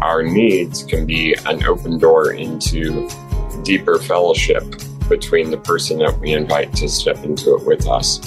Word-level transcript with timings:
our 0.00 0.22
needs 0.22 0.84
can 0.84 1.06
be 1.06 1.34
an 1.46 1.64
open 1.64 1.98
door 1.98 2.32
into 2.32 3.08
deeper 3.64 3.98
fellowship 3.98 4.64
between 5.08 5.50
the 5.50 5.58
person 5.58 5.98
that 5.98 6.16
we 6.20 6.32
invite 6.32 6.72
to 6.74 6.88
step 6.88 7.24
into 7.24 7.56
it 7.56 7.66
with 7.66 7.86
us. 7.88 8.20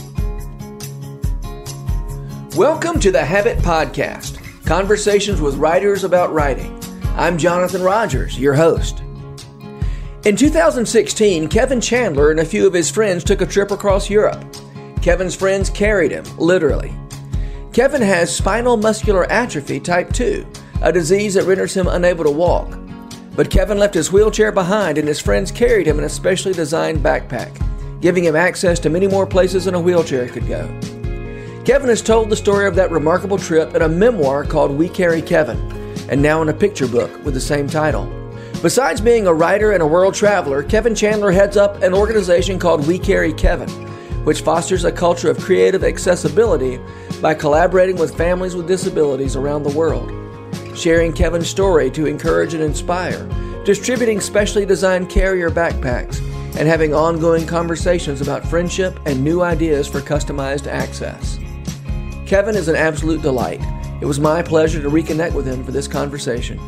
Welcome 2.57 2.99
to 2.99 3.11
the 3.11 3.23
Habit 3.23 3.57
Podcast 3.59 4.39
conversations 4.65 5.39
with 5.39 5.55
writers 5.55 6.03
about 6.03 6.33
writing. 6.33 6.77
I'm 7.15 7.37
Jonathan 7.37 7.81
Rogers, 7.81 8.37
your 8.37 8.53
host. 8.53 9.01
In 10.25 10.35
2016, 10.35 11.47
Kevan 11.47 11.81
Chandler 11.81 12.31
and 12.31 12.41
a 12.41 12.45
few 12.45 12.67
of 12.67 12.73
his 12.73 12.91
friends 12.91 13.23
took 13.23 13.41
a 13.41 13.45
trip 13.45 13.71
across 13.71 14.09
Europe. 14.09 14.43
Kevan's 15.01 15.35
friends 15.35 15.69
carried 15.69 16.11
him, 16.11 16.25
literally. 16.37 16.93
Kevan 17.73 18.01
has 18.01 18.35
spinal 18.35 18.75
muscular 18.75 19.23
atrophy 19.31 19.79
type 19.79 20.11
2, 20.11 20.45
a 20.81 20.91
disease 20.91 21.35
that 21.35 21.45
renders 21.45 21.75
him 21.75 21.87
unable 21.87 22.23
to 22.23 22.31
walk. 22.31 22.77
But 23.35 23.49
Kevan 23.49 23.77
left 23.77 23.93
his 23.93 24.11
wheelchair 24.11 24.51
behind 24.51 24.97
and 24.97 25.07
his 25.07 25.19
friends 25.19 25.51
carried 25.51 25.87
him 25.87 25.99
in 25.99 26.05
a 26.05 26.09
specially 26.09 26.53
designed 26.53 27.03
backpack, 27.03 27.51
giving 28.01 28.23
him 28.23 28.35
access 28.35 28.79
to 28.79 28.89
many 28.89 29.07
more 29.07 29.27
places 29.27 29.65
than 29.65 29.75
a 29.75 29.79
wheelchair 29.79 30.27
could 30.27 30.47
go. 30.47 30.67
Kevan 31.63 31.89
has 31.89 32.01
told 32.01 32.29
the 32.29 32.35
story 32.35 32.67
of 32.67 32.75
that 32.75 32.91
remarkable 32.91 33.37
trip 33.37 33.75
in 33.75 33.83
a 33.83 33.89
memoir 33.89 34.43
called 34.43 34.71
We 34.71 34.89
Carry 34.89 35.21
Kevan, 35.21 35.59
and 36.09 36.21
now 36.21 36.41
in 36.41 36.49
a 36.49 36.53
picture 36.53 36.87
book 36.87 37.23
with 37.23 37.35
the 37.35 37.41
same 37.41 37.67
title. 37.67 38.11
Besides 38.63 38.99
being 38.99 39.27
a 39.27 39.33
writer 39.33 39.71
and 39.71 39.81
a 39.81 39.87
world 39.87 40.15
traveler, 40.15 40.63
Kevan 40.63 40.95
Chandler 40.95 41.31
heads 41.31 41.57
up 41.57 41.81
an 41.83 41.93
organization 41.93 42.57
called 42.59 42.87
We 42.87 42.97
Carry 42.97 43.33
Kevan, 43.33 43.69
which 44.25 44.41
fosters 44.41 44.83
a 44.83 44.91
culture 44.91 45.29
of 45.29 45.39
creative 45.39 45.83
accessibility 45.83 46.79
by 47.21 47.35
collaborating 47.35 47.97
with 47.97 48.17
families 48.17 48.55
with 48.55 48.67
disabilities 48.67 49.35
around 49.35 49.63
the 49.63 49.77
world 49.77 50.11
sharing 50.75 51.13
Kevan's 51.13 51.49
story 51.49 51.89
to 51.91 52.05
encourage 52.05 52.53
and 52.53 52.63
inspire, 52.63 53.27
distributing 53.65 54.19
specially 54.19 54.65
designed 54.65 55.09
carrier 55.09 55.49
backpacks, 55.49 56.19
and 56.57 56.67
having 56.67 56.93
ongoing 56.93 57.45
conversations 57.45 58.21
about 58.21 58.45
friendship 58.45 58.99
and 59.05 59.23
new 59.23 59.41
ideas 59.41 59.87
for 59.87 60.01
customized 60.01 60.67
access. 60.67 61.37
Kevan 62.25 62.55
is 62.55 62.67
an 62.67 62.75
absolute 62.75 63.21
delight. 63.21 63.61
It 64.01 64.05
was 64.05 64.19
my 64.19 64.41
pleasure 64.41 64.81
to 64.81 64.89
reconnect 64.89 65.33
with 65.33 65.45
him 65.45 65.63
for 65.63 65.71
this 65.71 65.87
conversation. 65.87 66.59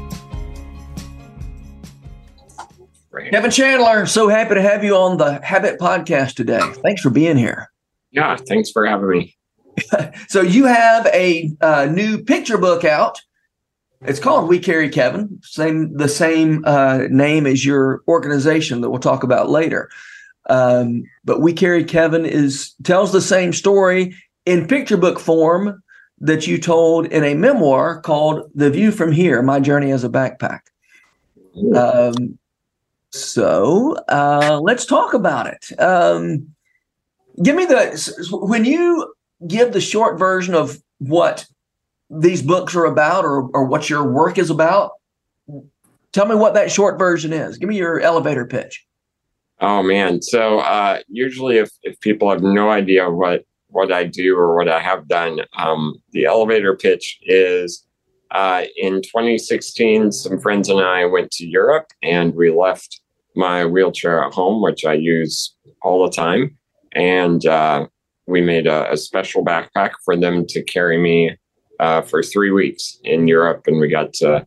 Kevan 3.31 3.49
Chandler, 3.49 4.05
so 4.05 4.27
happy 4.27 4.53
to 4.53 4.61
have 4.61 4.83
you 4.83 4.95
on 4.95 5.17
the 5.17 5.43
Habit 5.43 5.79
Podcast 5.79 6.35
today. 6.35 6.61
Thanks 6.83 7.01
for 7.01 7.09
being 7.09 7.37
here. 7.37 7.71
Yeah, 8.11 8.35
thanks 8.35 8.69
for 8.69 8.85
having 8.85 9.09
me. 9.09 9.37
so, 10.27 10.41
you 10.41 10.65
have 10.65 11.07
a 11.07 11.51
uh, 11.59 11.85
new 11.85 12.23
picture 12.23 12.59
book 12.59 12.83
out 12.83 13.19
it's 14.05 14.19
called 14.19 14.47
We 14.47 14.59
Carry 14.59 14.89
Kevan, 14.89 15.39
same 15.43 15.95
the 15.95 16.09
same 16.09 16.63
uh, 16.65 17.07
name 17.09 17.45
as 17.45 17.65
your 17.65 18.03
organization 18.07 18.81
that 18.81 18.89
we'll 18.89 18.99
talk 18.99 19.23
about 19.23 19.49
later. 19.49 19.89
Um, 20.49 21.03
but 21.23 21.41
We 21.41 21.53
Carry 21.53 21.83
Kevan 21.83 22.25
is 22.25 22.73
tells 22.83 23.11
the 23.11 23.21
same 23.21 23.53
story 23.53 24.15
in 24.45 24.67
picture 24.67 24.97
book 24.97 25.19
form 25.19 25.81
that 26.19 26.47
you 26.47 26.57
told 26.57 27.05
in 27.07 27.23
a 27.23 27.33
memoir 27.33 28.01
called 28.01 28.49
"The 28.55 28.69
View 28.69 28.91
from 28.91 29.11
Here: 29.11 29.41
My 29.41 29.59
Journey 29.59 29.91
as 29.91 30.03
a 30.03 30.09
Backpack." 30.09 30.61
Um, 31.75 32.37
so 33.11 33.95
uh, 34.09 34.59
let's 34.61 34.85
talk 34.85 35.13
about 35.13 35.47
it. 35.47 35.79
Um, 35.79 36.53
give 37.41 37.55
me 37.55 37.65
the 37.65 38.29
when 38.31 38.65
you 38.65 39.13
give 39.47 39.73
the 39.73 39.81
short 39.81 40.17
version 40.17 40.55
of 40.55 40.81
what 40.99 41.45
these 42.19 42.41
books 42.41 42.75
are 42.75 42.85
about 42.85 43.25
or, 43.25 43.49
or 43.53 43.65
what 43.65 43.89
your 43.89 44.03
work 44.03 44.37
is 44.37 44.49
about, 44.49 44.91
tell 46.11 46.25
me 46.25 46.35
what 46.35 46.53
that 46.53 46.71
short 46.71 46.97
version 46.97 47.33
is. 47.33 47.57
Give 47.57 47.69
me 47.69 47.77
your 47.77 47.99
elevator 47.99 48.45
pitch. 48.45 48.85
Oh 49.61 49.83
man. 49.83 50.21
So 50.21 50.59
uh, 50.59 50.99
usually 51.07 51.57
if, 51.57 51.69
if 51.83 51.99
people 52.01 52.29
have 52.29 52.41
no 52.41 52.69
idea 52.69 53.09
what 53.09 53.45
what 53.69 53.91
I 53.91 54.03
do 54.03 54.37
or 54.37 54.55
what 54.55 54.69
I 54.69 54.79
have 54.79 55.07
done, 55.07 55.39
um, 55.57 55.95
the 56.11 56.25
elevator 56.25 56.75
pitch 56.75 57.17
is 57.23 57.83
uh, 58.29 58.65
in 58.77 59.01
2016, 59.01 60.11
some 60.11 60.39
friends 60.39 60.69
and 60.69 60.79
I 60.79 61.05
went 61.05 61.31
to 61.31 61.47
Europe 61.47 61.87
and 62.03 62.35
we 62.35 62.51
left 62.51 63.01
my 63.35 63.65
wheelchair 63.65 64.23
at 64.23 64.33
home, 64.33 64.61
which 64.61 64.85
I 64.85 64.93
use 64.93 65.55
all 65.81 66.03
the 66.03 66.11
time. 66.11 66.55
And 66.93 67.45
uh, 67.47 67.87
we 68.27 68.41
made 68.41 68.67
a, 68.67 68.91
a, 68.91 68.97
special 68.97 69.43
backpack 69.43 69.91
for 70.05 70.15
them 70.15 70.45
to 70.47 70.63
carry 70.63 70.97
me 70.97 71.35
uh, 71.79 72.01
for 72.01 72.21
three 72.21 72.51
weeks 72.51 72.97
in 73.03 73.27
Europe, 73.27 73.63
and 73.67 73.79
we 73.79 73.87
got 73.87 74.13
to 74.13 74.45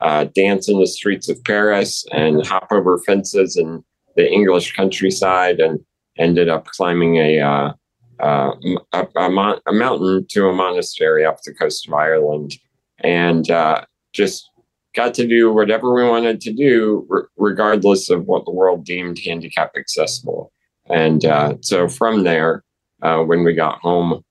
uh, 0.00 0.24
dance 0.34 0.68
in 0.68 0.78
the 0.78 0.86
streets 0.86 1.28
of 1.28 1.42
Paris 1.44 2.04
and 2.12 2.46
hop 2.46 2.68
over 2.70 2.98
fences 2.98 3.56
in 3.56 3.82
the 4.16 4.30
English 4.30 4.74
countryside, 4.74 5.60
and 5.60 5.80
ended 6.18 6.48
up 6.48 6.66
climbing 6.66 7.16
a 7.16 7.40
uh, 7.40 7.72
uh 8.20 8.52
a, 8.92 9.06
a, 9.16 9.30
mon- 9.30 9.60
a, 9.66 9.72
mountain 9.72 10.26
to 10.30 10.48
a 10.48 10.52
monastery 10.52 11.24
off 11.24 11.42
the 11.44 11.54
coast 11.54 11.86
of 11.86 11.94
Ireland, 11.94 12.54
and 13.00 13.50
uh, 13.50 13.84
just 14.12 14.50
got 14.94 15.12
to 15.14 15.26
do 15.26 15.52
whatever 15.52 15.92
we 15.92 16.08
wanted 16.08 16.40
to 16.42 16.52
do, 16.52 17.06
r- 17.10 17.28
regardless 17.36 18.08
of 18.08 18.24
what 18.26 18.44
the 18.46 18.52
world 18.52 18.84
deemed 18.84 19.18
handicap 19.24 19.72
accessible. 19.76 20.52
And 20.88 21.24
uh, 21.24 21.54
so 21.60 21.88
from 21.88 22.22
there, 22.22 22.64
when 23.00 23.44
we 23.44 23.52
got 23.52 23.80
home, 23.80 24.22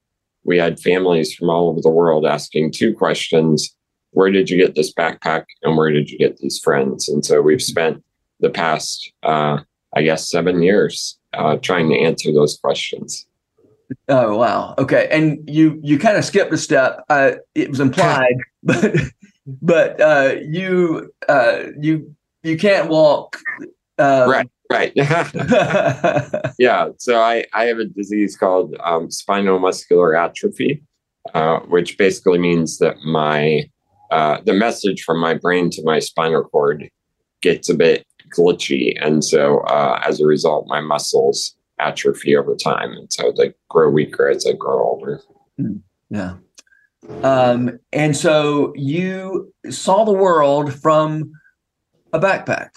we 0.45 0.57
had 0.57 0.79
families 0.79 1.33
from 1.33 1.49
all 1.49 1.69
over 1.69 1.81
the 1.81 1.89
world 1.89 2.25
asking 2.25 2.71
two 2.71 2.93
questions 2.93 3.75
Where 4.11 4.31
did 4.31 4.49
you 4.49 4.57
get 4.57 4.75
this 4.75 4.93
backpack? 4.93 5.43
And 5.63 5.75
where 5.75 5.91
did 5.91 6.09
you 6.09 6.17
get 6.17 6.37
these 6.37 6.59
friends? 6.59 7.09
And 7.09 7.25
so 7.25 7.41
we've 7.41 7.61
spent 7.61 8.03
the 8.39 8.49
past, 8.49 9.11
uh, 9.23 9.57
I 9.95 10.03
guess, 10.03 10.29
seven 10.29 10.61
years 10.61 11.17
uh, 11.33 11.57
trying 11.57 11.89
to 11.89 11.99
answer 11.99 12.31
those 12.31 12.57
questions. 12.57 13.25
Oh 14.07 14.35
wow! 14.35 14.73
Okay, 14.79 15.07
and 15.11 15.47
you 15.47 15.79
you 15.83 15.99
kind 15.99 16.17
of 16.17 16.25
skipped 16.25 16.51
a 16.51 16.57
step. 16.57 17.03
Uh, 17.07 17.33
it 17.53 17.69
was 17.69 17.79
implied, 17.79 18.35
but 18.63 18.95
but 19.61 20.01
uh, 20.01 20.35
you 20.41 21.13
uh, 21.29 21.63
you 21.79 22.15
you 22.41 22.57
can't 22.57 22.89
walk. 22.89 23.37
Uh, 23.99 24.25
right. 24.27 24.49
Right. 24.71 24.91
yeah. 26.57 26.89
So 26.97 27.21
I, 27.21 27.45
I 27.53 27.65
have 27.65 27.79
a 27.79 27.85
disease 27.85 28.35
called 28.35 28.75
um, 28.83 29.11
spinal 29.11 29.59
muscular 29.59 30.15
atrophy, 30.15 30.83
uh, 31.33 31.59
which 31.59 31.97
basically 31.97 32.39
means 32.39 32.79
that 32.79 32.97
my 33.05 33.69
uh, 34.11 34.39
the 34.45 34.53
message 34.53 35.03
from 35.03 35.19
my 35.19 35.33
brain 35.33 35.69
to 35.71 35.83
my 35.83 35.99
spinal 35.99 36.43
cord 36.43 36.89
gets 37.41 37.69
a 37.69 37.75
bit 37.75 38.05
glitchy, 38.35 38.95
and 39.01 39.23
so 39.23 39.59
uh, 39.61 40.01
as 40.05 40.21
a 40.21 40.25
result, 40.25 40.67
my 40.67 40.79
muscles 40.79 41.55
atrophy 41.79 42.35
over 42.35 42.55
time, 42.55 42.91
and 42.93 43.11
so 43.11 43.33
they 43.35 43.53
grow 43.69 43.89
weaker 43.89 44.27
as 44.29 44.45
I 44.47 44.53
grow 44.53 44.83
older. 44.83 45.21
Hmm. 45.57 45.77
Yeah. 46.09 46.35
Um, 47.23 47.79
and 47.91 48.15
so 48.15 48.73
you 48.75 49.53
saw 49.69 50.05
the 50.05 50.11
world 50.11 50.73
from 50.73 51.31
a 52.13 52.19
backpack. 52.19 52.69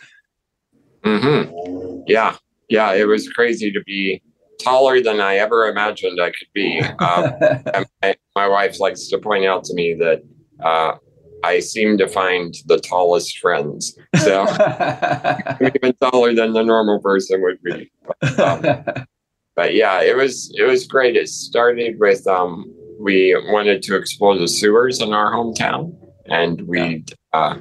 Mm-hmm. 1.04 2.02
Yeah, 2.06 2.36
yeah, 2.68 2.92
it 2.92 3.06
was 3.06 3.28
crazy 3.28 3.70
to 3.72 3.82
be 3.84 4.22
taller 4.62 5.00
than 5.00 5.20
I 5.20 5.36
ever 5.36 5.68
imagined 5.68 6.20
I 6.20 6.30
could 6.30 6.48
be. 6.52 6.80
Um, 6.80 7.34
my, 8.02 8.16
my, 8.34 8.48
wife 8.48 8.80
likes 8.80 9.08
to 9.08 9.18
point 9.18 9.46
out 9.46 9.64
to 9.64 9.74
me 9.74 9.94
that 9.94 10.22
uh, 10.62 10.96
I 11.44 11.60
seem 11.60 11.98
to 11.98 12.08
find 12.08 12.54
the 12.66 12.78
tallest 12.78 13.38
friends. 13.38 13.96
So 14.16 14.42
even 15.60 15.94
taller 16.00 16.34
than 16.34 16.52
the 16.52 16.62
normal 16.62 17.00
person 17.00 17.42
would 17.42 17.62
be. 17.62 17.90
But, 18.20 18.40
um, 18.40 19.06
but, 19.54 19.74
yeah, 19.74 20.02
it 20.02 20.16
was 20.16 20.52
it 20.56 20.64
was 20.64 20.86
great. 20.86 21.16
It 21.16 21.28
started 21.28 21.98
with 21.98 22.26
um, 22.26 22.72
we 23.00 23.34
wanted 23.50 23.82
to 23.82 23.96
explore 23.96 24.36
the 24.36 24.48
sewers 24.48 25.00
in 25.00 25.12
our 25.12 25.32
hometown, 25.32 25.96
and 26.26 26.62
we 26.62 27.04
uh, 27.32 27.56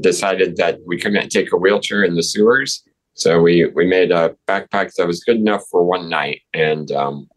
decided 0.00 0.56
that 0.56 0.78
we 0.86 0.98
couldn't 0.98 1.30
take 1.30 1.52
a 1.52 1.56
wheelchair 1.56 2.02
in 2.02 2.14
the 2.14 2.22
sewers. 2.22 2.82
So 3.14 3.40
we 3.40 3.66
we 3.66 3.86
made 3.86 4.12
a 4.12 4.34
backpack 4.48 4.94
that 4.94 5.06
was 5.06 5.22
good 5.24 5.36
enough 5.36 5.62
for 5.70 5.84
one 5.84 6.08
night, 6.08 6.40
and 6.54 6.90
um, 6.92 7.28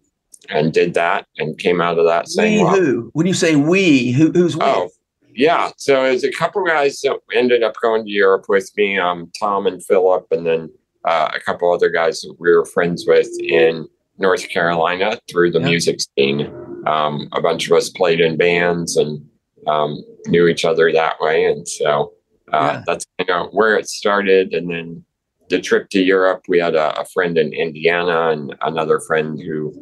and 0.49 0.73
did 0.73 0.93
that, 0.93 1.25
and 1.37 1.57
came 1.57 1.81
out 1.81 1.99
of 1.99 2.05
that 2.05 2.27
saying, 2.27 2.63
we 2.65 2.79
who? 2.79 3.09
When 3.13 3.27
you 3.27 3.33
say 3.33 3.55
we, 3.55 4.11
who, 4.11 4.31
who's 4.31 4.55
we? 4.55 4.63
Oh, 4.63 4.89
yeah. 5.35 5.71
So 5.77 6.03
there's 6.03 6.23
a 6.23 6.31
couple 6.31 6.63
guys 6.63 6.99
that 7.01 7.19
ended 7.33 7.63
up 7.63 7.75
going 7.81 8.05
to 8.05 8.09
Europe 8.09 8.45
with 8.47 8.69
me, 8.77 8.99
um, 8.99 9.31
Tom 9.39 9.67
and 9.67 9.83
Philip, 9.83 10.27
and 10.31 10.45
then 10.45 10.69
uh, 11.05 11.29
a 11.33 11.39
couple 11.39 11.73
other 11.73 11.89
guys 11.89 12.21
that 12.21 12.35
we 12.39 12.51
were 12.53 12.65
friends 12.65 13.05
with 13.07 13.29
in 13.39 13.87
North 14.17 14.47
Carolina 14.49 15.19
through 15.29 15.51
the 15.51 15.59
music 15.59 15.99
scene. 16.01 16.53
Um, 16.85 17.29
a 17.33 17.41
bunch 17.41 17.67
of 17.67 17.73
us 17.73 17.89
played 17.89 18.21
in 18.21 18.37
bands 18.37 18.97
and 18.97 19.25
um, 19.67 20.03
knew 20.27 20.47
each 20.47 20.65
other 20.65 20.91
that 20.91 21.15
way, 21.19 21.45
and 21.45 21.67
so 21.67 22.13
uh, 22.53 22.73
yeah. 22.73 22.83
that's 22.85 23.05
where 23.51 23.77
it 23.77 23.89
started. 23.89 24.53
And 24.53 24.69
then 24.69 25.03
the 25.49 25.59
trip 25.59 25.89
to 25.89 26.01
Europe, 26.01 26.43
we 26.47 26.59
had 26.59 26.75
a, 26.75 26.99
a, 26.99 27.05
friend 27.05 27.37
in 27.37 27.51
Indiana 27.51 28.29
and 28.29 28.55
another 28.61 28.99
friend 28.99 29.39
who 29.39 29.73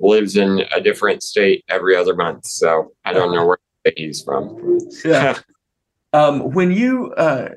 lives 0.00 0.36
in 0.36 0.62
a 0.74 0.80
different 0.80 1.22
state 1.22 1.64
every 1.68 1.96
other 1.96 2.14
month. 2.14 2.46
So 2.46 2.92
I 3.04 3.12
don't 3.12 3.34
know 3.34 3.46
where 3.46 3.58
he's 3.96 4.22
from. 4.22 4.78
yeah. 5.04 5.38
Um, 6.14 6.52
when 6.52 6.72
you, 6.72 7.10
uh, 7.14 7.48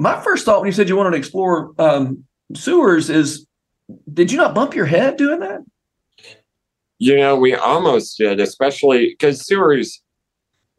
my 0.00 0.20
first 0.20 0.44
thought 0.44 0.58
when 0.58 0.66
you 0.66 0.72
said 0.72 0.88
you 0.88 0.96
wanted 0.96 1.12
to 1.12 1.16
explore 1.16 1.72
um, 1.78 2.24
sewers 2.52 3.08
is, 3.08 3.46
did 4.12 4.32
you 4.32 4.36
not 4.36 4.52
bump 4.52 4.74
your 4.74 4.86
head 4.86 5.16
doing 5.16 5.38
that? 5.38 5.60
You 6.98 7.16
know, 7.16 7.36
we 7.36 7.54
almost 7.54 8.18
did, 8.18 8.40
especially 8.40 9.10
because 9.10 9.46
sewers 9.46 10.02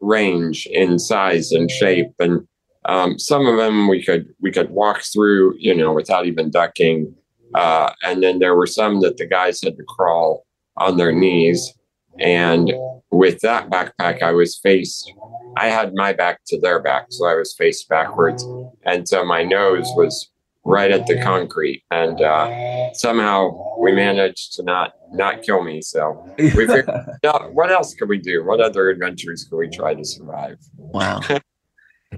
range 0.00 0.66
in 0.66 0.98
size 0.98 1.52
and 1.52 1.70
shape, 1.70 2.12
and 2.18 2.46
um, 2.86 3.18
some 3.18 3.46
of 3.46 3.56
them 3.56 3.88
we 3.88 4.02
could 4.02 4.28
we 4.40 4.50
could 4.50 4.70
walk 4.70 5.02
through, 5.02 5.54
you 5.58 5.74
know, 5.74 5.92
without 5.92 6.26
even 6.26 6.50
ducking, 6.50 7.14
uh, 7.54 7.92
and 8.02 8.22
then 8.22 8.38
there 8.38 8.54
were 8.54 8.66
some 8.66 9.00
that 9.00 9.16
the 9.16 9.26
guys 9.26 9.60
had 9.62 9.76
to 9.76 9.84
crawl 9.84 10.46
on 10.76 10.96
their 10.96 11.12
knees. 11.12 11.72
And 12.18 12.72
with 13.10 13.40
that 13.40 13.68
backpack, 13.68 14.22
I 14.22 14.32
was 14.32 14.58
faced. 14.58 15.12
I 15.58 15.66
had 15.66 15.92
my 15.94 16.12
back 16.12 16.40
to 16.46 16.60
their 16.60 16.80
back, 16.80 17.06
so 17.10 17.26
I 17.26 17.34
was 17.34 17.54
faced 17.54 17.88
backwards, 17.88 18.46
and 18.84 19.08
so 19.08 19.24
my 19.24 19.42
nose 19.42 19.86
was 19.96 20.30
right 20.64 20.90
at 20.90 21.06
the 21.06 21.20
concrete, 21.22 21.82
and 21.90 22.20
uh, 22.20 22.92
somehow 22.94 23.50
we 23.78 23.92
managed 23.92 24.54
to 24.54 24.62
not 24.62 24.94
not 25.12 25.42
kill 25.42 25.62
me. 25.62 25.82
So 25.82 26.24
we 26.38 26.50
figured 26.50 26.88
out 27.24 27.52
what 27.52 27.70
else 27.70 27.94
could 27.94 28.08
we 28.08 28.18
do? 28.18 28.44
What 28.44 28.60
other 28.60 28.90
adventures 28.90 29.46
could 29.48 29.56
we 29.56 29.68
try 29.68 29.94
to 29.94 30.04
survive? 30.04 30.58
Wow. 30.76 31.20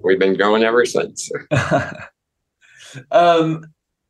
We've 0.02 0.18
been 0.18 0.36
going 0.36 0.62
ever 0.62 0.84
since. 0.84 1.30
um, 3.10 3.64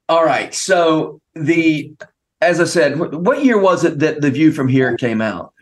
all 0.09 0.25
right. 0.25 0.55
So 0.55 1.21
the, 1.35 1.93
as 2.41 2.61
I 2.61 2.65
said, 2.65 2.99
what 2.99 3.45
year 3.45 3.61
was 3.61 3.85
it 3.85 3.99
that 4.01 4.21
the 4.21 4.31
view 4.31 4.53
from 4.53 4.69
here 4.69 4.97
came 4.97 5.21
out? 5.21 5.53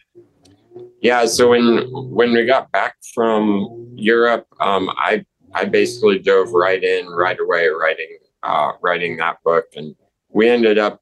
Yeah, 1.02 1.26
so 1.26 1.50
when 1.50 1.86
when 1.92 2.32
we 2.32 2.46
got 2.46 2.72
back 2.72 2.96
from 3.14 3.92
Europe, 3.94 4.46
um, 4.60 4.90
I 4.96 5.24
I 5.54 5.66
basically 5.66 6.18
dove 6.18 6.52
right 6.52 6.82
in 6.82 7.06
right 7.08 7.38
away, 7.38 7.68
writing 7.68 8.18
uh, 8.42 8.72
writing 8.80 9.16
that 9.18 9.36
book, 9.44 9.66
and 9.76 9.94
we 10.30 10.48
ended 10.48 10.78
up 10.78 11.00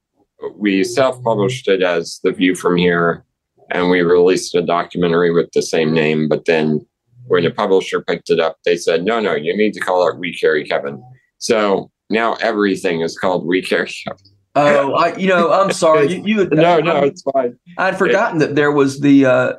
we 0.57 0.85
self 0.85 1.23
published 1.23 1.69
it 1.69 1.83
as 1.83 2.21
The 2.23 2.33
View 2.33 2.55
from 2.55 2.77
Here, 2.77 3.25
and 3.71 3.89
we 3.89 4.03
released 4.03 4.55
a 4.55 4.63
documentary 4.63 5.33
with 5.33 5.51
the 5.53 5.63
same 5.63 5.93
name. 5.93 6.29
But 6.29 6.45
then 6.45 6.85
when 7.27 7.45
the 7.45 7.51
publisher 7.51 8.01
picked 8.03 8.31
it 8.31 8.41
up, 8.41 8.57
they 8.65 8.77
said, 8.77 9.05
no, 9.05 9.21
no, 9.21 9.35
you 9.35 9.57
need 9.57 9.73
to 9.75 9.81
call 9.81 10.07
it 10.09 10.19
We 10.19 10.35
Carry 10.37 10.65
Kevan. 10.65 11.03
So 11.39 11.91
now 12.11 12.35
everything 12.35 13.01
is 13.01 13.19
called 13.19 13.47
We 13.47 13.63
Carry 13.63 13.93
Kevan. 14.05 14.19
Oh, 14.57 14.93
I, 14.95 15.17
you 15.17 15.29
know, 15.29 15.53
I'm 15.53 15.73
sorry. 15.73 16.07
You, 16.25 16.43
you 16.43 16.49
No, 16.51 16.79
no, 16.79 17.03
it's 17.03 17.23
fine. 17.23 17.59
I'd 17.77 17.99
forgotten 17.99 18.39
that 18.39 18.55
there 18.55 18.71
was 18.71 19.01
the 19.01 19.27
uh, 19.27 19.53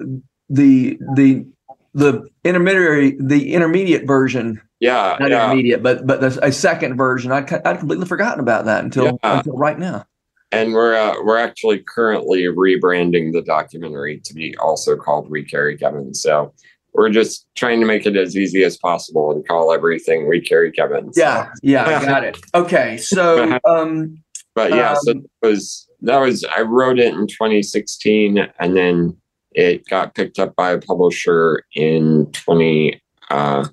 the 0.49 0.97
the 1.15 1.45
the 1.93 2.27
intermediary 2.45 3.17
the 3.19 3.53
intermediate 3.53 4.07
version, 4.07 4.61
Yeah, 4.79 5.17
not 5.19 5.31
yeah. 5.31 5.45
intermediate, 5.45 5.83
but 5.83 6.07
but 6.07 6.21
the, 6.21 6.39
a 6.41 6.51
second 6.51 6.95
version. 6.97 7.31
I'd 7.33 7.51
I'd 7.65 7.79
completely 7.79 8.05
forgotten 8.05 8.39
about 8.39 8.65
that 8.65 8.83
until 8.85 9.19
Yeah. 9.21 9.37
until 9.39 9.57
right 9.57 9.77
now. 9.77 10.05
And 10.53 10.73
we're 10.73 10.95
uh, 10.95 11.15
we're 11.25 11.39
actually 11.39 11.79
currently 11.79 12.43
rebranding 12.43 13.33
the 13.33 13.41
documentary 13.41 14.21
to 14.23 14.33
be 14.33 14.55
also 14.57 14.95
called 14.95 15.29
We 15.29 15.43
Carry 15.43 15.77
Kevan. 15.77 16.13
So 16.13 16.53
we're 16.95 17.09
just 17.09 17.45
trying 17.55 17.79
to 17.81 17.85
make 17.85 18.05
it 18.05 18.15
as 18.15 18.35
easy 18.37 18.63
as 18.63 18.77
possible 18.77 19.31
and 19.31 19.47
call 19.47 19.71
everything 19.73 20.27
We 20.29 20.39
Carry 20.41 20.71
Kevan. 20.71 21.13
So- 21.13 21.21
Yeah, 21.21 21.49
yeah, 21.61 21.85
I 21.85 22.05
got 22.05 22.23
it. 22.23 22.37
Okay, 22.55 22.97
so 22.97 23.59
um, 23.67 24.17
but 24.53 24.71
yeah, 24.71 24.95
so 24.95 25.11
Um, 25.11 25.25
that 25.41 25.47
was 25.49 25.87
that 26.01 26.17
was 26.19 26.45
I 26.45 26.61
wrote 26.61 26.99
it 26.99 27.13
in 27.13 27.27
2016, 27.27 28.39
and 28.59 28.75
then 28.77 29.15
it 29.51 29.85
got 29.87 30.15
picked 30.15 30.39
up 30.39 30.55
by 30.55 30.71
a 30.71 30.79
publisher 30.79 31.63
in 31.75 32.29
20. 32.31 33.01
Uh, 33.29 33.67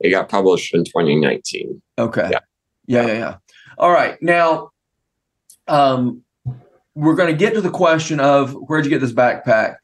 it 0.00 0.10
got 0.10 0.28
published 0.28 0.74
in 0.74 0.84
2019. 0.84 1.80
okay, 1.98 2.28
Yeah. 2.30 2.38
yeah, 2.86 3.06
yeah, 3.06 3.12
yeah. 3.14 3.36
All 3.78 3.90
right, 3.90 4.20
now, 4.22 4.70
um, 5.68 6.22
we're 6.94 7.14
going 7.14 7.30
to 7.30 7.36
get 7.38 7.54
to 7.54 7.60
the 7.60 7.70
question 7.70 8.20
of 8.20 8.52
where'd 8.52 8.84
you 8.84 8.90
get 8.90 9.00
this 9.00 9.12
backpack? 9.12 9.76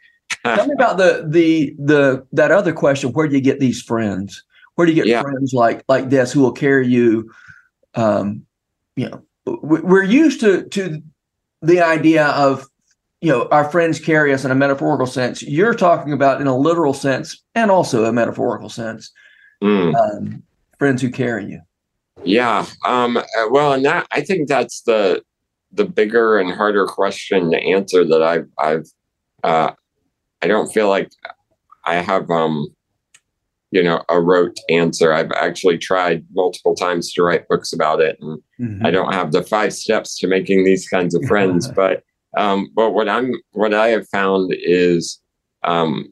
Tell 0.45 0.67
me 0.67 0.75
about 0.75 0.97
the 0.99 1.25
the 1.29 1.75
the 1.79 2.27
that 2.33 2.51
other 2.51 2.73
question. 2.73 3.11
Where 3.13 3.29
do 3.29 3.35
you 3.35 3.41
get 3.41 3.61
these 3.61 3.81
friends? 3.83 4.43
Where 4.75 4.87
do 4.87 4.93
you 4.93 4.97
get 4.97 5.07
Yeah. 5.07 5.23
friends 5.23 5.53
like 5.53 5.85
like 5.89 6.11
this 6.11 6.33
who 6.33 6.41
will 6.41 6.53
carry 6.53 6.87
you? 6.89 7.31
Um, 7.95 8.45
you 8.97 9.09
know, 9.09 9.23
we- 9.63 9.81
we're 9.81 10.03
used 10.03 10.41
to 10.41 10.65
to 10.65 11.01
the 11.61 11.81
idea 11.81 12.27
of 12.29 12.67
you 13.21 13.31
know 13.31 13.47
our 13.53 13.71
friends 13.71 14.01
carry 14.01 14.33
us 14.33 14.45
in 14.45 14.51
a 14.51 14.55
metaphorical 14.55 15.07
sense. 15.07 15.43
You're 15.43 15.75
talking 15.75 16.13
about 16.13 16.41
in 16.41 16.47
a 16.49 16.57
literal 16.57 16.95
sense 16.95 17.41
and 17.55 17.71
also 17.71 18.05
a 18.05 18.13
metaphorical 18.13 18.69
sense. 18.69 19.13
Mm. 19.63 19.95
Um, 19.95 20.43
friends 20.79 21.01
who 21.03 21.11
carry 21.11 21.45
you. 21.47 21.61
Yeah. 22.25 22.67
Um, 22.85 23.17
uh, 23.17 23.23
well, 23.51 23.73
and 23.75 23.85
that 23.85 24.07
I 24.11 24.23
think 24.23 24.49
that's 24.49 24.83
the 24.83 25.23
the 25.71 25.85
bigger 25.85 26.39
and 26.39 26.53
harder 26.53 26.85
question 26.87 27.51
to 27.53 27.59
answer 27.63 28.05
that 28.05 28.23
I've 28.23 28.49
I've 28.59 28.87
uh, 29.45 29.73
I 30.43 30.47
don't 30.49 30.73
feel 30.73 30.89
like 30.89 31.11
I 31.85 31.97
have 31.97 32.31
um 32.31 32.67
you 33.71 33.83
know 33.83 34.03
a 34.09 34.21
rote 34.21 34.59
answer. 34.69 35.13
I've 35.13 35.33
actually 35.33 35.79
tried 35.79 36.25
multiple 36.33 36.75
times 36.75 37.13
to 37.15 37.23
write 37.23 37.49
books 37.49 37.73
about 37.73 38.01
it, 38.01 38.19
and 38.21 38.43
Mm-hmm. 38.63 38.87
I 38.87 38.91
don't 38.91 39.13
have 39.13 39.33
the 39.33 39.43
five 39.43 39.73
steps 39.73 40.17
to 40.19 40.29
making 40.29 40.65
these 40.65 40.89
kinds 40.89 41.15
of 41.15 41.25
friends. 41.25 41.69
but 41.77 42.05
um, 42.37 42.71
but 42.75 42.93
what 42.93 43.09
I'm 43.09 43.33
what 43.53 43.75
I 43.75 43.89
have 43.89 44.09
found 44.09 44.55
is 44.55 45.21
um, 45.65 46.09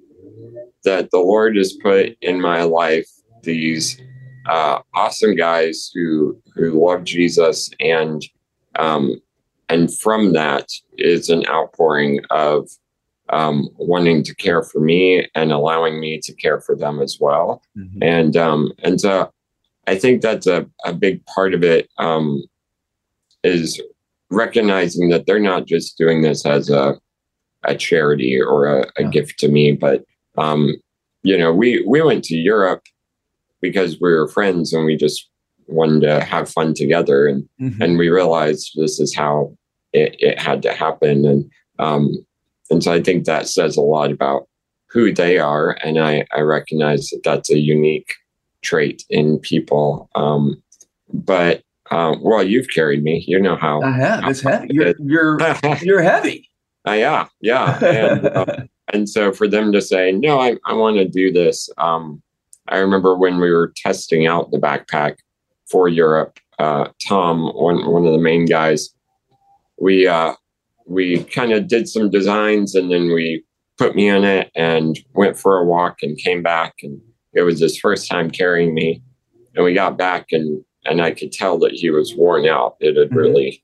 that 0.84 1.10
the 1.10 1.18
Lord 1.18 1.56
has 1.56 1.72
put 1.82 2.16
in 2.20 2.40
my 2.40 2.62
life 2.62 3.08
these 3.42 4.00
uh, 4.48 4.80
awesome 4.94 5.36
guys 5.36 5.90
who 5.94 6.40
who 6.54 6.84
love 6.84 7.04
Jesus 7.04 7.70
and 7.78 8.22
um, 8.78 9.20
and 9.68 9.96
from 9.98 10.32
that 10.32 10.68
is 10.98 11.28
an 11.28 11.46
outpouring 11.46 12.20
of 12.30 12.68
um, 13.32 13.68
wanting 13.78 14.22
to 14.24 14.34
care 14.34 14.62
for 14.62 14.80
me 14.80 15.26
and 15.34 15.52
allowing 15.52 16.00
me 16.00 16.18
to 16.22 16.32
care 16.34 16.60
for 16.60 16.74
them 16.76 17.00
as 17.00 17.18
well 17.20 17.62
Mhm. 17.76 17.98
and 18.02 18.36
um 18.36 18.72
and 18.82 19.00
so 19.00 19.30
i 19.86 19.94
think 19.96 20.20
that's 20.22 20.46
a, 20.46 20.66
a 20.84 20.92
big 20.92 21.24
part 21.26 21.54
of 21.54 21.62
it 21.62 21.88
um 21.98 22.42
is 23.44 23.80
recognizing 24.30 25.08
that 25.08 25.26
they're 25.26 25.38
not 25.38 25.66
just 25.66 25.96
doing 25.98 26.22
this 26.22 26.44
as 26.46 26.70
a 26.70 26.96
a 27.64 27.74
charity 27.76 28.40
or 28.40 28.66
a, 28.66 28.80
a 28.96 29.02
Yeah. 29.02 29.08
gift 29.10 29.38
to 29.40 29.48
me 29.48 29.72
but 29.72 30.04
um 30.38 30.74
you 31.22 31.36
know 31.36 31.52
we 31.52 31.84
we 31.86 32.00
went 32.02 32.24
to 32.24 32.36
europe 32.36 32.82
because 33.60 34.00
we 34.00 34.10
were 34.12 34.28
friends 34.28 34.72
and 34.72 34.84
we 34.86 34.96
just 34.96 35.28
wanted 35.66 36.00
to 36.00 36.24
have 36.24 36.48
fun 36.48 36.74
together 36.74 37.26
and 37.26 37.48
Mhm. 37.60 37.80
and 37.82 37.98
we 37.98 38.08
realized 38.08 38.72
this 38.76 38.98
is 38.98 39.14
how 39.14 39.54
it, 39.92 40.16
it 40.20 40.38
had 40.40 40.62
to 40.62 40.72
happen 40.72 41.24
and 41.26 41.50
um 41.78 42.10
and 42.70 42.82
so 42.82 42.92
i 42.92 43.00
think 43.02 43.24
that 43.24 43.48
says 43.48 43.76
a 43.76 43.80
lot 43.82 44.10
about 44.10 44.46
who 44.88 45.12
they 45.12 45.38
are 45.38 45.72
and 45.84 45.98
i 45.98 46.24
i 46.36 46.40
recognize 46.40 47.08
that 47.10 47.20
that's 47.24 47.50
a 47.50 47.58
unique 47.58 48.14
trait 48.62 49.04
in 49.10 49.38
people 49.38 50.08
um 50.14 50.60
but 51.12 51.62
um 51.90 52.20
well 52.22 52.42
you've 52.42 52.68
carried 52.68 53.02
me 53.02 53.24
you 53.26 53.40
know 53.40 53.56
how 53.56 53.80
I 53.82 53.90
have. 53.92 54.28
It's 54.28 54.40
heavy. 54.42 54.68
You're 54.70 54.94
you're 54.98 55.38
you're 55.82 56.02
heavy. 56.02 56.48
uh, 56.86 56.92
yeah 56.92 57.26
yeah 57.40 57.84
and 57.84 58.26
uh, 58.36 58.56
and 58.92 59.08
so 59.08 59.32
for 59.32 59.46
them 59.48 59.72
to 59.72 59.80
say 59.80 60.12
no 60.12 60.38
i, 60.40 60.56
I 60.66 60.72
want 60.74 60.96
to 60.96 61.04
do 61.08 61.32
this 61.32 61.68
um 61.78 62.22
i 62.68 62.76
remember 62.78 63.16
when 63.16 63.38
we 63.40 63.50
were 63.50 63.72
testing 63.76 64.26
out 64.26 64.50
the 64.50 64.58
backpack 64.58 65.16
for 65.70 65.88
europe 65.88 66.38
uh 66.58 66.88
tom 67.08 67.52
one 67.54 67.90
one 67.90 68.06
of 68.06 68.12
the 68.12 68.18
main 68.18 68.44
guys 68.46 68.90
we 69.80 70.06
uh 70.06 70.34
we 70.90 71.22
kind 71.24 71.52
of 71.52 71.68
did 71.68 71.88
some 71.88 72.10
designs 72.10 72.74
and 72.74 72.90
then 72.90 73.12
we 73.14 73.44
put 73.78 73.94
me 73.94 74.08
in 74.08 74.24
it 74.24 74.50
and 74.56 74.98
went 75.14 75.38
for 75.38 75.56
a 75.58 75.64
walk 75.64 75.98
and 76.02 76.18
came 76.18 76.42
back 76.42 76.74
and 76.82 77.00
it 77.32 77.42
was 77.42 77.60
his 77.60 77.78
first 77.78 78.08
time 78.10 78.28
carrying 78.30 78.74
me 78.74 79.00
and 79.54 79.64
we 79.64 79.72
got 79.72 79.96
back 79.96 80.26
and 80.32 80.62
and 80.84 81.00
i 81.00 81.10
could 81.12 81.30
tell 81.32 81.58
that 81.58 81.72
he 81.72 81.90
was 81.90 82.14
worn 82.16 82.44
out 82.46 82.74
it 82.80 82.96
had 82.96 83.10
Mhm. 83.10 83.16
really 83.16 83.62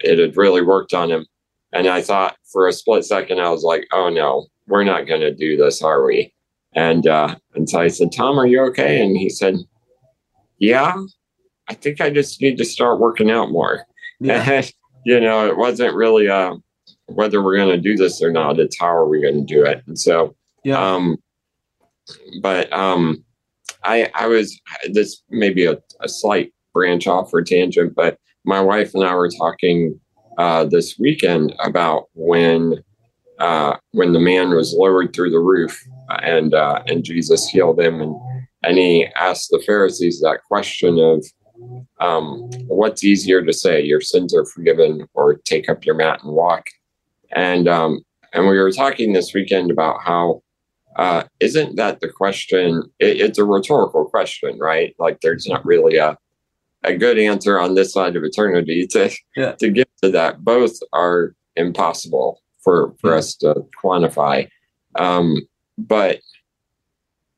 it 0.00 0.18
had 0.18 0.36
really 0.36 0.62
worked 0.62 0.92
on 0.92 1.10
him 1.10 1.24
and 1.72 1.86
I 1.86 2.00
thought 2.00 2.36
for 2.50 2.66
a 2.66 2.72
split 2.72 3.04
second, 3.04 3.40
I 3.40 3.50
was 3.50 3.62
like, 3.62 3.86
oh 3.92 4.08
no, 4.08 4.46
we're 4.68 4.84
not 4.84 5.06
going 5.06 5.20
to 5.20 5.34
do 5.34 5.54
this, 5.58 5.82
are 5.82 6.02
we? 6.02 6.32
And, 6.74 7.06
uh, 7.06 7.36
and 7.54 7.68
so 7.68 7.78
I 7.78 7.88
said, 7.88 8.10
Tom, 8.10 8.38
are 8.40 8.46
you 8.46 8.62
okay? 8.68 9.02
And 9.02 9.14
he 9.14 9.28
said, 9.28 9.56
yeah, 10.58 10.96
I 11.68 11.74
think 11.74 12.00
I 12.00 12.08
just 12.08 12.40
need 12.40 12.56
to 12.56 12.64
start 12.64 13.00
working 13.00 13.30
out 13.30 13.50
more. 13.50 13.84
Yeah. 14.18 14.62
you 15.04 15.20
know, 15.20 15.46
it 15.46 15.56
wasn't 15.56 15.94
really, 15.94 16.28
uh, 16.28 16.54
whether 17.06 17.42
we're 17.42 17.56
going 17.56 17.74
to 17.74 17.80
do 17.80 17.96
this 17.96 18.22
or 18.22 18.30
not, 18.30 18.58
it's 18.58 18.78
how 18.78 18.88
are 18.88 19.08
we 19.08 19.20
going 19.20 19.46
to 19.46 19.54
do 19.54 19.64
it? 19.64 19.82
And 19.86 19.98
so, 19.98 20.34
Yeah. 20.64 20.78
um, 20.78 21.16
but, 22.42 22.72
um, 22.72 23.24
I, 23.84 24.10
I 24.14 24.26
was, 24.26 24.60
this 24.92 25.22
maybe 25.30 25.64
a, 25.64 25.78
a 26.00 26.08
slight 26.08 26.52
branch 26.74 27.06
off 27.06 27.32
or 27.32 27.42
tangent, 27.42 27.94
but 27.94 28.18
my 28.44 28.60
wife 28.60 28.94
and 28.94 29.04
I 29.04 29.14
were 29.14 29.30
talking 29.30 29.98
uh, 30.38 30.64
this 30.64 30.98
weekend 30.98 31.54
about 31.62 32.04
when 32.14 32.82
uh, 33.40 33.76
when 33.92 34.12
the 34.12 34.18
man 34.18 34.50
was 34.50 34.74
lowered 34.76 35.12
through 35.14 35.30
the 35.30 35.38
roof 35.38 35.80
and 36.22 36.54
uh, 36.54 36.82
and 36.86 37.04
Jesus 37.04 37.48
healed 37.48 37.80
him 37.80 38.00
and 38.00 38.14
and 38.64 38.78
he 38.78 39.06
asked 39.16 39.48
the 39.50 39.62
Pharisees 39.64 40.20
that 40.20 40.40
question 40.48 40.98
of 40.98 41.24
um, 42.00 42.50
what's 42.66 43.04
easier 43.04 43.44
to 43.44 43.52
say, 43.52 43.82
your 43.82 44.00
sins 44.00 44.34
are 44.34 44.44
forgiven, 44.44 45.08
or 45.14 45.34
take 45.34 45.68
up 45.68 45.84
your 45.84 45.94
mat 45.94 46.22
and 46.22 46.32
walk. 46.32 46.66
And 47.32 47.68
um, 47.68 48.00
and 48.32 48.48
we 48.48 48.58
were 48.58 48.72
talking 48.72 49.12
this 49.12 49.32
weekend 49.34 49.70
about 49.70 50.02
how 50.02 50.42
uh, 50.96 51.24
isn't 51.40 51.76
that 51.76 52.00
the 52.00 52.08
question? 52.08 52.82
It, 52.98 53.20
it's 53.20 53.38
a 53.38 53.44
rhetorical 53.44 54.04
question, 54.04 54.58
right? 54.58 54.94
Like 54.98 55.20
there's 55.20 55.46
not 55.46 55.64
really 55.64 55.96
a 55.96 56.16
a 56.84 56.96
good 56.96 57.18
answer 57.18 57.58
on 57.58 57.74
this 57.74 57.92
side 57.92 58.16
of 58.16 58.24
eternity 58.24 58.86
to 58.88 59.10
yeah. 59.36 59.52
to 59.52 59.70
get 59.70 59.88
to 60.02 60.10
that. 60.10 60.44
Both 60.44 60.78
are 60.92 61.34
impossible 61.56 62.40
for 62.62 62.94
for 63.00 63.14
us 63.14 63.34
to 63.36 63.64
quantify. 63.82 64.48
Um, 64.98 65.46
but 65.76 66.20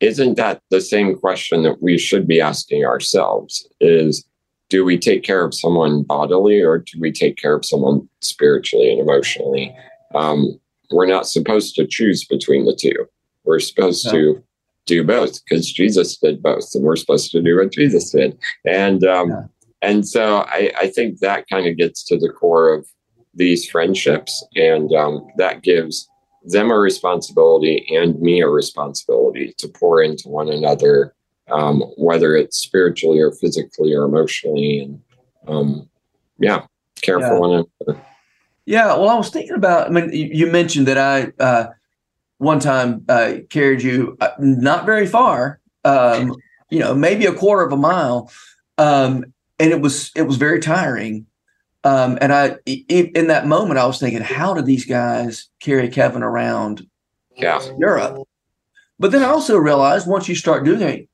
isn't 0.01 0.37
that 0.37 0.63
the 0.71 0.81
same 0.81 1.17
question 1.17 1.63
that 1.63 1.83
we 1.83 1.99
should 1.99 2.27
be 2.27 2.41
asking 2.41 2.85
ourselves? 2.85 3.67
Is 3.81 4.25
do 4.71 4.85
we 4.85 4.99
take 4.99 5.23
care 5.23 5.45
of 5.45 5.55
someone 5.55 6.03
bodily 6.03 6.61
or 6.61 6.79
do 6.79 6.99
we 6.99 7.13
take 7.13 7.37
care 7.37 7.55
of 7.55 7.65
someone 7.65 8.09
spiritually 8.21 8.91
and 8.91 9.01
emotionally? 9.01 9.75
Um, 10.15 10.59
we're 10.91 11.07
not 11.07 11.27
supposed 11.27 11.75
to 11.75 11.87
choose 11.87 12.25
between 12.25 12.65
the 12.65 12.75
two. 12.75 13.07
We're 13.45 13.61
supposed 13.61 14.07
no. 14.07 14.13
to 14.13 14.45
do 14.87 15.05
both 15.05 15.45
because 15.45 15.71
Jesus 15.71 16.17
did 16.17 16.43
both, 16.43 16.75
and 16.75 16.85
we're 16.85 16.97
supposed 16.97 17.31
to 17.33 17.43
do 17.43 17.57
what 17.57 17.73
Jesus 17.73 18.11
did. 18.11 18.39
And 18.65 19.05
um, 19.05 19.31
yeah. 19.31 19.43
and 19.83 20.07
so 20.07 20.39
I, 20.49 20.73
I 20.79 20.89
think 20.89 21.19
that 21.19 21.49
kind 21.49 21.67
of 21.67 21.77
gets 21.77 22.03
to 22.05 22.19
the 22.19 22.29
core 22.29 22.75
of 22.75 22.87
these 23.35 23.69
friendships, 23.69 24.45
and 24.57 24.93
um, 24.95 25.27
that 25.37 25.63
gives 25.63 26.10
them 26.43 26.71
a 26.71 26.79
responsibility 26.79 27.87
and 27.95 28.21
me 28.21 28.41
a 28.41 28.49
responsibility 28.49 29.55
to 29.59 29.69
pour 29.69 30.03
into 30.03 30.29
one 30.29 30.49
another, 30.49 31.15
um, 31.51 31.83
whether 31.97 32.35
it's 32.35 32.57
spiritually 32.57 33.21
or 33.21 33.33
physically 33.33 33.95
or 33.95 34.05
emotionally, 34.05 34.81
and 34.81 35.01
um, 35.47 35.89
yeah, 36.39 36.65
care 37.03 37.21
yeah. 37.21 37.29
for 37.29 37.41
one 37.41 37.51
another. 37.51 38.01
Yeah, 38.67 38.87
well, 38.87 39.09
I 39.09 39.17
was 39.17 39.31
thinking 39.31 39.57
about. 39.57 39.89
I 39.89 39.91
mean, 39.91 40.13
you 40.13 40.47
mentioned 40.47 40.87
that 40.87 40.99
I 40.99 41.33
uh, 41.43 41.71
one 42.39 42.61
time 42.61 43.05
uh, 43.09 43.35
carried 43.51 43.83
you 43.83 44.17
uh, 44.21 44.31
not 44.39 44.87
very 44.87 45.07
far, 45.07 45.61
um, 45.85 46.35
you 46.71 46.79
know, 46.79 46.95
maybe 46.95 47.27
a 47.27 47.35
quarter 47.35 47.65
of 47.65 47.73
a 47.73 47.77
mile, 47.77 48.31
um, 48.79 49.25
and 49.59 49.73
it 49.73 49.81
was 49.81 50.11
it 50.15 50.23
was 50.23 50.37
very 50.37 50.61
tiring. 50.61 51.27
Um, 51.83 52.19
and 52.21 52.33
I, 52.33 52.57
in 52.67 53.29
that 53.29 53.47
moment, 53.47 53.79
I 53.79 53.87
was 53.87 53.99
thinking, 53.99 54.21
how 54.21 54.55
did 54.55 54.67
these 54.67 54.85
guys 54.85 55.49
carry 55.61 55.89
Kevan 55.89 56.23
around 56.23 56.87
yeah. 57.37 57.61
Europe? 57.79 58.27
But 58.99 59.13
then 59.13 59.23
I 59.23 59.29
also 59.29 59.57
realized 59.57 60.07
once 60.07 60.29
you 60.29 60.35
start 60.35 60.65
doing 60.65 60.83
it, 60.83 61.09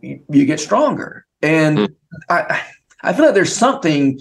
you, 0.00 0.20
you 0.28 0.46
get 0.46 0.58
stronger. 0.58 1.26
And 1.42 1.78
mm. 1.78 1.94
I, 2.28 2.60
I 3.02 3.12
feel 3.12 3.24
like 3.26 3.34
there's 3.34 3.54
something 3.54 4.18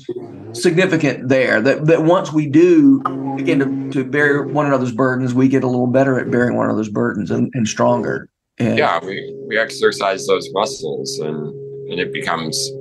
significant 0.54 1.28
there 1.28 1.60
that, 1.62 1.88
that 1.88 2.04
once 2.04 2.32
we 2.32 2.48
do 2.48 3.02
begin 3.36 3.60
to, 3.60 3.92
to 3.92 4.10
bear 4.10 4.44
one 4.44 4.68
another's 4.68 4.92
burdens, 4.94 5.34
we 5.34 5.48
get 5.48 5.64
a 5.64 5.68
little 5.68 5.88
better 5.88 6.20
at 6.20 6.30
bearing 6.30 6.56
one 6.56 6.68
another's 6.68 6.90
burdens 6.90 7.32
and, 7.32 7.52
and 7.56 7.68
stronger. 7.68 8.30
And, 8.60 8.78
yeah, 8.78 9.04
we, 9.04 9.36
we 9.48 9.58
exercise 9.58 10.28
those 10.28 10.48
muscles 10.54 11.18
and, 11.20 11.48
and 11.92 12.00
it 12.00 12.14
becomes 12.14 12.72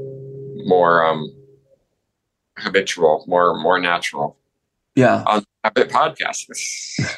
more 0.66 1.04
um, 1.06 1.32
habitual, 2.58 3.24
more 3.26 3.58
more 3.58 3.78
natural. 3.78 4.36
Yeah. 4.94 5.22
On 5.26 5.44
habit 5.62 5.90
podcast. 5.90 6.46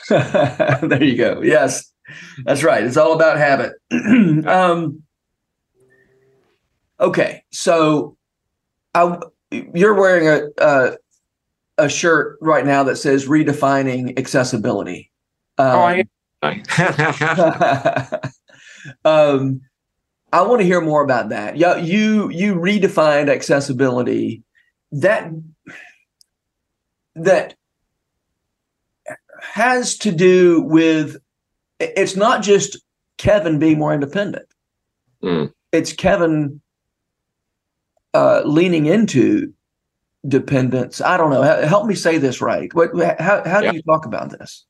there 0.88 1.02
you 1.02 1.16
go. 1.16 1.40
Yes. 1.40 1.90
That's 2.44 2.62
right. 2.62 2.84
It's 2.84 2.96
all 2.96 3.14
about 3.14 3.38
habit. 3.38 3.72
um, 4.46 5.02
okay. 7.00 7.42
So 7.50 8.16
I, 8.94 9.18
you're 9.50 9.94
wearing 9.94 10.28
a, 10.28 10.48
a, 10.58 10.96
a 11.78 11.88
shirt 11.88 12.36
right 12.42 12.66
now 12.66 12.82
that 12.84 12.96
says 12.96 13.26
redefining 13.26 14.18
accessibility. 14.18 15.10
Um, 15.56 15.66
oh, 15.66 15.80
I 15.80 16.04
um, 19.04 19.60
I 20.32 20.42
want 20.42 20.60
to 20.60 20.66
hear 20.66 20.80
more 20.80 21.02
about 21.02 21.30
that. 21.30 21.56
Yeah, 21.56 21.76
you 21.76 22.28
you 22.30 22.54
redefined 22.54 23.28
accessibility 23.28 24.42
that 24.92 25.30
that 27.14 27.54
has 29.40 29.96
to 29.98 30.12
do 30.12 30.60
with 30.62 31.16
it's 31.78 32.16
not 32.16 32.42
just 32.42 32.78
Kevan 33.18 33.58
being 33.58 33.78
more 33.78 33.92
independent. 33.92 34.46
Mm. 35.22 35.52
It's 35.72 35.92
Kevan 35.92 36.60
uh, 38.14 38.42
leaning 38.44 38.86
into 38.86 39.52
dependence. 40.26 41.00
I 41.00 41.16
don't 41.16 41.30
know. 41.30 41.42
Help 41.42 41.86
me 41.86 41.94
say 41.94 42.18
this 42.18 42.40
right. 42.40 42.72
What? 42.74 42.90
How, 43.18 43.42
how 43.44 43.60
do 43.60 43.74
you 43.74 43.82
talk 43.82 44.06
about 44.06 44.30
this? 44.38 44.66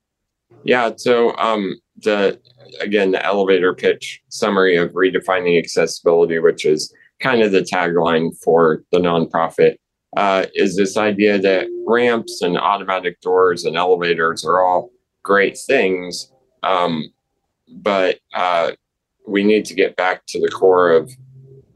Yeah. 0.65 0.93
So 0.97 1.37
um, 1.37 1.77
the 1.99 2.41
again 2.81 3.13
the 3.13 3.25
elevator 3.25 3.75
pitch 3.75 4.21
summary 4.29 4.77
of 4.77 4.93
redefining 4.93 5.59
accessibility, 5.59 6.39
which 6.39 6.65
is 6.65 6.93
kind 7.21 7.43
of 7.43 7.53
the 7.53 7.63
tagline 7.63 8.31
for 8.43 8.85
the 8.93 8.99
nonprofit, 8.99 9.77
uh, 10.17 10.47
is 10.55 10.77
this 10.77 10.97
idea 10.97 11.39
that 11.39 11.69
ramps 11.87 12.43
and 12.43 12.59
automatic 12.59 13.21
doors 13.21 13.65
and 13.65 13.77
elevators 13.77 14.45
are 14.45 14.61
all 14.61 14.91
great 15.23 15.57
things, 15.57 16.33
um, 16.63 17.13
but 17.69 18.19
uh, 18.35 18.73
we 19.27 19.45
need 19.45 19.65
to 19.67 19.75
get 19.75 19.97
back 19.97 20.27
to 20.27 20.41
the 20.41 20.49
core 20.49 20.91
of 20.91 21.11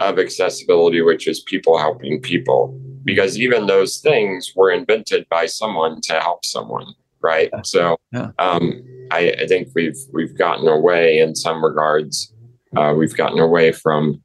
of 0.01 0.19
accessibility, 0.19 1.01
which 1.01 1.29
is 1.29 1.41
people 1.41 1.79
helping 1.79 2.21
people, 2.21 2.79
because 3.05 3.39
even 3.39 3.67
those 3.67 3.99
things 3.99 4.53
were 4.57 4.73
invented 4.73 5.27
by 5.29 5.47
someone 5.47 6.01
to 6.01 6.21
help 6.21 6.45
someone, 6.45 6.93
right? 7.21 7.49
So 7.63 7.97
yeah. 8.13 8.33
um, 8.41 8.83
I, 9.13 9.35
I, 9.41 9.47
think 9.47 9.69
we've 9.75 9.97
we've 10.13 10.37
gotten 10.37 10.67
away 10.67 11.19
in 11.19 11.37
some 11.37 11.65
regards. 11.65 12.33
Uh, 12.77 12.93
we've 12.97 13.17
gotten 13.17 13.39
away 13.39 13.71
from 13.71 14.21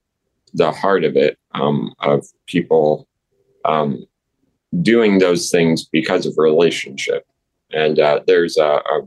the 0.56 0.72
heart 0.72 1.04
of 1.04 1.16
it 1.16 1.38
um, 1.54 1.94
of 2.00 2.26
people 2.48 3.08
um, 3.66 4.06
doing 4.82 5.20
those 5.20 5.50
things 5.50 5.86
because 5.86 6.26
of 6.26 6.34
relationship. 6.38 7.26
And 7.72 8.00
uh, 8.00 8.22
there's 8.28 8.58
a, 8.58 8.82
a, 8.92 9.02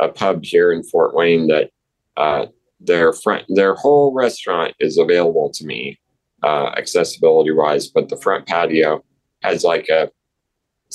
a, 0.00 0.08
pub 0.08 0.44
here 0.44 0.72
in 0.72 0.82
Fort 0.82 1.14
Wayne 1.14 1.48
that 1.48 1.70
uh, 2.16 2.46
their 2.80 3.12
front, 3.12 3.44
their 3.48 3.74
whole 3.74 4.12
restaurant 4.14 4.74
is 4.80 4.98
available 4.98 5.50
to 5.54 5.66
me, 5.66 5.98
uh, 6.42 6.70
accessibility 6.76 7.52
wise, 7.52 7.88
but 7.88 8.08
the 8.08 8.16
front 8.16 8.46
patio 8.46 9.04
has 9.42 9.64
like 9.64 9.88
a 9.88 10.10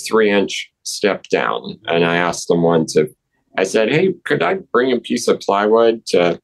three 0.08 0.32
inch 0.32 0.72
step 0.84 1.24
down. 1.30 1.80
And 1.86 2.04
I 2.04 2.18
asked 2.18 2.48
them 2.48 2.64
once 2.64 2.96
if 2.96 3.10
I 3.58 3.64
said, 3.64 3.92
Hey, 3.92 4.14
could 4.26 4.42
I 4.42 4.56
bring 4.72 4.92
a 4.92 5.00
piece 5.00 5.28
of 5.28 5.40
plywood 5.40 6.06
to, 6.08 6.40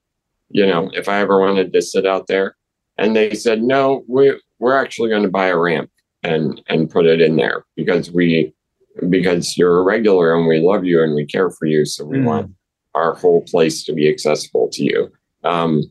you 0.50 0.66
know, 0.66 0.92
if 0.94 1.10
I 1.10 1.20
ever 1.20 1.40
wanted 1.40 1.74
to 1.74 1.82
sit 1.82 2.06
out 2.06 2.28
there? 2.28 2.56
And 2.98 3.16
they 3.16 3.34
said, 3.34 3.64
No, 3.64 4.04
we, 4.08 4.40
we're 4.60 4.78
actually 4.78 5.10
going 5.10 5.24
to 5.24 5.30
buy 5.30 5.48
a 5.48 5.58
ramp 5.58 5.90
and 6.24 6.62
and 6.68 6.90
put 6.90 7.06
it 7.06 7.22
in 7.22 7.36
there 7.36 7.66
because 7.76 8.12
we 8.12 8.54
because 9.10 9.58
you're 9.58 9.80
a 9.80 9.84
regular 9.84 10.36
and 10.36 10.48
we 10.48 10.60
love 10.60 10.84
you 10.84 11.02
and 11.02 11.16
we 11.16 11.26
care 11.26 11.50
for 11.50 11.66
you 11.66 11.86
so 11.86 12.04
we 12.04 12.18
mm. 12.18 12.26
want 12.26 12.52
our 12.96 13.16
whole 13.16 13.42
place 13.44 13.84
to 13.84 13.94
be 13.94 14.10
accessible 14.10 14.70
to 14.72 14.84
you 14.84 15.12
um, 15.44 15.84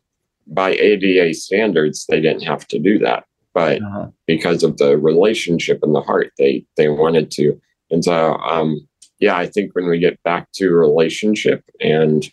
by 0.47 0.71
ada 0.71 1.33
standards 1.33 2.05
they 2.07 2.21
didn't 2.21 2.43
have 2.43 2.67
to 2.67 2.79
do 2.79 2.99
that 2.99 3.25
but 3.53 3.81
uh-huh. 3.81 4.07
because 4.27 4.63
of 4.63 4.77
the 4.77 4.97
relationship 4.97 5.79
and 5.81 5.95
the 5.95 6.01
heart 6.01 6.31
they 6.37 6.63
they 6.77 6.89
wanted 6.89 7.31
to 7.31 7.59
and 7.89 8.03
so 8.03 8.35
um, 8.35 8.79
yeah 9.19 9.35
i 9.35 9.47
think 9.47 9.73
when 9.73 9.87
we 9.87 9.97
get 9.97 10.21
back 10.23 10.51
to 10.53 10.69
relationship 10.69 11.63
and 11.79 12.29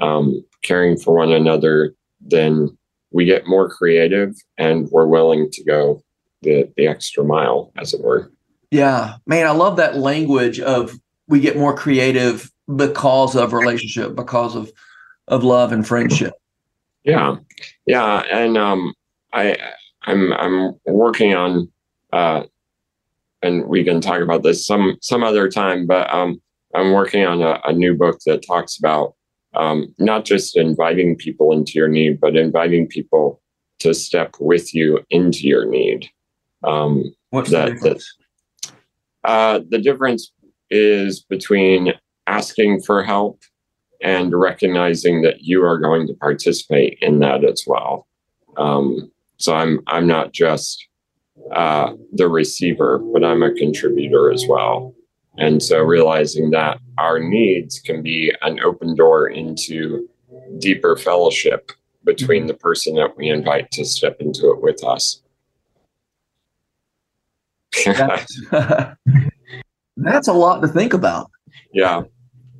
um, 0.00 0.44
caring 0.62 0.96
for 0.98 1.14
one 1.14 1.32
another 1.32 1.94
then 2.20 2.76
we 3.12 3.24
get 3.24 3.46
more 3.46 3.68
creative 3.68 4.34
and 4.58 4.88
we're 4.90 5.06
willing 5.06 5.50
to 5.50 5.64
go 5.64 6.02
the 6.42 6.70
the 6.76 6.86
extra 6.86 7.24
mile, 7.24 7.72
as 7.76 7.94
it 7.94 8.02
were. 8.02 8.30
Yeah, 8.70 9.16
man, 9.26 9.46
I 9.46 9.50
love 9.50 9.76
that 9.76 9.96
language 9.96 10.60
of 10.60 10.98
we 11.28 11.40
get 11.40 11.56
more 11.56 11.74
creative 11.74 12.50
because 12.74 13.36
of 13.36 13.52
relationship, 13.52 14.14
because 14.14 14.56
of 14.56 14.72
of 15.28 15.44
love 15.44 15.72
and 15.72 15.86
friendship. 15.86 16.34
Yeah, 17.04 17.36
yeah, 17.86 18.22
and 18.30 18.56
um, 18.56 18.94
I 19.32 19.56
I'm 20.04 20.32
I'm 20.32 20.74
working 20.86 21.34
on 21.34 21.70
uh, 22.12 22.44
and 23.42 23.66
we 23.66 23.84
can 23.84 24.00
talk 24.00 24.20
about 24.20 24.42
this 24.42 24.66
some 24.66 24.96
some 25.00 25.22
other 25.22 25.48
time, 25.48 25.86
but 25.86 26.12
um, 26.12 26.40
I'm 26.74 26.92
working 26.92 27.24
on 27.24 27.42
a, 27.42 27.60
a 27.64 27.72
new 27.72 27.94
book 27.94 28.18
that 28.26 28.46
talks 28.46 28.78
about 28.78 29.14
um, 29.54 29.94
not 29.98 30.24
just 30.24 30.56
inviting 30.56 31.16
people 31.16 31.52
into 31.52 31.72
your 31.74 31.88
need, 31.88 32.20
but 32.20 32.36
inviting 32.36 32.86
people 32.86 33.42
to 33.80 33.92
step 33.92 34.34
with 34.38 34.74
you 34.74 35.00
into 35.10 35.46
your 35.46 35.66
need. 35.66 36.08
Um, 36.64 37.14
What's 37.30 37.50
that, 37.50 37.66
the 37.66 37.72
difference? 37.72 38.16
That, 39.24 39.30
uh, 39.30 39.60
the 39.68 39.78
difference 39.78 40.32
is 40.70 41.20
between 41.20 41.92
asking 42.26 42.82
for 42.82 43.02
help 43.02 43.40
and 44.02 44.38
recognizing 44.38 45.22
that 45.22 45.42
you 45.42 45.64
are 45.64 45.78
going 45.78 46.06
to 46.06 46.14
participate 46.14 46.98
in 47.00 47.20
that 47.20 47.44
as 47.44 47.64
well. 47.66 48.06
Um, 48.56 49.10
so 49.36 49.54
I'm 49.54 49.80
I'm 49.86 50.06
not 50.06 50.32
just 50.32 50.86
uh, 51.54 51.92
the 52.12 52.28
receiver, 52.28 52.98
but 52.98 53.24
I'm 53.24 53.42
a 53.42 53.54
contributor 53.54 54.32
as 54.32 54.44
well. 54.48 54.94
And 55.38 55.62
so 55.62 55.78
realizing 55.78 56.50
that 56.50 56.78
our 56.98 57.18
needs 57.18 57.78
can 57.80 58.02
be 58.02 58.32
an 58.42 58.60
open 58.60 58.94
door 58.94 59.28
into 59.28 60.08
deeper 60.58 60.96
fellowship 60.96 61.72
between 62.04 62.46
the 62.46 62.54
person 62.54 62.94
that 62.96 63.16
we 63.16 63.30
invite 63.30 63.70
to 63.72 63.84
step 63.84 64.16
into 64.20 64.50
it 64.50 64.60
with 64.60 64.84
us. 64.84 65.22
That's, 67.84 68.40
that's 69.96 70.28
a 70.28 70.32
lot 70.32 70.60
to 70.60 70.68
think 70.68 70.92
about. 70.92 71.30
Yeah. 71.72 72.02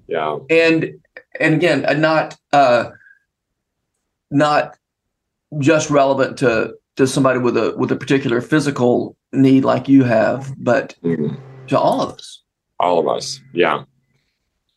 Yeah. 0.08 0.38
And 0.50 1.00
and 1.40 1.54
again, 1.54 1.84
uh, 1.86 1.94
not 1.94 2.36
uh 2.52 2.90
not 4.30 4.76
just 5.58 5.90
relevant 5.90 6.38
to 6.38 6.74
to 6.96 7.06
somebody 7.06 7.38
with 7.38 7.56
a 7.56 7.74
with 7.76 7.92
a 7.92 7.96
particular 7.96 8.40
physical 8.40 9.16
need 9.32 9.64
like 9.64 9.88
you 9.88 10.04
have, 10.04 10.54
but 10.58 10.94
mm-hmm. 11.02 11.34
to 11.68 11.78
all 11.78 12.02
of 12.02 12.14
us. 12.14 12.42
All 12.80 12.98
of 12.98 13.08
us. 13.08 13.40
Yeah. 13.52 13.84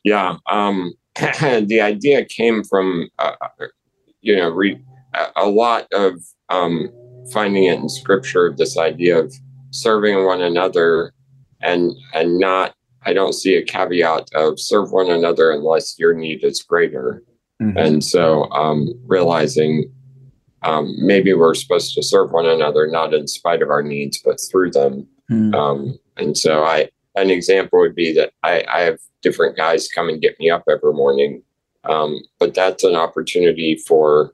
Yeah. 0.03 0.37
Um 0.47 0.93
the 1.15 1.79
idea 1.81 2.25
came 2.25 2.63
from 2.63 3.09
uh, 3.19 3.33
you 4.21 4.35
know 4.35 4.49
re- 4.49 4.81
a 5.35 5.47
lot 5.47 5.87
of 5.93 6.21
um 6.49 6.89
finding 7.31 7.63
it 7.63 7.79
in 7.79 7.89
scripture 7.89 8.53
this 8.55 8.77
idea 8.77 9.19
of 9.19 9.33
serving 9.75 10.25
one 10.25 10.41
another 10.41 11.13
and 11.61 11.93
and 12.13 12.39
not 12.39 12.75
I 13.03 13.13
don't 13.13 13.33
see 13.33 13.55
a 13.55 13.63
caveat 13.63 14.29
of 14.33 14.59
serve 14.59 14.91
one 14.91 15.09
another 15.09 15.51
unless 15.51 15.99
your 15.99 16.13
need 16.13 16.43
is 16.43 16.63
greater. 16.63 17.23
Mm-hmm. 17.61 17.77
And 17.77 18.03
so 18.03 18.49
um, 18.51 18.93
realizing 19.05 19.91
um, 20.63 20.95
maybe 20.97 21.33
we're 21.33 21.53
supposed 21.53 21.93
to 21.93 22.03
serve 22.03 22.31
one 22.31 22.47
another 22.47 22.87
not 22.87 23.13
in 23.13 23.27
spite 23.27 23.61
of 23.61 23.69
our 23.69 23.83
needs, 23.83 24.19
but 24.25 24.39
through 24.39 24.71
them. 24.71 25.07
Mm-hmm. 25.31 25.53
Um, 25.53 25.99
and 26.17 26.35
so 26.37 26.63
I 26.63 26.89
an 27.15 27.29
example 27.29 27.79
would 27.79 27.95
be 27.95 28.11
that 28.13 28.33
I, 28.43 28.63
I, 28.67 28.81
have 28.81 28.99
different 29.21 29.55
guys 29.55 29.87
come 29.87 30.09
and 30.09 30.21
get 30.21 30.37
me 30.37 30.49
up 30.49 30.63
every 30.69 30.91
morning. 30.91 31.41
Um, 31.85 32.19
but 32.39 32.53
that's 32.53 32.83
an 32.83 32.95
opportunity 32.95 33.77
for 33.87 34.33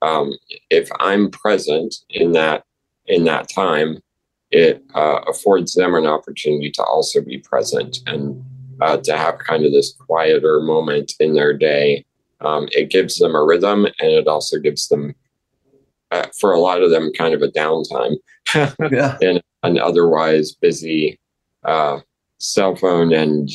um, 0.00 0.32
if 0.70 0.88
I'm 0.98 1.30
present 1.30 1.94
in 2.08 2.32
that 2.32 2.64
in 3.06 3.24
that 3.24 3.48
time, 3.48 3.98
it 4.50 4.84
uh, 4.94 5.20
affords 5.28 5.74
them 5.74 5.94
an 5.94 6.06
opportunity 6.06 6.70
to 6.72 6.82
also 6.82 7.20
be 7.20 7.38
present 7.38 7.98
and 8.06 8.42
uh, 8.80 8.96
to 8.96 9.16
have 9.16 9.38
kind 9.38 9.64
of 9.64 9.72
this 9.72 9.92
quieter 9.92 10.60
moment 10.60 11.12
in 11.20 11.34
their 11.34 11.56
day. 11.56 12.04
Um, 12.40 12.68
it 12.72 12.90
gives 12.90 13.18
them 13.18 13.34
a 13.34 13.44
rhythm 13.44 13.84
and 13.84 13.94
it 14.00 14.26
also 14.26 14.58
gives 14.58 14.88
them, 14.88 15.14
uh, 16.10 16.26
for 16.38 16.52
a 16.52 16.58
lot 16.58 16.82
of 16.82 16.90
them, 16.90 17.12
kind 17.16 17.34
of 17.34 17.42
a 17.42 17.48
downtime 17.48 18.16
yeah. 18.90 19.18
in 19.20 19.40
an 19.62 19.78
otherwise 19.78 20.52
busy 20.52 21.20
uh, 21.64 22.00
cell 22.38 22.74
phone 22.74 23.12
and 23.12 23.50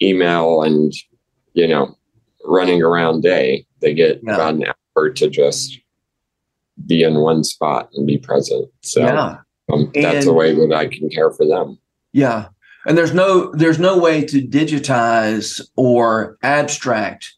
email 0.00 0.62
and, 0.62 0.92
you 1.54 1.66
know, 1.66 1.96
running 2.44 2.82
around 2.82 3.22
day. 3.22 3.66
They 3.80 3.92
get 3.92 4.20
yeah. 4.22 4.34
about 4.34 4.54
an 4.54 4.66
hour 4.96 5.10
to 5.10 5.28
just 5.28 5.80
be 6.86 7.02
in 7.02 7.16
one 7.16 7.42
spot 7.42 7.90
and 7.94 8.06
be 8.06 8.18
present. 8.18 8.70
So, 8.82 9.00
yeah 9.00 9.38
um, 9.72 9.90
that's 9.94 10.26
and, 10.26 10.28
a 10.28 10.32
way 10.32 10.54
that 10.54 10.72
I 10.72 10.86
can 10.86 11.08
care 11.08 11.30
for 11.30 11.46
them. 11.46 11.78
Yeah, 12.12 12.48
and 12.86 12.96
there's 12.96 13.14
no 13.14 13.52
there's 13.52 13.78
no 13.78 13.98
way 13.98 14.24
to 14.24 14.40
digitize 14.40 15.60
or 15.76 16.38
abstract 16.42 17.34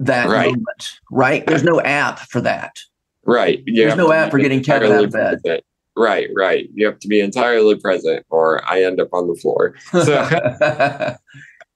that 0.00 0.28
right. 0.28 0.46
moment, 0.46 0.98
right? 1.10 1.46
There's 1.46 1.62
no 1.62 1.80
app 1.80 2.18
for 2.20 2.40
that. 2.40 2.80
Right. 3.24 3.62
You 3.66 3.84
there's 3.84 3.96
no 3.96 4.12
app 4.12 4.30
for 4.30 4.38
getting 4.38 4.62
Kevan 4.62 4.90
out 4.92 5.04
of 5.04 5.12
bed. 5.12 5.42
Present. 5.42 5.64
Right, 5.96 6.28
right. 6.34 6.68
You 6.72 6.86
have 6.86 6.98
to 7.00 7.08
be 7.08 7.20
entirely 7.20 7.76
present, 7.76 8.24
or 8.30 8.64
I 8.68 8.82
end 8.82 9.00
up 9.00 9.12
on 9.12 9.28
the 9.28 9.34
floor. 9.34 9.74
So, 9.92 10.28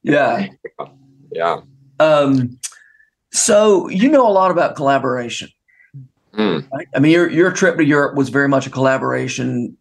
yeah, 0.03 0.49
yeah. 1.33 1.61
Um, 2.01 2.59
so 3.33 3.89
you 3.89 4.09
know 4.09 4.27
a 4.27 4.33
lot 4.33 4.51
about 4.51 4.77
collaboration. 4.77 5.49
Mm. 6.37 6.69
Right? 6.73 6.89
I 6.95 6.99
mean, 6.99 7.13
your 7.13 7.31
your 7.31 7.53
trip 7.53 7.77
to 7.77 7.85
Europe 7.85 8.17
was 8.17 8.29
very 8.29 8.49
much 8.49 8.67
a 8.67 8.71
collaboration. 8.71 9.77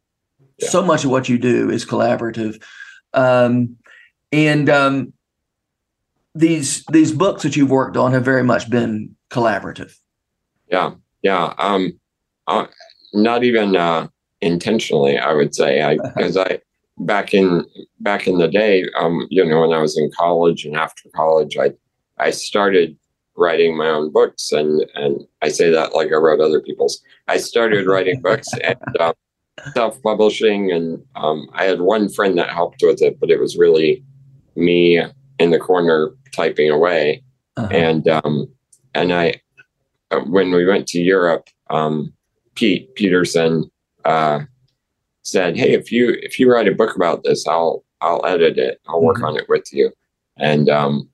Yeah. 0.60 0.70
So 0.70 0.84
much 0.84 1.04
of 1.04 1.10
what 1.10 1.28
you 1.30 1.38
do 1.38 1.70
is 1.70 1.86
collaborative, 1.86 2.62
um, 3.14 3.76
and 4.32 4.70
um, 4.70 5.14
these 6.36 6.86
these 6.92 7.12
books 7.12 7.44
that 7.44 7.56
you've 7.56 7.72
worked 7.72 7.98
on 7.98 8.12
have 8.14 8.24
very 8.24 8.44
much 8.44 8.70
been 8.70 9.16
collaborative. 9.30 9.98
Yeah, 10.70 10.92
yeah. 11.22 11.54
Um, 11.58 12.00
not 13.14 13.44
even 13.44 13.76
uh, 13.76 14.08
intentionally, 14.42 15.18
I 15.18 15.34
would 15.34 15.56
say, 15.56 15.98
because 16.16 16.38
I, 16.38 16.44
I 16.44 16.60
back 16.98 17.34
in 17.34 17.66
back 18.00 18.28
in 18.28 18.38
the 18.38 18.48
day, 18.48 18.86
um, 18.98 19.28
you 19.30 19.46
know, 19.46 19.62
when 19.62 19.72
I 19.72 19.82
was 19.82 19.98
in 19.98 20.12
college 20.16 20.66
and 20.66 20.76
after 20.76 21.10
college, 21.16 21.58
I 21.58 21.72
I 22.18 22.32
started 22.32 22.98
writing 23.36 23.76
my 23.76 23.88
own 23.88 24.12
books 24.12 24.52
and 24.52 24.86
and 24.96 25.26
I 25.42 25.50
say 25.50 25.70
that 25.72 25.96
like 25.96 26.10
I 26.12 26.16
wrote 26.16 26.40
other 26.40 26.62
people's. 26.62 27.02
I 27.28 27.38
started 27.38 27.88
writing 27.88 28.22
books 28.28 28.50
and 28.64 28.78
um, 29.00 29.14
self-publishing 29.74 30.72
and 30.72 31.04
um, 31.16 31.48
I 31.54 31.66
had 31.66 31.82
one 31.82 32.10
friend 32.10 32.38
that 32.38 32.50
helped 32.50 32.82
with 32.82 33.02
it, 33.02 33.20
but 33.20 33.32
it 33.32 33.40
was 33.40 33.58
really 33.58 34.04
me 34.56 35.02
in 35.40 35.52
the 35.52 35.60
corner 35.60 36.12
typing 36.36 36.70
away. 36.70 37.24
Uh-huh. 37.58 37.70
And 37.72 38.08
um, 38.08 38.48
and 38.94 39.14
I 39.14 39.42
uh, 40.12 40.22
when 40.22 40.52
we 40.52 40.66
went 40.66 40.88
to 40.88 41.00
Europe, 41.00 41.50
um, 41.70 42.14
Pete 42.56 42.94
Peterson 42.96 43.70
uh, 44.06 44.42
said, 45.24 45.58
"Hey, 45.58 45.74
if 45.74 45.92
you 45.92 46.18
if 46.22 46.40
you 46.40 46.52
write 46.52 46.68
a 46.68 46.76
book 46.76 46.96
about 46.96 47.24
this, 47.24 47.48
I'll 47.48 47.84
I'll 48.02 48.26
edit 48.26 48.58
it. 48.58 48.80
I'll 48.88 49.02
work 49.02 49.18
mm-hmm. 49.18 49.26
on 49.26 49.38
it 49.38 49.46
with 49.50 49.72
you." 49.72 49.92
And 50.38 50.70
um, 50.70 51.10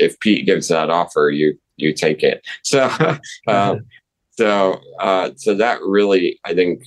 if 0.00 0.18
Pete 0.20 0.46
gives 0.46 0.68
that 0.68 0.90
offer, 0.90 1.30
you 1.30 1.58
you 1.76 1.92
take 1.92 2.22
it. 2.22 2.46
So, 2.62 2.90
um, 3.46 3.80
so 4.32 4.80
uh, 5.00 5.30
so 5.36 5.54
that 5.54 5.80
really, 5.82 6.38
I 6.44 6.54
think, 6.54 6.82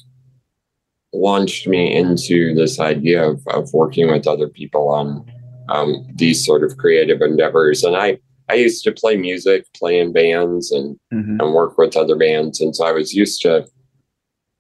launched 1.14 1.68
me 1.68 1.96
into 1.96 2.54
this 2.56 2.80
idea 2.80 3.30
of 3.30 3.42
of 3.48 3.74
working 3.74 4.12
with 4.12 4.28
other 4.28 4.48
people 4.48 4.90
on 4.90 5.26
um, 5.70 6.06
these 6.16 6.46
sort 6.46 6.64
of 6.64 6.78
creative 6.78 7.22
endeavors. 7.22 7.84
And 7.84 7.96
I 7.96 8.20
I 8.50 8.56
used 8.56 8.84
to 8.86 8.92
play 8.92 9.18
music, 9.18 9.66
play 9.74 10.00
in 10.00 10.14
bands, 10.14 10.72
and 10.72 11.00
mm-hmm. 11.14 11.40
and 11.40 11.54
work 11.54 11.78
with 11.78 11.96
other 11.96 12.16
bands, 12.16 12.60
and 12.62 12.76
so 12.76 12.86
I 12.86 12.92
was 12.92 13.14
used 13.14 13.42
to. 13.44 13.66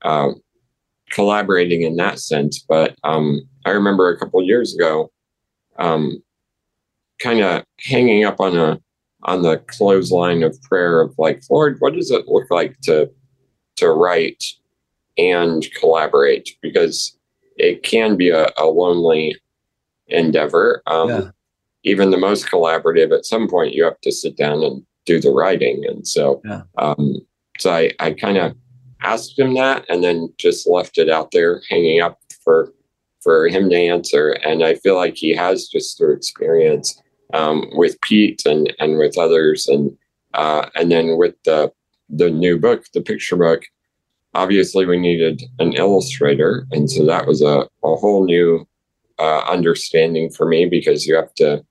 Uh, 0.03 0.33
collaborating 1.11 1.83
in 1.83 1.95
that 1.95 2.19
sense, 2.19 2.59
but 2.67 2.95
um, 3.03 3.39
I 3.65 3.69
remember 3.69 4.09
a 4.09 4.17
couple 4.17 4.43
years 4.43 4.75
ago, 4.75 5.11
um, 5.77 6.21
kind 7.23 7.39
of 7.39 7.63
hanging 7.79 8.25
up 8.25 8.39
on 8.39 8.57
a 8.57 8.79
on 9.25 9.41
the 9.41 9.57
clothesline 9.67 10.43
of 10.43 10.61
prayer 10.63 10.99
of 10.99 11.15
like, 11.17 11.41
Lord, 11.49 11.77
what 11.79 11.93
does 11.93 12.11
it 12.11 12.27
look 12.27 12.45
like 12.51 12.79
to 12.81 13.09
to 13.77 13.89
write 13.89 14.43
and 15.17 15.65
collaborate? 15.79 16.49
Because 16.61 17.17
it 17.55 17.83
can 17.83 18.17
be 18.17 18.29
a, 18.29 18.47
a 18.57 18.65
lonely 18.65 19.37
endeavor. 20.07 20.83
Um, 20.87 21.09
yeah. 21.09 21.29
Even 21.85 22.11
the 22.11 22.17
most 22.17 22.47
collaborative, 22.47 23.11
at 23.15 23.25
some 23.25 23.49
point, 23.49 23.73
you 23.73 23.83
have 23.83 23.99
to 24.01 24.11
sit 24.11 24.37
down 24.37 24.63
and 24.63 24.85
do 25.05 25.19
the 25.19 25.31
writing. 25.31 25.83
And 25.85 26.07
so, 26.07 26.41
yeah. 26.45 26.61
um, 26.77 27.17
so 27.59 27.73
I, 27.73 27.91
I 27.99 28.13
kind 28.13 28.37
of 28.37 28.55
asked 29.01 29.37
him 29.37 29.53
that, 29.55 29.85
and 29.89 30.03
then 30.03 30.33
just 30.37 30.67
left 30.67 30.97
it 30.97 31.09
out 31.09 31.31
there, 31.31 31.61
hanging 31.69 32.01
up 32.01 32.19
for 32.43 32.73
for 33.21 33.47
him 33.47 33.69
to 33.69 33.75
answer. 33.75 34.31
And 34.31 34.63
I 34.63 34.75
feel 34.75 34.95
like 34.95 35.15
he 35.15 35.35
has 35.35 35.67
just 35.67 35.97
through 35.97 36.13
experience 36.13 37.01
um, 37.33 37.65
with 37.73 37.99
Pete 38.01 38.45
and 38.45 38.73
and 38.79 38.97
with 38.97 39.17
others, 39.17 39.67
and 39.67 39.95
uh, 40.33 40.69
and 40.75 40.91
then 40.91 41.17
with 41.17 41.35
the 41.43 41.71
the 42.09 42.29
new 42.29 42.57
book, 42.57 42.85
the 42.93 43.01
picture 43.01 43.35
book. 43.35 43.63
Obviously, 44.35 44.85
we 44.85 44.97
needed 44.97 45.43
an 45.59 45.73
illustrator, 45.73 46.65
and 46.71 46.89
so 46.89 47.05
that 47.05 47.27
was 47.27 47.41
a 47.41 47.67
a 47.83 47.95
whole 47.95 48.25
new 48.25 48.67
uh, 49.19 49.41
understanding 49.41 50.29
for 50.29 50.47
me 50.47 50.65
because 50.65 51.05
you 51.05 51.15
have 51.15 51.33
to 51.35 51.63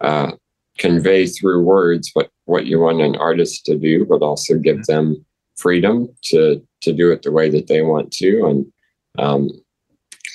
uh, 0.00 0.32
convey 0.78 1.26
through 1.26 1.62
words 1.62 2.10
what 2.14 2.30
what 2.46 2.66
you 2.66 2.80
want 2.80 3.00
an 3.00 3.16
artist 3.16 3.64
to 3.66 3.76
do, 3.76 4.04
but 4.04 4.22
also 4.22 4.58
give 4.58 4.84
them 4.86 5.24
freedom 5.56 6.08
to 6.22 6.62
to 6.80 6.92
do 6.92 7.10
it 7.10 7.22
the 7.22 7.32
way 7.32 7.48
that 7.50 7.66
they 7.66 7.82
want 7.82 8.12
to, 8.12 8.46
and 8.46 8.72
um, 9.18 9.50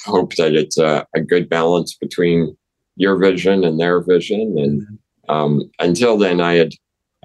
hope 0.06 0.36
that 0.36 0.53
it's 0.53 0.77
a, 0.77 1.06
a 1.13 1.21
good 1.21 1.49
balance 1.49 1.95
between 1.95 2.56
your 2.97 3.17
vision 3.17 3.63
and 3.63 3.79
their 3.79 4.01
vision. 4.01 4.57
And 4.57 4.81
mm-hmm. 4.81 5.31
um, 5.31 5.71
until 5.79 6.17
then, 6.17 6.41
I 6.41 6.55
had 6.55 6.73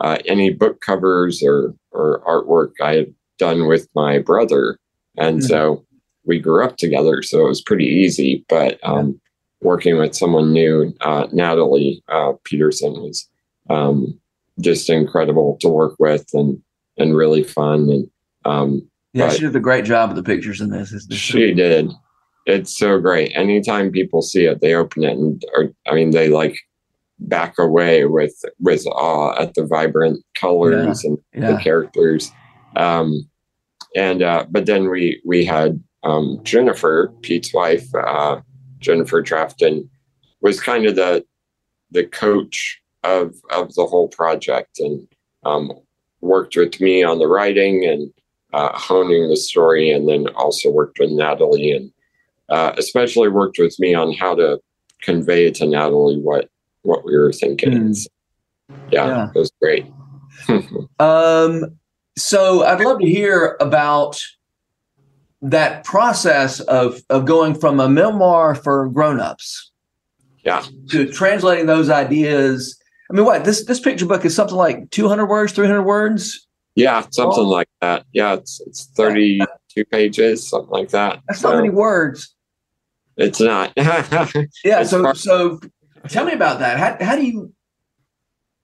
uh, 0.00 0.18
any 0.26 0.50
book 0.50 0.80
covers 0.80 1.42
or 1.42 1.74
or 1.90 2.22
artwork 2.26 2.72
I 2.80 2.94
had 2.94 3.14
done 3.38 3.66
with 3.66 3.88
my 3.94 4.18
brother, 4.18 4.78
and 5.16 5.38
mm-hmm. 5.38 5.46
so 5.46 5.85
we 6.24 6.38
grew 6.38 6.64
up 6.64 6.76
together, 6.76 7.22
so 7.22 7.44
it 7.44 7.48
was 7.48 7.61
pretty 7.61 7.87
easy. 7.87 8.44
But 8.48 8.78
um, 8.85 9.20
working 9.61 9.98
with 9.98 10.14
someone 10.14 10.52
new, 10.52 10.94
uh, 11.00 11.26
Natalie 11.32 12.02
uh, 12.08 12.32
Peterson, 12.44 12.92
was 12.92 13.28
um, 13.68 14.18
just 14.61 14.88
incredible 14.88 15.58
to 15.61 15.68
work 15.68 15.96
with 15.98 16.26
and 16.32 16.62
and 16.96 17.16
really 17.16 17.42
fun. 17.42 17.90
And 17.90 18.11
Um, 18.44 18.88
Yeah, 19.12 19.28
she 19.28 19.40
did 19.40 19.56
a 19.56 19.61
great 19.61 19.85
job 19.85 20.11
of 20.11 20.16
the 20.16 20.22
pictures 20.22 20.61
in 20.61 20.70
this. 20.70 21.06
She 21.11 21.52
did. 21.52 21.92
It's 22.46 22.76
so 22.76 22.98
great. 22.98 23.33
Anytime 23.35 23.92
people 23.92 24.22
see 24.22 24.46
it, 24.46 24.61
they 24.61 24.74
open 24.74 25.05
it 25.05 25.16
and, 25.16 25.42
or 25.55 25.72
I 25.87 25.94
mean, 25.94 26.11
they 26.11 26.28
like 26.28 26.59
back 27.18 27.55
away 27.59 28.05
with 28.05 28.35
with 28.59 28.87
awe 28.87 29.35
at 29.40 29.55
the 29.55 29.64
vibrant 29.64 30.24
colors 30.35 31.05
and 31.05 31.18
the 31.35 31.61
characters. 31.62 32.33
Um, 32.76 33.28
and 33.94 34.22
uh, 34.22 34.46
but 34.50 34.66
then 34.66 34.90
we 34.90 35.20
we 35.24 35.44
had 35.44 35.83
um, 36.02 36.40
Jennifer, 36.42 37.12
Pete's 37.22 37.55
wife, 37.55 37.87
uh, 37.94 38.40
Jennifer 38.78 39.22
Trafton, 39.22 39.88
was 40.40 40.61
kind 40.61 40.87
of 40.87 40.96
the 40.96 41.24
the 41.90 42.05
coach 42.05 42.81
of 43.05 43.35
of 43.50 43.74
the 43.74 43.87
whole 43.87 44.09
project 44.09 44.78
and 44.78 45.07
um, 45.44 45.72
worked 46.20 46.57
with 46.57 46.81
me 46.81 47.02
on 47.02 47.18
the 47.18 47.26
writing 47.26 47.85
and 47.85 48.12
uh, 48.52 48.76
honing 48.76 49.28
the 49.28 49.37
story, 49.37 49.90
and 49.90 50.09
then 50.09 50.26
also 50.35 50.70
worked 50.70 50.98
with 50.98 51.11
Natalie 51.11 51.72
and 51.72 51.92
uh, 52.53 52.73
especially 52.77 53.29
worked 53.29 53.59
with 53.59 53.75
me 53.81 53.95
on 53.95 54.12
how 54.12 54.35
to 54.35 54.61
convey 55.01 55.51
to 55.51 55.67
Natalie 55.67 56.19
what 56.21 56.49
what 56.83 57.05
we 57.05 57.17
were 57.17 57.33
thinking. 57.33 57.73
Hmm. 57.73 57.93
Yeah, 58.91 59.07
Yeah. 59.07 59.29
it 59.35 59.38
was 59.38 59.53
great. 59.61 59.87
Um, 60.99 61.79
so 62.17 62.65
I'd 62.65 62.81
love 62.81 62.99
to 63.01 63.07
hear 63.07 63.57
about 63.61 64.21
that 65.41 65.85
process 65.85 66.61
of 66.61 67.01
of 67.11 67.25
going 67.25 67.55
from 67.55 67.81
a 67.81 67.88
memoir 67.88 68.55
for 68.55 68.88
grown-ups 68.88 69.73
Yeah. 70.45 70.62
to 70.91 71.11
translating 71.12 71.67
those 71.67 71.91
ideas. 71.91 72.79
I 73.11 73.15
mean, 73.15 73.25
what 73.25 73.45
this 73.45 73.65
this 73.67 73.81
picture 73.81 74.07
book 74.07 74.25
is 74.25 74.35
something 74.35 74.57
like 74.57 74.91
200 74.91 75.27
words, 75.27 75.53
300 75.53 75.83
words. 75.83 76.47
Yeah, 76.75 77.03
something 77.11 77.45
Oh. 77.45 77.49
like 77.49 77.69
that. 77.81 78.05
Yeah, 78.12 78.35
it's 78.35 78.61
it's 78.67 78.87
thirty 78.97 79.41
two 79.75 79.85
pages, 79.87 80.49
something 80.49 80.71
like 80.71 80.91
that. 80.91 81.21
That's 81.29 81.43
not 81.43 81.51
So 81.51 81.57
many 81.57 81.71
words. 81.71 82.35
It's 83.16 83.40
not. 83.40 83.72
Yeah. 84.64 84.83
So 84.85 85.03
hard. 85.03 85.16
so 85.16 85.61
tell 86.09 86.25
me 86.25 86.33
about 86.33 86.61
that. 86.61 86.79
How 86.79 87.05
how 87.05 87.16
do 87.16 87.25
you? 87.25 87.53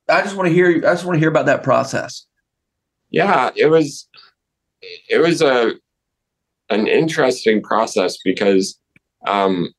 I 0.08 0.22
just 0.22 0.36
want 0.36 0.48
to 0.48 0.54
hear. 0.54 0.68
I 0.78 0.92
just 0.94 1.04
want 1.04 1.16
to 1.16 1.20
hear 1.20 1.28
about 1.28 1.46
that 1.46 1.62
process. 1.62 2.26
yeah, 3.10 3.50
it 3.56 3.66
was 3.66 4.08
it 5.08 5.18
was 5.18 5.42
a 5.42 5.72
an 6.70 6.86
interesting 6.86 7.62
process 7.62 8.18
because 8.24 8.78
um 9.26 9.72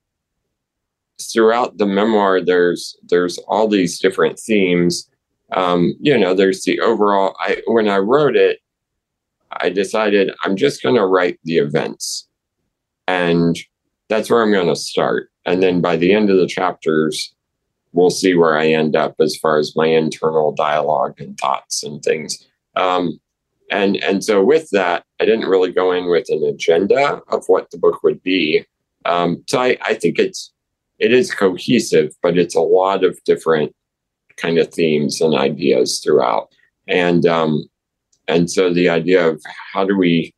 throughout 1.34 1.77
the 1.77 1.86
memoir 1.86 2.41
there's 2.41 2.97
there's 3.10 3.38
all 3.39 3.67
these 3.67 3.99
different 3.99 4.39
themes. 4.39 5.10
Um, 5.51 5.95
you 5.99 6.17
know, 6.17 6.34
there's 6.36 6.63
the 6.63 6.79
overall 6.79 7.36
I 7.39 7.62
when 7.67 7.88
I 7.88 7.97
wrote 7.97 8.36
it, 8.36 8.60
I 9.51 9.69
decided 9.69 10.32
I'm 10.43 10.55
just 10.55 10.84
gonna 10.84 11.05
write 11.08 11.39
the 11.43 11.58
events. 11.58 12.27
And 13.08 13.58
that's 14.10 14.30
where 14.30 14.41
I'm 14.41 14.52
gonna 14.52 14.76
start. 14.76 15.30
And 15.45 15.63
then 15.63 15.82
by 15.82 15.95
the 15.95 16.13
end 16.13 16.30
of 16.30 16.38
the 16.38 16.48
chapters, 16.48 17.34
we'll 17.93 18.10
see 18.10 18.36
where 18.36 18.58
I 18.58 18.67
end 18.67 18.95
up 18.95 19.15
as 19.19 19.36
far 19.38 19.58
as 19.58 19.76
my 19.76 19.88
internal 19.88 20.52
dialogue 20.52 21.19
and 21.19 21.38
thoughts 21.38 21.84
and 21.84 22.02
things. 22.04 22.45
Um, 22.76 23.19
and 23.72 23.98
and 23.98 24.24
so 24.24 24.43
with 24.43 24.69
that, 24.72 25.04
I 25.19 25.26
didn't 25.26 25.50
really 25.50 25.72
go 25.72 25.91
in 25.91 26.10
with 26.10 26.26
an 26.30 26.43
agenda 26.43 27.22
of 27.28 27.43
what 27.48 27.69
the 27.72 27.78
book 27.78 28.04
would 28.04 28.22
be. 28.24 28.65
Um, 29.06 29.43
so 29.48 29.60
I, 29.60 29.78
I 29.82 29.93
think 29.93 30.19
it's 30.19 30.52
it 30.98 31.13
is 31.13 31.34
cohesive, 31.34 32.13
but 32.22 32.38
it's 32.38 32.56
a 32.56 32.62
lot 32.62 33.04
of 33.04 33.24
different 33.24 33.74
kind 34.38 34.58
of 34.58 34.74
themes 34.74 35.22
and 35.22 35.36
ideas 35.36 36.02
throughout. 36.04 36.50
And 36.88 37.26
um, 37.26 37.69
and 38.28 38.50
so 38.50 38.74
the 38.74 38.89
idea 38.89 39.28
of 39.28 39.41
how 39.74 39.86
do 39.86 39.98
we 39.98 40.34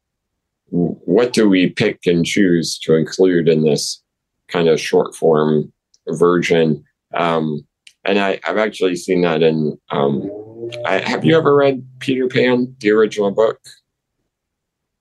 what 0.72 1.34
do 1.34 1.48
we 1.48 1.70
pick 1.70 2.00
and 2.06 2.26
choose 2.26 2.80
to 2.80 2.96
include 2.96 3.48
in 3.48 3.64
this 3.64 4.02
kind 4.48 4.68
of 4.68 4.80
short 4.80 5.16
form 5.16 5.72
version 6.08 6.84
um, 7.14 7.66
and 8.06 8.20
I, 8.20 8.40
I've 8.48 8.58
actually 8.58 8.96
seen 8.96 9.22
that 9.22 9.44
in. 9.44 9.78
Um, 9.90 10.30
I, 10.86 11.00
have 11.00 11.26
you 11.26 11.38
ever 11.38 11.56
read 11.56 11.86
Peter 12.00 12.28
Pan, 12.28 12.76
the 12.80 12.92
original 12.92 13.32
book? 13.32 13.60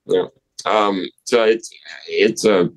Yeah. 0.06 0.26
Um, 0.66 1.06
so 1.24 1.44
it's 1.44 1.70
it's 2.06 2.44
a 2.44 2.70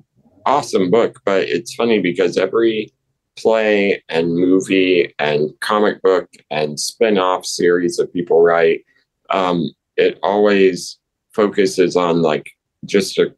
awesome 0.46 0.90
book, 0.90 1.20
but 1.24 1.42
it's 1.42 1.74
funny 1.74 2.00
because 2.00 2.38
every 2.38 2.90
play 3.36 4.02
and 4.08 4.34
movie 4.34 5.12
and 5.18 5.50
comic 5.60 6.00
book 6.02 6.30
and 6.50 6.78
spin-off 6.78 7.44
series 7.44 7.96
that 7.96 8.12
people 8.12 8.40
write, 8.40 8.84
um, 9.30 9.70
it 9.96 10.18
always 10.22 10.98
focuses 11.32 11.96
on 11.96 12.22
like 12.22 12.50
just 12.84 13.18
a, 13.18 13.34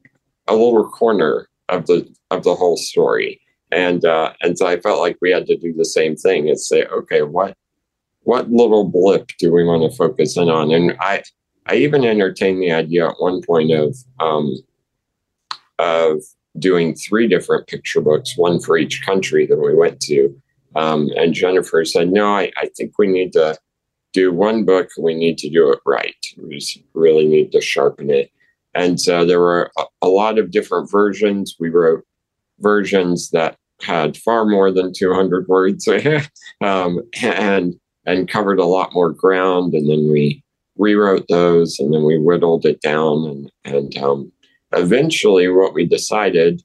a 0.48 0.54
little 0.54 0.88
corner 0.88 1.48
of 1.68 1.86
the 1.86 2.08
of 2.30 2.44
the 2.44 2.54
whole 2.54 2.76
story 2.76 3.40
and 3.72 4.04
uh, 4.04 4.32
and 4.40 4.56
so 4.56 4.66
I 4.66 4.80
felt 4.80 5.00
like 5.00 5.18
we 5.20 5.30
had 5.30 5.46
to 5.46 5.56
do 5.56 5.72
the 5.72 5.84
same 5.84 6.16
thing 6.16 6.48
and 6.48 6.58
say, 6.58 6.84
okay, 6.86 7.22
what 7.22 7.56
what 8.22 8.50
little 8.50 8.84
blip 8.84 9.30
do 9.38 9.52
we 9.52 9.64
want 9.64 9.90
to 9.90 9.96
focus 9.96 10.36
in 10.36 10.48
on? 10.48 10.70
And 10.72 10.96
I 11.00 11.22
I 11.66 11.76
even 11.76 12.04
entertained 12.04 12.62
the 12.62 12.72
idea 12.72 13.08
at 13.08 13.16
one 13.18 13.42
point 13.42 13.72
of 13.72 13.96
um, 14.20 14.54
of 15.78 16.22
doing 16.58 16.94
three 16.94 17.28
different 17.28 17.66
picture 17.66 18.00
books, 18.00 18.36
one 18.36 18.60
for 18.60 18.78
each 18.78 19.04
country 19.04 19.46
that 19.46 19.58
we 19.58 19.74
went 19.74 20.00
to. 20.00 20.34
Um, 20.74 21.10
and 21.16 21.34
Jennifer 21.34 21.84
said, 21.84 22.10
no, 22.10 22.26
I, 22.26 22.52
I 22.56 22.70
think 22.76 22.98
we 22.98 23.06
need 23.06 23.32
to 23.32 23.58
do 24.12 24.32
one 24.32 24.64
book. 24.64 24.88
We 24.98 25.14
need 25.14 25.38
to 25.38 25.50
do 25.50 25.70
it 25.72 25.80
right. 25.84 26.14
We 26.38 26.58
just 26.58 26.78
really 26.94 27.26
need 27.26 27.52
to 27.52 27.60
sharpen 27.60 28.10
it. 28.10 28.30
And 28.76 29.00
so 29.00 29.24
there 29.24 29.40
were 29.40 29.70
a, 29.78 29.84
a 30.02 30.08
lot 30.08 30.38
of 30.38 30.50
different 30.50 30.90
versions. 30.90 31.56
We 31.58 31.70
wrote 31.70 32.04
versions 32.60 33.30
that 33.30 33.56
had 33.80 34.16
far 34.16 34.44
more 34.44 34.70
than 34.70 34.92
200 34.92 35.48
words. 35.48 35.88
Um, 36.62 37.02
and 37.22 37.74
and 38.06 38.30
covered 38.30 38.58
a 38.58 38.64
lot 38.64 38.94
more 38.94 39.10
ground. 39.10 39.74
And 39.74 39.90
then 39.90 40.10
we 40.10 40.42
rewrote 40.78 41.26
those 41.28 41.78
and 41.78 41.92
then 41.92 42.04
we 42.04 42.16
whittled 42.16 42.64
it 42.64 42.80
down. 42.80 43.26
And 43.26 43.52
and 43.64 43.98
um, 43.98 44.32
eventually 44.72 45.48
what 45.48 45.74
we 45.74 45.84
decided 45.84 46.62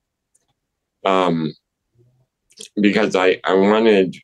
um, 1.05 1.53
because 2.79 3.15
I 3.15 3.39
I 3.43 3.53
wanted 3.53 4.15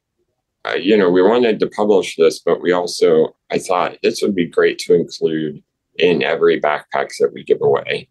uh, 0.66 0.76
you 0.76 0.98
know 0.98 1.10
we 1.10 1.22
wanted 1.22 1.60
to 1.60 1.68
publish 1.68 2.16
this 2.16 2.40
but 2.40 2.62
we 2.62 2.72
also 2.72 3.36
I 3.52 3.60
thought 3.60 3.98
this 4.04 4.22
would 4.22 4.36
be 4.36 4.46
great 4.46 4.78
to 4.80 4.94
include 4.94 5.64
in 5.98 6.24
every 6.24 6.60
backpack 6.60 7.10
that 7.20 7.32
we 7.34 7.44
give 7.44 7.62
away. 7.62 8.08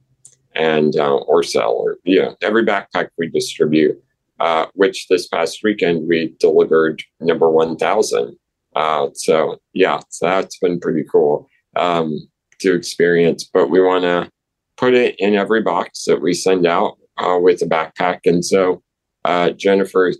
And 0.54 0.96
uh, 0.96 1.16
or 1.16 1.42
sell 1.42 1.72
or 1.72 1.98
you 2.04 2.22
know 2.22 2.34
every 2.40 2.64
backpack 2.64 3.08
we 3.18 3.28
distribute 3.28 4.02
uh, 4.40 4.66
which 4.72 5.06
this 5.08 5.28
past 5.28 5.60
weekend 5.62 6.08
we 6.08 6.34
delivered 6.40 7.02
number 7.20 7.50
1000 7.50 8.34
uh, 8.74 9.08
so 9.12 9.60
yeah 9.74 10.00
so 10.08 10.24
that's 10.24 10.58
been 10.58 10.80
pretty 10.80 11.04
cool 11.12 11.46
um, 11.76 12.26
to 12.60 12.74
experience. 12.74 13.44
But 13.44 13.68
we 13.68 13.82
want 13.82 14.04
to 14.04 14.30
put 14.78 14.94
it 14.94 15.14
in 15.18 15.34
every 15.34 15.60
box 15.60 16.06
that 16.06 16.22
we 16.22 16.32
send 16.32 16.66
out 16.66 16.96
uh, 17.18 17.38
with 17.38 17.60
a 17.60 17.66
backpack. 17.66 18.20
And 18.24 18.42
so 18.42 18.82
uh, 19.26 19.50
jennifer 19.50 20.12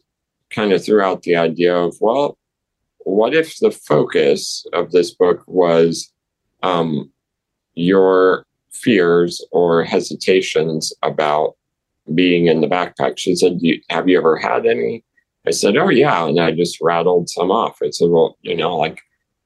kind 0.50 0.72
of 0.72 0.84
threw 0.84 1.00
out 1.00 1.22
the 1.22 1.36
idea 1.36 1.74
of 1.74 1.96
well 2.00 2.36
what 2.98 3.34
if 3.34 3.56
the 3.58 3.70
focus 3.70 4.66
of 4.72 4.90
this 4.90 5.14
book 5.14 5.44
was 5.46 6.12
um, 6.64 7.10
your 7.76 8.44
fears 8.72 9.44
or 9.52 9.84
hesitations 9.84 10.92
about 11.02 11.54
being 12.14 12.46
in 12.46 12.60
the 12.60 12.66
backpack. 12.66 13.18
She 13.18 13.34
said, 13.34 13.58
"You- 13.60 13.80
Have 13.90 14.08
you 14.08 14.18
ever 14.18 14.36
had 14.36 14.66
any? 14.66 15.02
I 15.46 15.50
said, 15.50 15.76
Oh, 15.76 15.88
yeah. 15.88 16.26
And 16.26 16.40
I 16.40 16.50
just 16.50 16.78
rattled 16.80 17.28
some 17.28 17.50
off. 17.50 17.78
I 17.82 17.90
said, 17.90 18.10
Well, 18.10 18.36
you 18.42 18.56
know, 18.56 18.76
like 18.76 19.00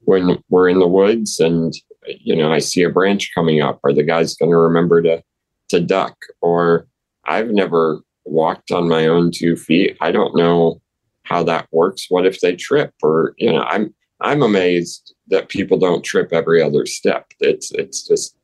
when 0.04 0.42
we're 0.48 0.68
in 0.68 0.78
the 0.78 0.88
woods 0.88 1.38
and, 1.38 1.74
you 2.06 2.34
know, 2.34 2.52
I 2.52 2.58
see 2.58 2.82
a 2.82 2.90
branch 2.90 3.30
coming 3.34 3.60
up, 3.60 3.80
are 3.84 3.92
the 3.92 4.02
guys 4.02 4.34
going 4.34 4.50
to 4.50 4.56
remember 4.56 5.02
to, 5.02 5.22
to 5.68 5.80
duck? 5.80 6.16
Or 6.40 6.86
I've 7.26 7.50
never 7.50 8.00
walked 8.24 8.70
on 8.70 8.88
my 8.88 9.06
own 9.06 9.30
two 9.32 9.56
feet. 9.56 9.96
I 10.00 10.10
don't 10.10 10.34
know 10.36 10.80
how 11.24 11.42
that 11.44 11.68
works. 11.70 12.06
What 12.08 12.26
if 12.26 12.40
they 12.40 12.56
trip? 12.56 12.92
Or, 13.02 13.34
you 13.36 13.52
know, 13.52 13.62
I'm, 13.62 13.94
I'm 14.22 14.42
amazed 14.42 15.14
that 15.30 15.48
people 15.48 15.78
don't 15.78 16.04
trip 16.04 16.32
every 16.32 16.62
other 16.62 16.86
step. 16.86 17.26
It's, 17.40 17.70
it's 17.72 18.06
just, 18.06 18.34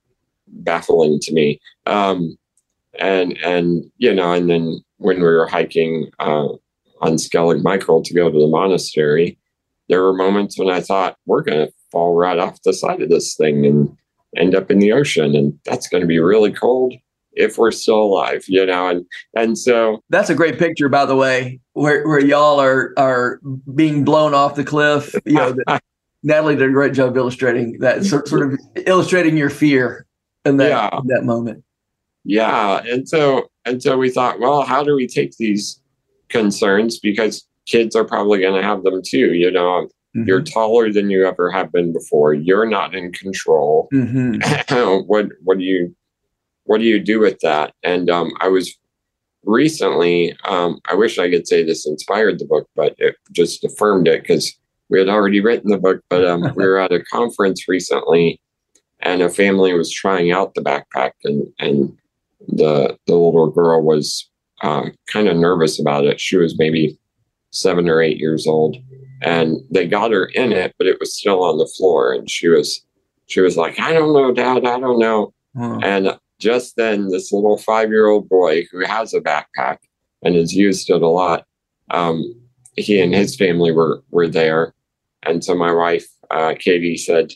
baffling 0.48 1.20
to 1.20 1.32
me. 1.32 1.60
Um, 1.86 2.36
and 2.98 3.36
and 3.44 3.84
you 3.98 4.14
know, 4.14 4.32
and 4.32 4.48
then 4.48 4.80
when 4.98 5.16
we 5.16 5.22
were 5.22 5.46
hiking 5.46 6.10
uh, 6.18 6.48
on 7.00 7.16
Skellig 7.16 7.62
Michael 7.62 8.02
to 8.02 8.14
go 8.14 8.30
to 8.30 8.38
the 8.38 8.46
monastery, 8.46 9.38
there 9.88 10.02
were 10.02 10.14
moments 10.14 10.58
when 10.58 10.70
I 10.70 10.80
thought 10.80 11.16
we're 11.26 11.42
going 11.42 11.66
to 11.66 11.72
fall 11.92 12.14
right 12.14 12.38
off 12.38 12.62
the 12.62 12.72
side 12.72 13.02
of 13.02 13.10
this 13.10 13.36
thing 13.36 13.66
and 13.66 13.96
end 14.36 14.54
up 14.54 14.70
in 14.70 14.78
the 14.78 14.92
ocean, 14.92 15.34
and 15.34 15.58
that's 15.64 15.88
going 15.88 16.00
to 16.00 16.06
be 16.06 16.18
really 16.18 16.52
cold 16.52 16.94
if 17.32 17.58
we're 17.58 17.70
still 17.70 18.00
alive, 18.00 18.44
you 18.48 18.64
know. 18.64 18.88
And 18.88 19.04
and 19.36 19.58
so 19.58 20.02
That's 20.08 20.30
a 20.30 20.34
great 20.34 20.58
picture, 20.58 20.88
by 20.88 21.04
the 21.04 21.16
way, 21.16 21.60
where 21.74 22.06
where 22.06 22.24
y'all 22.24 22.60
are 22.60 22.94
are 22.96 23.40
being 23.74 24.04
blown 24.04 24.32
off 24.32 24.54
the 24.54 24.64
cliff. 24.64 25.14
You 25.26 25.34
know, 25.34 25.56
that 25.66 25.82
Natalie 26.26 26.56
did 26.56 26.68
a 26.68 26.72
great 26.72 26.92
job 26.92 27.16
illustrating 27.16 27.78
that, 27.78 28.04
sort 28.04 28.26
sort 28.26 28.42
of 28.52 28.58
illustrating 28.84 29.36
your 29.36 29.48
fear. 29.50 30.04
in 30.44 30.58
that 30.58 30.68
Yeah. 30.68 30.98
in 31.00 31.06
that 31.08 31.24
moment. 31.24 31.64
Yeah, 32.24 32.82
and 32.86 33.08
so 33.08 33.48
and 33.64 33.82
so 33.82 33.96
we 33.98 34.10
thought, 34.10 34.38
well, 34.40 34.62
how 34.62 34.82
do 34.84 34.94
we 34.94 35.06
take 35.08 35.36
these 35.38 35.80
concerns 36.28 36.98
because 37.00 37.46
kids 37.66 37.96
are 37.96 38.04
probably 38.04 38.40
going 38.40 38.54
to 38.60 38.62
have 38.66 38.82
them 38.84 39.00
too. 39.04 39.32
You 39.34 39.50
know, 39.50 39.88
Mhm. 40.16 40.26
you're 40.26 40.42
taller 40.42 40.92
than 40.92 41.10
you 41.10 41.26
ever 41.26 41.50
have 41.50 41.72
been 41.72 41.92
before. 41.92 42.32
You're 42.34 42.66
not 42.66 42.94
in 42.94 43.12
control. 43.12 43.88
Mhm. 43.92 44.38
what 45.08 45.28
what 45.44 45.58
do 45.58 45.64
you 45.64 45.94
what 46.64 46.78
do 46.78 46.84
you 46.84 46.98
do 47.00 47.18
with 47.20 47.38
that? 47.40 47.74
And 47.84 48.08
um, 48.10 48.32
I 48.40 48.48
was 48.48 48.72
recently. 49.44 50.36
Um, 50.44 50.80
I 50.90 50.94
wish 50.94 51.18
I 51.18 51.30
could 51.30 51.46
say 51.46 51.62
this 51.62 51.86
inspired 51.86 52.38
the 52.38 52.44
book, 52.46 52.68
but 52.76 52.94
it 52.98 53.16
just 53.32 53.64
affirmed 53.64 54.08
it 54.08 54.22
because 54.22 54.56
we 54.88 54.98
had 54.98 55.08
already 55.08 55.40
written 55.40 55.70
the 55.70 55.78
book. 55.78 56.00
But 56.08 56.24
um, 56.24 56.42
we 56.54 56.66
were 56.66 56.78
at 56.78 56.92
a 56.92 57.04
conference 57.04 57.68
recently, 57.68 58.40
and 59.00 59.22
a 59.22 59.28
family 59.28 59.72
was 59.74 59.92
trying 59.92 60.32
out 60.32 60.54
the 60.54 60.62
backpack, 60.62 61.12
and 61.24 61.46
and 61.58 61.96
the 62.48 62.96
the 63.06 63.14
little 63.14 63.50
girl 63.50 63.82
was 63.82 64.28
uh, 64.62 64.90
kind 65.12 65.28
of 65.28 65.36
nervous 65.36 65.80
about 65.80 66.04
it. 66.04 66.20
She 66.20 66.36
was 66.36 66.58
maybe 66.58 66.98
seven 67.50 67.88
or 67.88 68.00
eight 68.00 68.18
years 68.18 68.46
old, 68.46 68.76
and 69.22 69.58
they 69.70 69.86
got 69.86 70.12
her 70.12 70.26
in 70.26 70.52
it, 70.52 70.74
but 70.78 70.86
it 70.86 70.98
was 71.00 71.16
still 71.16 71.42
on 71.42 71.58
the 71.58 71.70
floor, 71.76 72.12
and 72.12 72.30
she 72.30 72.48
was 72.48 72.84
she 73.26 73.40
was 73.40 73.56
like, 73.56 73.78
"I 73.80 73.92
don't 73.92 74.12
know, 74.12 74.32
Dad, 74.32 74.64
I 74.66 74.78
don't 74.78 74.98
know." 74.98 75.32
And 75.82 76.18
just 76.38 76.76
then, 76.76 77.08
this 77.08 77.32
little 77.32 77.56
five 77.58 77.88
year 77.90 78.06
old 78.08 78.28
boy 78.28 78.66
who 78.70 78.84
has 78.84 79.14
a 79.14 79.20
backpack 79.20 79.78
and 80.22 80.34
has 80.34 80.54
used 80.54 80.90
it 80.90 81.02
a 81.02 81.08
lot, 81.08 81.46
um, 81.90 82.22
he 82.76 83.00
and 83.00 83.14
his 83.14 83.36
family 83.36 83.72
were 83.72 84.02
were 84.10 84.28
there, 84.28 84.74
and 85.26 85.44
so 85.44 85.54
my 85.54 85.72
wife 85.72 86.06
uh, 86.30 86.54
Katie 86.58 86.96
said 86.96 87.32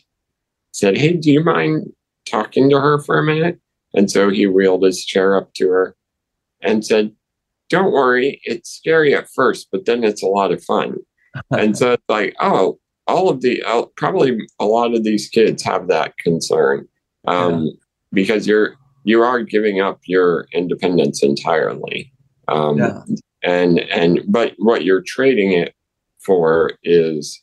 said, 0.71 0.97
"Hey, 0.97 1.13
do 1.13 1.31
you 1.31 1.43
mind 1.43 1.91
talking 2.25 2.69
to 2.69 2.79
her 2.79 2.99
for 2.99 3.17
a 3.17 3.23
minute?" 3.23 3.59
And 3.93 4.09
so 4.09 4.29
he 4.29 4.47
wheeled 4.47 4.83
his 4.83 5.03
chair 5.03 5.35
up 5.35 5.53
to 5.55 5.67
her 5.69 5.95
and 6.61 6.85
said, 6.85 7.11
"Don't 7.69 7.91
worry, 7.91 8.41
it's 8.43 8.69
scary 8.69 9.13
at 9.15 9.29
first, 9.29 9.67
but 9.71 9.85
then 9.85 10.03
it's 10.03 10.23
a 10.23 10.27
lot 10.27 10.51
of 10.51 10.63
fun." 10.63 10.97
and 11.51 11.77
so 11.77 11.93
it's 11.93 12.03
like, 12.09 12.35
oh, 12.41 12.77
all 13.07 13.29
of 13.29 13.41
the 13.41 13.61
uh, 13.63 13.85
probably 13.95 14.37
a 14.59 14.65
lot 14.65 14.93
of 14.93 15.03
these 15.03 15.29
kids 15.29 15.63
have 15.63 15.87
that 15.87 16.17
concern 16.17 16.87
um, 17.27 17.69
because 18.11 18.47
you're 18.47 18.75
you 19.03 19.21
are 19.23 19.41
giving 19.41 19.81
up 19.81 19.99
your 20.05 20.47
independence 20.53 21.23
entirely, 21.23 22.11
um, 22.47 22.77
Yeah. 22.77 23.01
and 23.43 23.79
and 23.79 24.21
but 24.27 24.53
what 24.57 24.83
you're 24.85 25.01
trading 25.01 25.51
it 25.53 25.73
for 26.19 26.73
is 26.83 27.41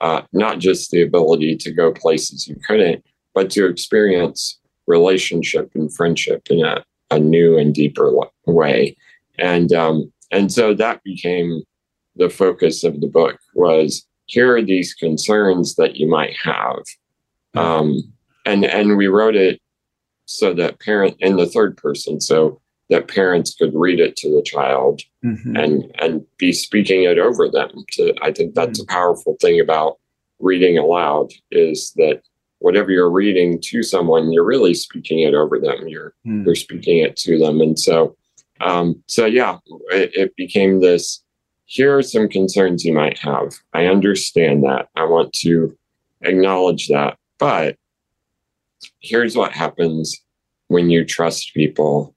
uh, 0.00 0.22
not 0.32 0.58
just 0.58 0.90
the 0.90 1.02
ability 1.02 1.56
to 1.56 1.72
go 1.72 1.92
places 1.92 2.48
you 2.48 2.56
couldn't, 2.66 3.04
but 3.34 3.50
to 3.50 3.66
experience 3.66 4.58
relationship 4.86 5.70
and 5.74 5.94
friendship 5.94 6.42
in 6.50 6.64
a, 6.64 6.82
a 7.10 7.18
new 7.18 7.56
and 7.58 7.74
deeper 7.74 8.12
way, 8.46 8.96
and 9.38 9.72
um, 9.72 10.12
and 10.30 10.52
so 10.52 10.74
that 10.74 11.02
became 11.04 11.62
the 12.16 12.30
focus 12.30 12.84
of 12.84 13.00
the 13.00 13.06
book 13.06 13.38
was 13.54 14.06
here 14.26 14.56
are 14.56 14.62
these 14.62 14.94
concerns 14.94 15.76
that 15.76 15.96
you 15.96 16.08
might 16.08 16.36
have. 16.36 16.82
Um, 17.54 18.12
and 18.46 18.64
and 18.64 18.96
we 18.96 19.08
wrote 19.08 19.36
it 19.36 19.60
so 20.26 20.54
that 20.54 20.80
parent 20.80 21.16
in 21.18 21.36
the 21.36 21.46
third 21.46 21.76
person 21.76 22.20
so 22.20 22.60
that 22.90 23.08
parents 23.08 23.54
could 23.54 23.72
read 23.74 24.00
it 24.00 24.16
to 24.16 24.28
the 24.34 24.42
child 24.42 25.02
Mhm. 25.24 25.58
and 25.62 25.94
and 26.00 26.24
be 26.38 26.52
speaking 26.52 27.04
it 27.04 27.18
over 27.18 27.48
them 27.48 27.70
to 27.92 28.14
i 28.22 28.32
think 28.32 28.54
that's 28.54 28.80
a 28.80 28.86
powerful 28.86 29.36
thing 29.40 29.60
about 29.60 29.98
reading 30.40 30.76
aloud 30.78 31.28
is 31.50 31.92
that 31.96 32.22
whatever 32.58 32.90
you're 32.90 33.10
reading 33.10 33.58
to 33.62 33.82
someone 33.82 34.32
you're 34.32 34.44
really 34.44 34.74
speaking 34.74 35.20
it 35.20 35.34
over 35.34 35.58
them. 35.58 35.88
You're 35.88 36.12
Mm. 36.26 36.44
you're 36.44 36.54
speaking 36.54 36.98
it 36.98 37.16
to 37.18 37.38
them. 37.38 37.60
And 37.60 37.78
so 37.78 38.16
um 38.60 39.02
so 39.06 39.24
yeah 39.26 39.58
it, 39.90 40.10
it 40.14 40.36
became 40.36 40.80
this 40.80 41.22
here 41.66 41.96
are 41.96 42.02
some 42.02 42.28
concerns 42.28 42.84
you 42.84 42.92
might 42.92 43.16
have. 43.18 43.52
I 43.72 43.86
understand 43.86 44.64
that. 44.64 44.88
I 44.96 45.04
want 45.04 45.32
to 45.44 45.76
acknowledge 46.22 46.88
that. 46.88 47.16
But 47.38 47.76
here's 49.00 49.36
what 49.36 49.52
happens 49.52 50.20
when 50.68 50.90
you 50.90 51.04
trust 51.04 51.54
people 51.54 52.14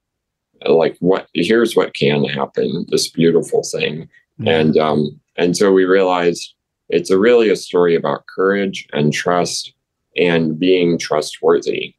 like 0.66 0.98
what 1.00 1.28
here's 1.34 1.76
what 1.76 1.94
can 1.94 2.24
happen 2.26 2.86
this 2.90 3.10
beautiful 3.10 3.64
thing 3.64 4.08
and 4.46 4.78
um 4.78 5.20
and 5.38 5.56
so 5.58 5.72
we 5.72 5.86
realized 5.86 6.54
it's 6.90 7.10
a 7.10 7.18
really 7.18 7.50
a 7.50 7.56
story 7.56 7.96
about 7.96 8.26
courage 8.34 8.88
and 8.94 9.14
trust 9.14 9.74
and 10.16 10.60
being 10.60 10.98
trustworthy 10.98 11.96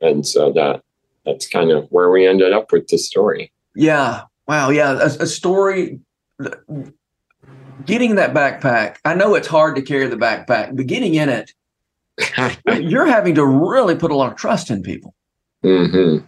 and 0.00 0.26
so 0.26 0.52
that 0.52 0.82
that's 1.24 1.46
kind 1.46 1.70
of 1.70 1.86
where 1.90 2.10
we 2.10 2.26
ended 2.26 2.52
up 2.52 2.72
with 2.72 2.88
the 2.88 2.98
story 2.98 3.52
Yeah. 3.74 4.22
Wow. 4.48 4.70
Yeah. 4.70 4.92
A, 4.98 5.22
a 5.22 5.26
story. 5.26 6.00
Getting 7.84 8.16
that 8.16 8.34
backpack. 8.34 8.96
I 9.04 9.14
know 9.14 9.34
it's 9.34 9.46
hard 9.46 9.76
to 9.76 9.82
carry 9.82 10.08
the 10.08 10.16
backpack, 10.16 10.76
but 10.76 10.86
getting 10.86 11.14
in 11.14 11.28
it, 11.28 11.52
you're 12.82 13.06
having 13.06 13.36
to 13.36 13.46
really 13.46 13.94
put 13.94 14.10
a 14.10 14.16
lot 14.16 14.32
of 14.32 14.36
trust 14.36 14.70
in 14.70 14.82
people. 14.82 15.14
hmm 15.62 16.18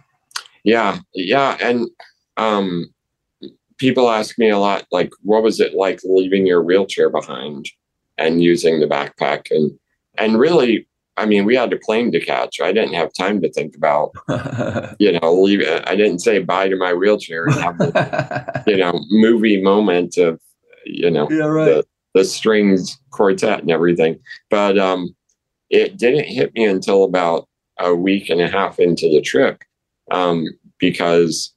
Yeah, 0.63 0.99
yeah, 1.13 1.57
and 1.61 1.89
um, 2.37 2.93
people 3.77 4.09
ask 4.09 4.37
me 4.37 4.49
a 4.49 4.59
lot, 4.59 4.85
like, 4.91 5.11
what 5.23 5.43
was 5.43 5.59
it 5.59 5.73
like 5.73 5.99
leaving 6.03 6.45
your 6.45 6.61
wheelchair 6.61 7.09
behind 7.09 7.65
and 8.17 8.43
using 8.43 8.79
the 8.79 8.87
backpack? 8.87 9.49
And 9.49 9.71
and 10.17 10.39
really, 10.39 10.87
I 11.17 11.25
mean, 11.25 11.45
we 11.45 11.55
had 11.55 11.73
a 11.73 11.77
plane 11.77 12.11
to 12.11 12.19
catch. 12.19 12.61
I 12.61 12.71
didn't 12.71 12.93
have 12.93 13.11
time 13.13 13.41
to 13.41 13.51
think 13.51 13.75
about, 13.75 14.11
you 14.99 15.19
know, 15.19 15.33
leave. 15.33 15.61
I 15.85 15.95
didn't 15.95 16.19
say 16.19 16.39
bye 16.39 16.69
to 16.69 16.75
my 16.75 16.93
wheelchair 16.93 17.45
and 17.45 17.55
have 17.55 17.77
the, 17.77 18.63
you 18.67 18.77
know, 18.77 18.99
movie 19.09 19.61
moment 19.61 20.17
of, 20.17 20.39
you 20.85 21.09
know, 21.09 21.27
yeah. 21.31 21.45
Right. 21.45 21.65
the, 21.65 21.85
the 22.13 22.25
strings 22.25 22.99
quartet 23.11 23.61
and 23.61 23.71
everything. 23.71 24.19
But 24.49 24.77
um, 24.77 25.15
it 25.69 25.97
didn't 25.97 26.25
hit 26.25 26.53
me 26.53 26.65
until 26.65 27.03
about 27.03 27.47
a 27.79 27.95
week 27.95 28.29
and 28.29 28.41
a 28.41 28.47
half 28.47 28.79
into 28.79 29.09
the 29.09 29.21
trip 29.21 29.63
um, 30.11 30.45
because 30.77 31.53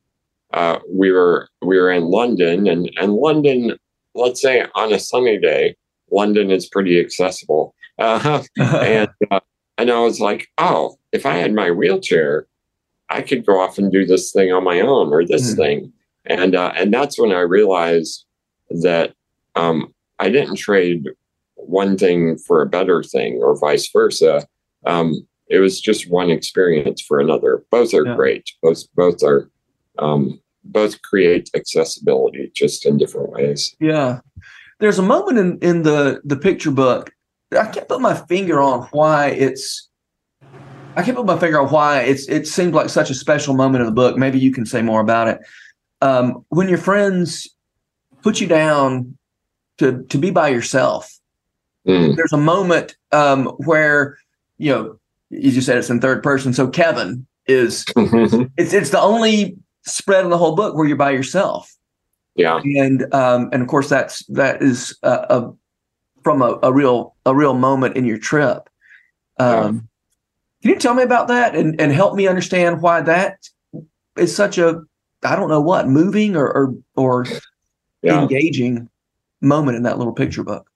uh, 0.53 0.79
we 0.91 1.11
were 1.11 1.49
we 1.63 1.77
were 1.79 1.91
in 1.91 2.05
London 2.05 2.67
and 2.67 2.91
and 2.97 3.15
London, 3.15 3.77
let's 4.15 4.41
say 4.41 4.65
on 4.75 4.93
a 4.93 4.99
sunny 4.99 5.39
day, 5.39 5.77
London 6.11 6.51
is 6.51 6.67
pretty 6.69 6.99
accessible. 6.99 7.75
Uh, 7.99 8.43
and 8.59 9.09
uh, 9.31 9.41
and 9.77 9.91
I 9.91 9.99
was 10.01 10.21
like, 10.21 10.49
oh, 10.59 10.97
if 11.13 11.27
I 11.27 11.35
had 11.35 11.53
my 11.53 11.71
wheelchair, 11.71 12.47
I 13.11 13.23
could 13.23 13.45
go 13.45 13.61
off 13.61 13.77
and 13.79 13.93
do 13.93 14.07
this 14.07 14.33
thing 14.33 14.53
on 14.53 14.65
my 14.65 14.81
own 14.81 15.13
or 15.13 15.27
this 15.27 15.51
Hmm. 15.51 15.57
thing, 15.57 15.93
and 16.25 16.55
uh, 16.55 16.73
and 16.77 16.95
that's 16.95 17.19
when 17.19 17.33
I 17.33 17.41
realized 17.41 18.25
that 18.71 19.15
um, 19.57 19.93
I 20.19 20.31
didn't 20.31 20.57
trade 20.57 21.05
one 21.57 21.97
thing 21.97 22.39
for 22.39 22.63
a 22.63 22.69
better 22.69 23.03
thing 23.03 23.41
or 23.43 23.59
vice 23.59 23.91
versa. 23.91 24.47
Um, 24.87 25.27
it 25.49 25.59
was 25.59 25.81
just 25.81 26.11
one 26.11 26.31
experience 26.31 27.03
for 27.03 27.21
another. 27.21 27.65
Both 27.71 27.95
are 27.95 28.07
Yeah. 28.07 28.17
great. 28.17 28.51
Both 28.63 28.85
both 28.95 29.23
are 29.23 29.51
um, 29.99 30.41
both 30.65 31.01
create 31.03 31.51
accessibility 31.55 32.51
just 32.55 32.87
in 32.87 32.97
different 32.97 33.31
ways. 33.31 33.77
Yeah. 33.81 34.21
There's 34.81 34.99
a 34.99 35.03
moment 35.03 35.39
in, 35.39 35.59
in 35.61 35.83
the, 35.83 36.21
the 36.25 36.37
picture 36.37 36.71
book. 36.71 37.13
I 37.53 37.67
can't 37.67 37.87
put 37.89 38.01
my 38.01 38.15
finger 38.15 38.61
on 38.61 38.89
why 38.91 39.29
it's 39.29 39.89
I 40.97 41.03
can't 41.03 41.17
put 41.17 41.27
my 41.27 41.39
finger 41.39 41.61
on 41.61 41.69
why 41.71 42.01
it's 42.01 42.29
it 42.29 42.47
seemed 42.49 42.75
like 42.75 42.89
such 42.89 43.11
a 43.11 43.15
special 43.15 43.55
moment 43.55 43.83
in 43.83 43.87
the 43.87 43.93
book. 43.95 44.17
Maybe 44.17 44.39
you 44.39 44.53
can 44.53 44.67
say 44.67 44.83
more 44.83 45.01
about 45.01 45.29
it. 45.29 45.39
Um, 46.01 46.45
when 46.49 46.69
your 46.69 46.79
friends 46.79 47.49
put 48.23 48.41
you 48.41 48.47
down 48.47 49.17
to 49.79 50.03
to 50.05 50.19
be 50.19 50.31
by 50.31 50.49
yourself, 50.49 51.11
Mm, 51.87 52.17
there's 52.17 52.33
a 52.33 52.39
moment 52.39 52.97
um, 53.13 53.45
where 53.67 54.17
you 54.57 54.73
know 54.73 54.99
you 55.35 55.51
just 55.51 55.67
said 55.67 55.77
it's 55.77 55.91
in 55.91 56.01
third 56.01 56.23
person. 56.23 56.53
So 56.53 56.69
Kevan 56.69 57.27
is 57.47 57.85
it's 57.97 58.73
it's 58.73 58.91
the 58.91 59.01
only 59.01 59.57
spread 59.83 60.25
in 60.25 60.31
the 60.31 60.39
whole 60.39 60.55
book 60.55 60.75
where 60.75 60.87
you're 60.87 60.97
by 60.97 61.11
yourself 61.11 61.71
yeah. 62.37 62.61
and 62.65 63.13
um, 63.15 63.49
and 63.53 63.63
of 63.63 63.69
course 63.69 63.89
that's 63.89 64.25
that 64.27 64.63
is 64.63 64.97
a, 65.03 65.27
a 65.31 65.53
from 66.23 66.43
a, 66.43 66.59
a 66.63 66.73
real 66.73 67.15
a 67.27 67.35
real 67.35 67.55
moment 67.55 67.97
in 67.97 68.05
your 68.05 68.19
trip. 68.19 68.69
Um, 69.39 69.89
Can 70.63 70.71
you 70.73 70.79
tell 70.79 70.95
me 70.95 71.03
about 71.03 71.29
that 71.29 71.55
and 71.55 71.81
and 71.81 71.93
help 71.93 72.15
me 72.15 72.27
understand 72.27 72.83
why 72.83 73.03
that 73.03 73.39
is 74.17 74.35
such 74.35 74.59
a 74.59 74.83
I 75.23 75.37
don't 75.37 75.49
know 75.49 75.61
what 75.61 75.89
moving 75.89 76.37
or 76.37 76.51
or, 76.51 76.75
or 76.97 77.27
Yeah. 78.03 78.23
engaging 78.23 78.89
moment 79.41 79.77
in 79.77 79.83
that 79.85 79.99
little 79.99 80.13
picture 80.13 80.45
book. 80.45 80.71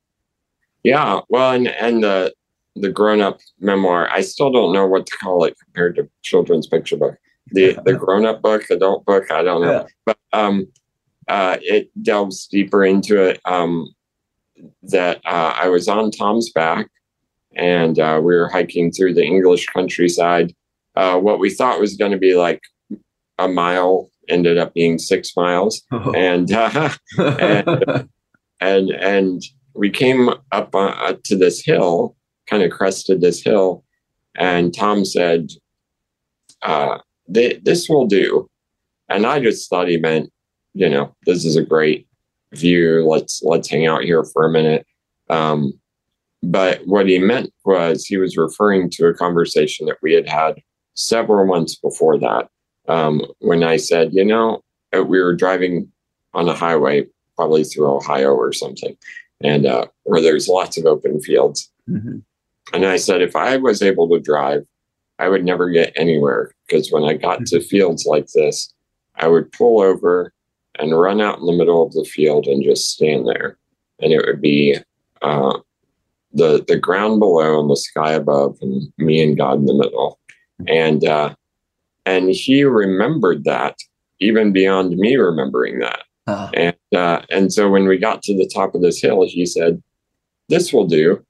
Yeah, 0.83 1.21
well, 1.29 1.53
and 1.53 1.69
and 1.69 2.03
the 2.03 2.33
the 2.81 2.91
grown 2.91 3.21
up 3.21 3.41
memoir, 3.61 4.09
I 4.11 4.21
still 4.23 4.51
don't 4.51 4.73
know 4.73 4.87
what 4.87 5.07
to 5.07 5.17
call 5.17 5.45
it 5.45 5.57
compared 5.65 5.97
to 5.97 6.09
children's 6.23 6.67
picture 6.67 6.97
book. 6.97 7.17
The 7.53 7.79
the 7.85 7.95
grown 7.95 8.27
up 8.27 8.43
book, 8.43 8.69
adult 8.71 9.05
book, 9.07 9.31
I 9.31 9.43
don't 9.43 9.63
know, 9.63 9.73
Yeah. 9.73 9.87
but 10.07 10.19
um, 10.33 10.67
uh, 11.29 11.57
it 11.63 11.91
delves 12.03 12.47
deeper 12.47 12.85
into 12.85 13.23
it. 13.23 13.41
Um, 13.45 13.95
that 14.83 15.19
uh, 15.25 15.55
I 15.57 15.69
was 15.69 15.89
on 15.89 16.11
Tom's 16.11 16.51
back, 16.53 16.89
and 17.55 17.99
uh, 17.99 18.21
we 18.23 18.35
were 18.35 18.49
hiking 18.49 18.91
through 18.91 19.15
the 19.15 19.25
English 19.25 19.67
countryside 19.67 20.53
uh, 20.97 21.17
what 21.19 21.39
we 21.39 21.49
thought 21.49 21.79
was 21.81 21.97
going 21.97 22.11
to 22.13 22.19
be 22.19 22.35
like 22.35 22.61
a 23.39 23.47
mile 23.49 24.11
ended 24.29 24.59
up 24.59 24.75
being 24.75 24.99
six 24.99 25.35
miles, 25.37 25.83
Oh. 25.93 26.13
and 26.13 26.51
uh, 26.53 26.91
and 27.19 28.09
and 28.61 28.91
and 28.91 29.43
we 29.75 29.91
came 29.91 30.29
up 30.53 30.75
uh, 30.75 31.15
to 31.25 31.37
this 31.37 31.65
hill, 31.65 32.17
kind 32.49 32.63
of 32.63 32.71
crested 32.71 33.21
this 33.21 33.43
hill, 33.43 33.85
and 34.37 34.75
Tom 34.75 35.05
said, 35.05 35.51
uh, 36.63 36.99
"Th- 37.33 37.63
"This 37.63 37.89
will 37.89 38.07
do," 38.07 38.49
and 39.09 39.27
I 39.27 39.41
just 39.41 39.69
thought 39.69 39.89
he 39.89 39.97
meant, 39.99 40.31
you 40.75 40.89
know, 40.89 41.15
this 41.27 41.45
is 41.45 41.57
a 41.57 41.63
great 41.65 42.07
view. 42.53 43.07
Let's 43.07 43.43
let's 43.43 43.69
hang 43.69 43.87
out 43.87 44.05
here 44.05 44.25
for 44.25 44.45
a 44.47 44.51
minute. 44.51 44.87
Um, 45.31 45.73
but 46.43 46.81
what 46.87 47.09
he 47.09 47.19
meant 47.19 47.53
was 47.65 48.05
he 48.07 48.17
was 48.17 48.37
referring 48.37 48.91
to 48.91 49.07
a 49.07 49.15
conversation 49.15 49.87
that 49.87 49.99
we 50.03 50.13
had 50.15 50.29
had 50.29 50.63
several 50.95 51.47
months 51.47 51.75
before 51.77 52.19
that, 52.19 52.49
um, 52.89 53.23
when 53.41 53.63
I 53.63 53.77
said, 53.77 54.13
you 54.13 54.25
know, 54.25 54.63
uh, 54.97 55.03
we 55.03 55.21
were 55.21 55.35
driving 55.35 55.91
on 56.35 56.49
a 56.49 56.55
highway, 56.55 57.07
probably 57.37 57.65
through 57.65 57.95
Ohio 57.95 58.33
or 58.35 58.53
something, 58.53 58.97
and 59.43 59.67
uh, 59.67 59.87
where 60.05 60.21
there's 60.21 60.49
lots 60.49 60.79
of 60.79 60.87
open 60.87 61.21
fields. 61.21 61.71
Mhm. 61.89 62.23
And 62.73 62.85
I 62.85 62.97
said, 62.97 63.23
if 63.23 63.35
I 63.35 63.57
was 63.57 63.83
able 63.83 64.09
to 64.11 64.21
drive, 64.21 64.65
I 65.19 65.29
would 65.29 65.45
never 65.45 65.69
get 65.71 65.93
anywhere 65.97 66.53
because 66.67 66.93
when 66.93 67.05
I 67.05 67.15
got 67.15 67.45
to 67.47 67.61
fields 67.61 68.07
like 68.07 68.29
this, 68.35 68.73
I 69.17 69.27
would 69.27 69.51
pull 69.53 69.81
over 69.81 70.33
and 70.79 70.99
run 70.99 71.21
out 71.21 71.39
in 71.39 71.47
the 71.47 71.53
middle 71.53 71.85
of 71.85 71.93
the 71.93 72.05
field 72.05 72.47
and 72.47 72.63
just 72.63 72.91
stand 72.91 73.27
there. 73.27 73.59
And 74.01 74.13
it 74.13 74.25
would 74.25 74.41
be 74.41 74.77
uh, 75.23 75.59
the 76.33 76.65
the 76.69 76.79
ground 76.79 77.19
below 77.19 77.61
and 77.61 77.69
the 77.69 77.77
sky 77.77 78.13
above, 78.13 78.59
and 78.61 78.93
me 78.97 79.21
and 79.21 79.37
God 79.37 79.59
in 79.59 79.67
the 79.67 79.75
middle. 79.75 80.21
And 80.69 81.05
uh, 81.05 81.35
and 82.07 82.31
he 82.31 82.63
remembered 82.63 83.45
that 83.45 83.77
even 84.21 84.53
beyond 84.53 84.97
me 84.97 85.17
remembering 85.17 85.79
that. 85.81 86.03
Ah, 86.29 86.51
And 86.55 86.77
uh, 86.95 87.23
and 87.31 87.53
so 87.53 87.69
when 87.69 87.87
we 87.89 87.99
got 87.99 88.23
to 88.25 88.37
the 88.37 88.49
top 88.53 88.75
of 88.77 88.83
this 88.83 89.01
hill, 89.03 89.25
he 89.27 89.47
said, 89.47 89.83
"This 90.49 90.73
will 90.73 90.87
do," 90.87 91.25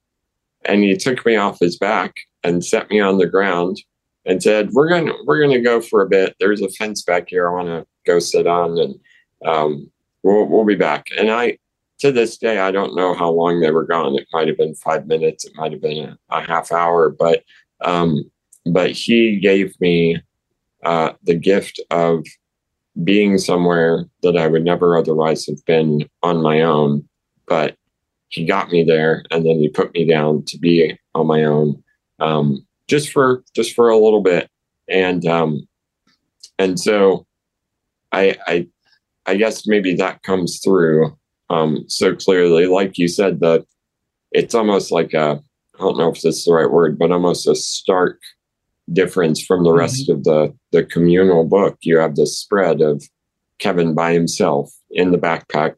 and 0.65 0.83
he 0.83 0.97
took 0.97 1.25
me 1.25 1.37
off 1.37 1.59
his 1.61 1.79
back 1.79 2.15
and 2.45 2.65
set 2.65 2.91
me 2.91 3.01
on 3.01 3.19
the 3.19 3.27
ground 3.27 3.79
and 4.25 4.43
said, 4.43 4.71
"We're 4.73 4.89
gonna 4.89 5.13
we're 5.25 5.41
gonna 5.41 5.61
go 5.61 5.81
for 5.81 6.03
a 6.03 6.09
bit. 6.09 6.37
There's 6.39 6.61
a 6.61 6.71
fence 6.71 7.03
back 7.03 7.29
here. 7.29 7.49
I 7.49 7.53
want 7.53 7.69
to 7.69 7.87
go 8.07 8.19
sit 8.19 8.47
on, 8.47 8.79
and 8.79 8.95
um, 9.45 9.91
we'll 10.23 10.47
we'll 10.47 10.65
be 10.65 10.75
back." 10.75 11.07
And 11.17 11.31
I, 11.31 11.59
to 12.01 12.13
this 12.13 12.37
day, 12.37 12.59
I 12.59 12.71
don't 12.71 12.95
know 12.95 13.15
how 13.15 13.31
long 13.31 13.61
they 13.61 13.71
were 13.71 13.87
gone. 13.87 14.17
It 14.17 14.29
might 14.33 14.49
have 14.49 14.59
been 14.59 14.75
five 14.75 15.07
minutes. 15.07 15.45
It 15.45 15.53
might 15.57 15.73
have 15.73 15.83
been 15.83 16.05
a, 16.05 16.19
a 16.31 16.43
half 16.43 16.73
hour, 16.73 17.11
but 17.11 17.43
um, 17.81 18.31
but 18.67 18.91
he 18.91 19.39
gave 19.39 19.79
me 19.81 20.21
uh, 20.85 21.13
the 21.23 21.35
gift 21.35 21.81
of 21.91 22.25
being 23.05 23.39
somewhere 23.39 24.05
that 24.23 24.37
I 24.37 24.47
would 24.47 24.65
never 24.65 24.97
otherwise 24.97 25.47
have 25.47 25.65
been 25.65 26.09
on 26.23 26.43
my 26.43 26.63
own. 26.63 27.09
But 27.47 27.77
he 28.29 28.45
got 28.45 28.71
me 28.71 28.85
there, 28.85 29.25
and 29.31 29.45
then 29.45 29.59
he 29.59 29.69
put 29.69 29.93
me 29.95 30.07
down 30.07 30.45
to 30.47 30.59
be 30.59 30.97
on 31.15 31.27
my 31.27 31.45
own, 31.45 31.83
um, 32.21 32.67
just 32.89 33.11
for 33.11 33.43
just 33.55 33.75
for 33.75 33.89
a 33.89 33.99
little 33.99 34.23
bit, 34.23 34.49
and 34.89 35.25
um, 35.27 35.67
and 36.59 36.79
so 36.79 37.27
I 38.13 38.37
I 38.47 38.69
I 39.27 39.37
guess 39.37 39.67
maybe 39.67 39.95
that 39.95 40.23
comes 40.23 40.61
through 40.63 41.17
um, 41.51 41.85
so 41.89 42.15
clearly. 42.15 42.67
Like 42.67 42.99
you 42.99 43.09
said, 43.09 43.41
that 43.41 43.65
it's 44.33 44.55
almost 44.55 44.93
like 44.93 45.15
a 45.15 45.41
I 45.77 45.79
don't 45.79 45.99
know 45.99 46.09
if 46.09 46.21
this 46.23 46.39
is 46.39 46.45
the 46.45 46.55
right 46.55 46.71
word, 46.71 46.99
but 46.99 47.13
almost 47.13 47.47
a 47.47 47.55
stark 47.55 48.21
difference 48.93 49.45
from 49.45 49.65
the 49.65 49.73
rest 49.73 50.09
of 50.09 50.25
the 50.25 50.55
the 50.73 50.85
communal 50.85 51.45
book. 51.45 51.79
You 51.83 51.99
have 51.99 52.17
this 52.17 52.39
spread 52.39 52.81
of 52.81 53.03
Kevan 53.59 53.95
by 53.95 54.13
himself 54.13 54.71
in 54.91 55.13
the 55.13 55.19
backpack, 55.19 55.77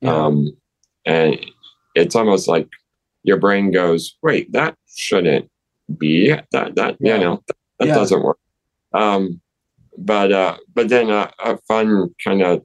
yeah. 0.00 0.14
um, 0.14 0.56
and 1.04 1.38
it's 1.96 2.14
almost 2.14 2.46
like 2.46 2.68
your 3.24 3.38
brain 3.38 3.72
goes, 3.72 4.16
"Wait, 4.22 4.52
that 4.52 4.76
shouldn't 4.94 5.50
be 5.98 6.28
that 6.52 6.74
that 6.76 6.96
Yeah. 7.00 7.16
you 7.16 7.20
know 7.24 7.42
that, 7.48 7.56
that 7.80 7.88
Yeah. 7.88 7.94
doesn't 7.94 8.22
work." 8.22 8.38
Um, 8.92 9.40
but 9.98 10.30
uh, 10.30 10.56
but 10.74 10.88
then 10.88 11.10
a, 11.10 11.32
a 11.40 11.56
fun 11.68 12.14
kind 12.22 12.42
of 12.42 12.62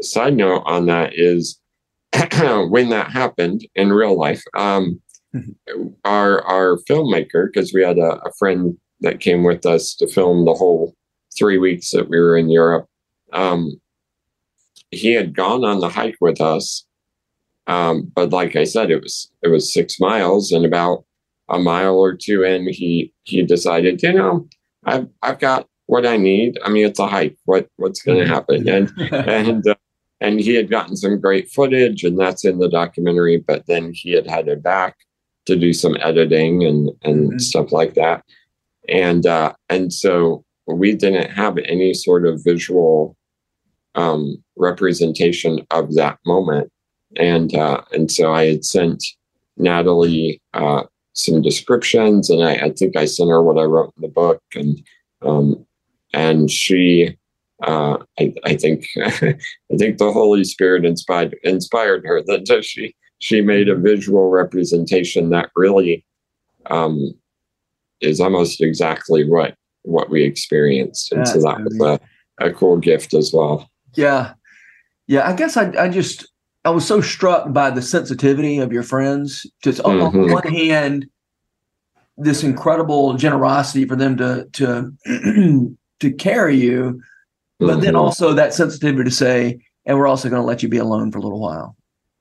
side 0.00 0.36
note 0.36 0.62
on 0.66 0.86
that 0.86 1.12
is 1.14 1.58
when 2.68 2.90
that 2.90 3.10
happened 3.10 3.66
in 3.74 3.92
real 3.92 4.18
life. 4.18 4.42
Um, 4.54 5.00
our 6.04 6.42
our 6.44 6.76
filmmaker, 6.88 7.46
because 7.46 7.72
we 7.72 7.82
had 7.82 7.96
a, 7.98 8.20
a 8.24 8.32
friend 8.38 8.76
that 9.00 9.20
came 9.20 9.44
with 9.44 9.64
us 9.64 9.94
to 9.96 10.06
film 10.06 10.44
the 10.44 10.52
whole 10.54 10.94
three 11.36 11.56
weeks 11.58 11.90
that 11.92 12.08
we 12.10 12.20
were 12.20 12.36
in 12.36 12.50
Europe. 12.50 12.86
Um, 13.32 13.80
he 14.90 15.14
had 15.14 15.34
gone 15.34 15.64
on 15.64 15.80
the 15.80 15.88
hike 15.88 16.18
with 16.20 16.40
us, 16.40 16.84
um, 17.66 18.10
but 18.14 18.30
like 18.30 18.56
I 18.56 18.64
said, 18.64 18.90
it 18.90 19.02
was 19.02 19.30
it 19.42 19.48
was 19.48 19.72
six 19.72 20.00
miles, 20.00 20.52
and 20.52 20.64
about 20.64 21.04
a 21.48 21.58
mile 21.58 21.96
or 21.98 22.14
two 22.14 22.42
in, 22.42 22.66
he 22.68 23.12
he 23.24 23.42
decided, 23.42 24.02
you 24.02 24.12
know, 24.12 24.48
I've 24.84 25.08
I've 25.22 25.38
got 25.38 25.66
what 25.86 26.06
I 26.06 26.16
need. 26.16 26.58
I 26.64 26.70
mean, 26.70 26.86
it's 26.86 26.98
a 26.98 27.06
hike. 27.06 27.36
What 27.44 27.68
what's 27.76 28.02
going 28.02 28.18
to 28.20 28.26
happen? 28.26 28.68
And 28.68 28.90
and 29.12 29.66
uh, 29.66 29.74
and 30.20 30.40
he 30.40 30.54
had 30.54 30.70
gotten 30.70 30.96
some 30.96 31.20
great 31.20 31.50
footage, 31.50 32.04
and 32.04 32.18
that's 32.18 32.44
in 32.44 32.58
the 32.58 32.68
documentary. 32.68 33.38
But 33.38 33.66
then 33.66 33.92
he 33.92 34.12
had 34.12 34.26
headed 34.26 34.62
back 34.62 34.96
to 35.46 35.56
do 35.56 35.72
some 35.72 35.96
editing 36.00 36.64
and 36.64 36.90
and 37.02 37.32
Mhm. 37.32 37.40
stuff 37.40 37.72
like 37.72 37.94
that, 37.94 38.24
and 38.88 39.26
uh, 39.26 39.52
and 39.68 39.92
so 39.92 40.44
we 40.66 40.94
didn't 40.94 41.30
have 41.30 41.58
any 41.58 41.92
sort 41.92 42.24
of 42.26 42.40
visual 42.44 43.16
um, 43.94 44.42
representation 44.56 45.66
of 45.70 45.94
that 45.96 46.18
moment, 46.24 46.71
and 47.16 47.54
uh, 47.54 47.82
and 47.92 48.10
so 48.10 48.32
I 48.32 48.46
had 48.46 48.64
sent 48.64 49.04
Natalie 49.56 50.40
uh, 50.54 50.84
some 51.14 51.42
descriptions, 51.42 52.30
and 52.30 52.42
I, 52.42 52.54
I 52.54 52.70
think 52.70 52.96
I 52.96 53.04
sent 53.04 53.30
her 53.30 53.42
what 53.42 53.58
I 53.58 53.64
wrote 53.64 53.92
in 53.96 54.02
the 54.02 54.08
book, 54.08 54.42
and 54.54 54.82
um, 55.22 55.66
and 56.12 56.50
she 56.50 57.16
uh, 57.62 57.98
I, 58.18 58.34
I 58.44 58.56
think 58.56 58.86
I 59.04 59.36
think 59.78 59.98
the 59.98 60.12
Holy 60.12 60.44
Spirit 60.44 60.84
inspired 60.84 61.36
inspired 61.42 62.04
her 62.06 62.22
that 62.26 62.64
she 62.64 62.94
she 63.18 63.40
made 63.40 63.68
a 63.68 63.76
visual 63.76 64.30
representation 64.30 65.30
that 65.30 65.50
really 65.54 66.04
um, 66.66 67.14
is 68.00 68.20
almost 68.20 68.60
exactly 68.60 69.28
what 69.28 69.54
what 69.82 70.10
we 70.10 70.22
experienced, 70.22 71.12
and 71.12 71.26
so 71.26 71.40
That's 71.40 71.44
that 71.44 71.64
was 71.64 72.00
a, 72.40 72.46
a 72.46 72.52
cool 72.52 72.76
gift 72.76 73.14
as 73.14 73.32
well. 73.32 73.68
Yeah. 73.94 74.34
Yeah. 75.06 75.28
I 75.28 75.34
guess 75.34 75.56
I, 75.56 75.72
I 75.78 75.88
just, 75.88 76.28
I 76.64 76.70
was 76.70 76.86
so 76.86 77.00
struck 77.00 77.52
by 77.52 77.70
the 77.70 77.82
sensitivity 77.82 78.58
of 78.58 78.72
your 78.72 78.82
friends. 78.84 79.46
Just 79.62 79.80
on, 79.80 80.00
on 80.00 80.30
one 80.30 80.46
hand, 80.46 81.06
this 82.16 82.44
incredible 82.44 83.14
generosity 83.14 83.84
for 83.84 83.96
them 83.96 84.16
to, 84.18 84.46
to, 84.52 84.92
to 86.00 86.12
carry 86.12 86.56
you, 86.56 87.00
but 87.58 87.80
then 87.80 87.94
Mhm. 87.94 87.98
also 88.00 88.32
that 88.34 88.54
sensitivity 88.54 89.04
to 89.04 89.14
say, 89.14 89.58
and 89.86 89.98
we're 89.98 90.06
also 90.06 90.28
going 90.28 90.40
to 90.40 90.46
let 90.46 90.62
you 90.62 90.68
be 90.68 90.78
alone 90.78 91.10
for 91.10 91.18
a 91.18 91.22
little 91.22 91.40
while. 91.40 91.76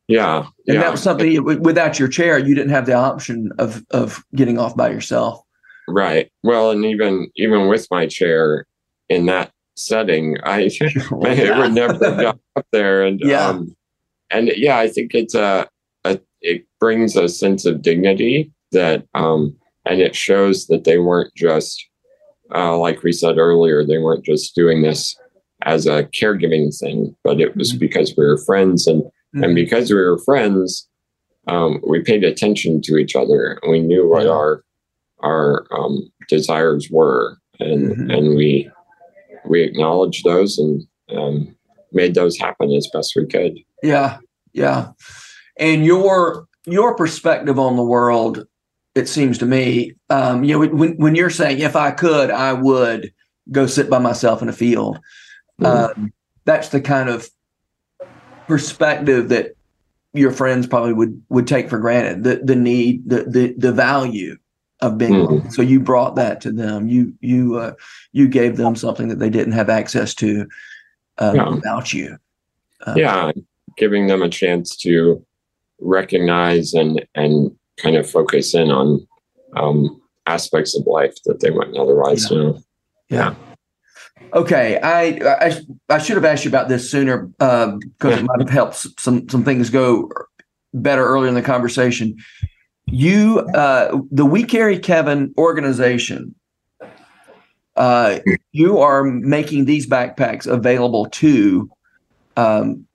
yeah, 0.07 0.39
And 0.67 0.75
yeah, 0.75 0.81
that 0.81 0.91
was 0.91 1.03
something 1.03 1.35
w- 1.35 1.61
without 1.61 1.99
your 1.99 2.07
chair, 2.07 2.39
you 2.39 2.55
didn't 2.55 2.71
have 2.71 2.87
the 2.87 2.93
option 2.93 3.51
of, 3.59 3.83
of 3.91 4.23
getting 4.35 4.57
off 4.57 4.75
by 4.75 4.89
yourself. 4.89 5.41
right. 5.87 6.31
Well, 6.43 6.71
and 6.71 6.83
even 6.85 7.27
even 7.35 7.67
with 7.67 7.87
my 7.91 8.07
chair 8.07 8.65
in 9.09 9.25
that 9.27 9.51
setting, 9.75 10.37
I 10.43 10.61
it 10.81 11.57
would 11.57 11.73
never 11.73 11.93
have 11.93 12.19
got 12.21 12.39
up 12.55 12.65
there 12.71 13.03
and 13.05 13.19
Yeah. 13.23 13.49
um 13.49 13.75
and 14.31 14.51
yeah 14.55 14.77
i 14.77 14.87
think 14.87 15.13
it's 15.13 15.35
a, 15.35 15.67
a 16.05 16.19
it 16.41 16.65
brings 16.79 17.15
a 17.15 17.27
sense 17.29 17.65
of 17.65 17.81
dignity 17.81 18.51
that 18.71 19.05
um 19.13 19.55
and 19.85 20.01
it 20.01 20.15
shows 20.15 20.67
that 20.67 20.83
they 20.83 20.97
weren't 20.97 21.33
just 21.35 21.83
uh 22.55 22.77
like 22.77 23.03
we 23.03 23.11
said 23.11 23.37
earlier 23.37 23.85
they 23.85 23.97
weren't 23.97 24.25
just 24.25 24.55
doing 24.55 24.81
this 24.81 25.15
as 25.63 25.85
a 25.85 26.03
caregiving 26.05 26.75
thing 26.77 27.15
but 27.23 27.39
it 27.39 27.55
was 27.55 27.73
Mhm. 27.73 27.79
because 27.79 28.15
we 28.17 28.25
were 28.25 28.37
friends 28.37 28.87
and 28.87 29.03
Mhm. 29.35 29.43
and 29.45 29.55
because 29.55 29.89
we 29.91 29.97
were 29.97 30.17
friends 30.19 30.87
um 31.47 31.81
we 31.87 32.01
paid 32.01 32.23
attention 32.23 32.81
to 32.83 32.97
each 32.97 33.15
other 33.15 33.59
and 33.61 33.71
we 33.71 33.79
knew 33.79 34.07
what 34.07 34.23
Yeah. 34.25 34.31
our 34.31 34.63
our 35.23 35.65
um 35.71 36.11
desires 36.29 36.89
were 36.89 37.37
and 37.59 37.91
Mhm. 37.95 38.17
and 38.17 38.35
we 38.35 38.69
we 39.45 39.61
acknowledged 39.61 40.23
those 40.23 40.57
and 40.57 40.83
um 41.15 41.55
made 41.93 42.15
those 42.15 42.37
happen 42.37 42.71
as 42.71 42.87
best 42.93 43.13
we 43.17 43.25
could. 43.25 43.57
Yeah, 43.83 44.17
yeah. 44.53 44.91
And 45.57 45.85
your 45.85 46.47
your 46.65 46.95
perspective 46.95 47.59
on 47.59 47.75
the 47.75 47.83
world, 47.83 48.45
it 48.95 49.07
seems 49.07 49.37
to 49.39 49.45
me, 49.45 49.93
um, 50.09 50.43
you 50.43 50.53
know, 50.53 50.67
when 50.67 50.97
when 50.97 51.15
you're 51.15 51.29
saying 51.29 51.59
if 51.59 51.75
I 51.75 51.91
could, 51.91 52.31
I 52.31 52.53
would 52.53 53.13
go 53.51 53.65
sit 53.65 53.89
by 53.89 53.99
myself 53.99 54.41
in 54.41 54.49
a 54.49 54.53
field. 54.53 54.99
Um, 55.63 56.11
that's 56.45 56.69
the 56.69 56.81
kind 56.81 57.07
of 57.07 57.29
perspective 58.47 59.29
that 59.29 59.55
your 60.13 60.31
friends 60.31 60.65
probably 60.67 60.93
would 60.93 61.21
would 61.29 61.47
take 61.47 61.69
for 61.69 61.77
granted. 61.77 62.23
The 62.23 62.41
the 62.43 62.55
need, 62.55 63.07
the 63.07 63.23
the 63.23 63.53
the 63.57 63.71
value 63.71 64.37
of 64.81 64.97
being 64.97 65.13
mm. 65.13 65.53
so 65.53 65.61
you 65.61 65.79
brought 65.79 66.15
that 66.15 66.41
to 66.41 66.51
them 66.51 66.87
you 66.87 67.13
you 67.21 67.55
uh, 67.55 67.73
you 68.11 68.27
gave 68.27 68.57
them 68.57 68.75
something 68.75 69.07
that 69.07 69.19
they 69.19 69.29
didn't 69.29 69.53
have 69.53 69.69
access 69.69 70.13
to 70.15 70.47
um, 71.19 71.35
yeah. 71.35 71.49
without 71.49 71.93
you 71.93 72.17
uh, 72.85 72.93
yeah 72.97 73.31
giving 73.77 74.07
them 74.07 74.21
a 74.21 74.29
chance 74.29 74.75
to 74.77 75.25
recognize 75.79 76.73
and 76.73 77.05
and 77.15 77.55
kind 77.77 77.95
of 77.95 78.09
focus 78.09 78.53
in 78.53 78.69
on 78.69 79.05
um, 79.57 80.01
aspects 80.27 80.77
of 80.77 80.85
life 80.85 81.15
that 81.25 81.39
they 81.39 81.49
wouldn't 81.49 81.77
otherwise 81.77 82.29
yeah. 82.29 82.37
know. 82.37 82.59
Yeah. 83.09 83.35
Okay 84.33 84.79
I, 84.81 85.19
I 85.25 85.61
i 85.89 85.97
should 85.97 86.15
have 86.15 86.23
asked 86.23 86.45
you 86.45 86.49
about 86.49 86.69
this 86.69 86.89
sooner 86.89 87.23
because 87.37 87.79
uh, 88.03 88.19
it 88.19 88.23
might 88.23 88.39
have 88.39 88.49
helped 88.49 88.75
some 88.99 89.27
some 89.27 89.43
things 89.43 89.69
go 89.69 90.09
better 90.73 91.05
earlier 91.05 91.27
in 91.27 91.35
the 91.35 91.41
conversation. 91.41 92.17
You 92.85 93.39
uh, 93.55 93.99
the 94.11 94.25
we 94.25 94.43
carry 94.43 94.79
Kevan 94.79 95.33
organization 95.37 96.35
uh, 97.75 98.19
you 98.51 98.79
are 98.79 99.03
making 99.03 99.65
these 99.65 99.87
backpacks 99.87 100.45
available 100.45 101.07
to 101.07 101.69
um, 102.37 102.85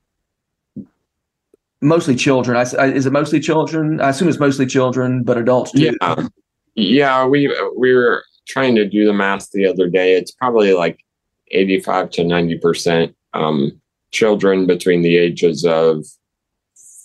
mostly 1.86 2.14
children. 2.14 2.56
I, 2.56 2.64
I, 2.78 2.86
is 2.92 3.06
it 3.06 3.12
mostly 3.12 3.40
children? 3.40 4.00
I 4.00 4.10
assume 4.10 4.28
it's 4.28 4.38
mostly 4.38 4.66
children 4.66 5.22
but 5.22 5.38
adults 5.38 5.72
too. 5.72 5.94
yeah. 6.00 6.28
Yeah 6.74 7.26
we 7.26 7.54
we 7.76 7.94
were 7.94 8.24
trying 8.46 8.74
to 8.76 8.88
do 8.88 9.06
the 9.06 9.12
math 9.12 9.50
the 9.52 9.66
other 9.66 9.88
day. 9.88 10.14
It's 10.14 10.30
probably 10.30 10.72
like 10.72 11.00
85 11.48 12.10
to 12.10 12.24
90 12.24 12.58
percent 12.58 13.16
um, 13.32 13.80
children 14.10 14.66
between 14.66 15.02
the 15.02 15.16
ages 15.16 15.64
of 15.64 16.04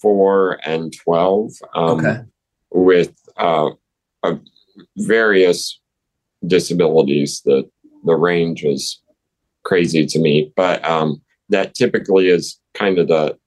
4 0.02 0.60
and 0.66 0.94
12 0.94 1.52
um, 1.76 2.00
okay. 2.00 2.22
with 2.72 3.14
uh, 3.38 3.70
various 4.98 5.80
disabilities. 6.46 7.42
The 7.46 7.70
the 8.04 8.16
range 8.16 8.64
is 8.64 9.00
crazy 9.64 10.06
to 10.08 10.20
me, 10.20 10.52
but 10.56 10.84
um, 10.84 11.22
that 11.50 11.76
typically 11.76 12.30
is 12.30 12.60
kind 12.74 12.98
of 12.98 13.08
the 13.08 13.38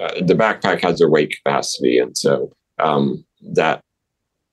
uh, 0.00 0.20
the 0.24 0.34
backpack 0.34 0.80
has 0.82 1.00
a 1.00 1.08
weight 1.08 1.34
capacity, 1.36 1.98
and 1.98 2.16
so 2.16 2.52
um, 2.78 3.24
that 3.52 3.80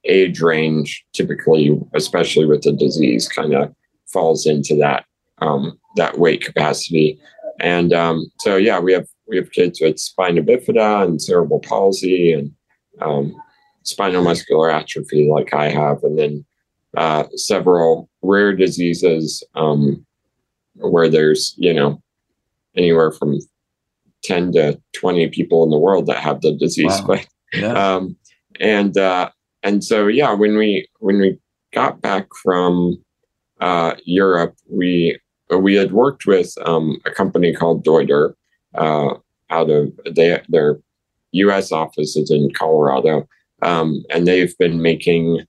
age 0.03 0.41
range 0.41 1.05
typically, 1.13 1.79
especially 1.93 2.45
with 2.45 2.63
the 2.63 2.71
disease, 2.73 3.27
kind 3.27 3.53
of 3.53 3.73
falls 4.07 4.45
into 4.45 4.75
that 4.75 5.05
um, 5.39 5.79
that 5.95 6.17
weight 6.19 6.43
capacity. 6.43 7.19
And 7.59 7.93
um, 7.93 8.31
so, 8.39 8.55
yeah, 8.55 8.79
we 8.79 8.93
have 8.93 9.07
we 9.27 9.37
have 9.37 9.51
kids 9.51 9.79
with 9.81 9.99
spina 9.99 10.41
bifida 10.41 11.05
and 11.05 11.21
cerebral 11.21 11.59
palsy, 11.59 12.33
and 12.33 12.51
um, 13.01 13.35
spinal 13.83 14.23
muscular 14.23 14.69
atrophy 14.71 15.29
like 15.29 15.53
I 15.53 15.69
have, 15.69 16.03
and 16.03 16.17
then 16.17 16.45
uh, 16.97 17.25
several 17.35 18.09
rare 18.21 18.55
diseases 18.55 19.43
um, 19.55 20.05
where 20.75 21.09
there's, 21.09 21.55
you 21.57 21.73
know, 21.73 22.01
anywhere 22.75 23.11
from 23.11 23.39
10 24.23 24.53
to 24.53 24.79
20 24.93 25.27
people 25.29 25.63
in 25.63 25.69
the 25.69 25.77
world 25.77 26.05
that 26.07 26.17
have 26.17 26.41
the 26.41 26.55
disease. 26.55 27.01
Wow. 27.01 27.07
But, 27.07 27.27
yeah. 27.53 27.73
um, 27.73 28.15
and, 28.59 28.97
uh, 28.97 29.29
and 29.63 29.83
so, 29.83 30.07
yeah, 30.07 30.33
when 30.33 30.57
we, 30.57 30.87
when 30.99 31.19
we 31.19 31.37
got 31.73 32.01
back 32.01 32.27
from 32.41 33.03
uh, 33.59 33.95
Europe, 34.05 34.55
we, 34.69 35.19
we 35.49 35.75
had 35.75 35.91
worked 35.91 36.25
with 36.25 36.53
um, 36.65 36.99
a 37.05 37.11
company 37.11 37.53
called 37.53 37.85
Deuter 37.85 38.33
uh, 38.75 39.15
out 39.49 39.69
of 39.69 39.91
they, 40.09 40.41
their 40.49 40.79
U.S. 41.33 41.71
office 41.71 42.15
is 42.15 42.31
in 42.31 42.51
Colorado, 42.53 43.27
um, 43.61 44.03
and 44.09 44.27
they've 44.27 44.57
been 44.57 44.81
making 44.81 45.45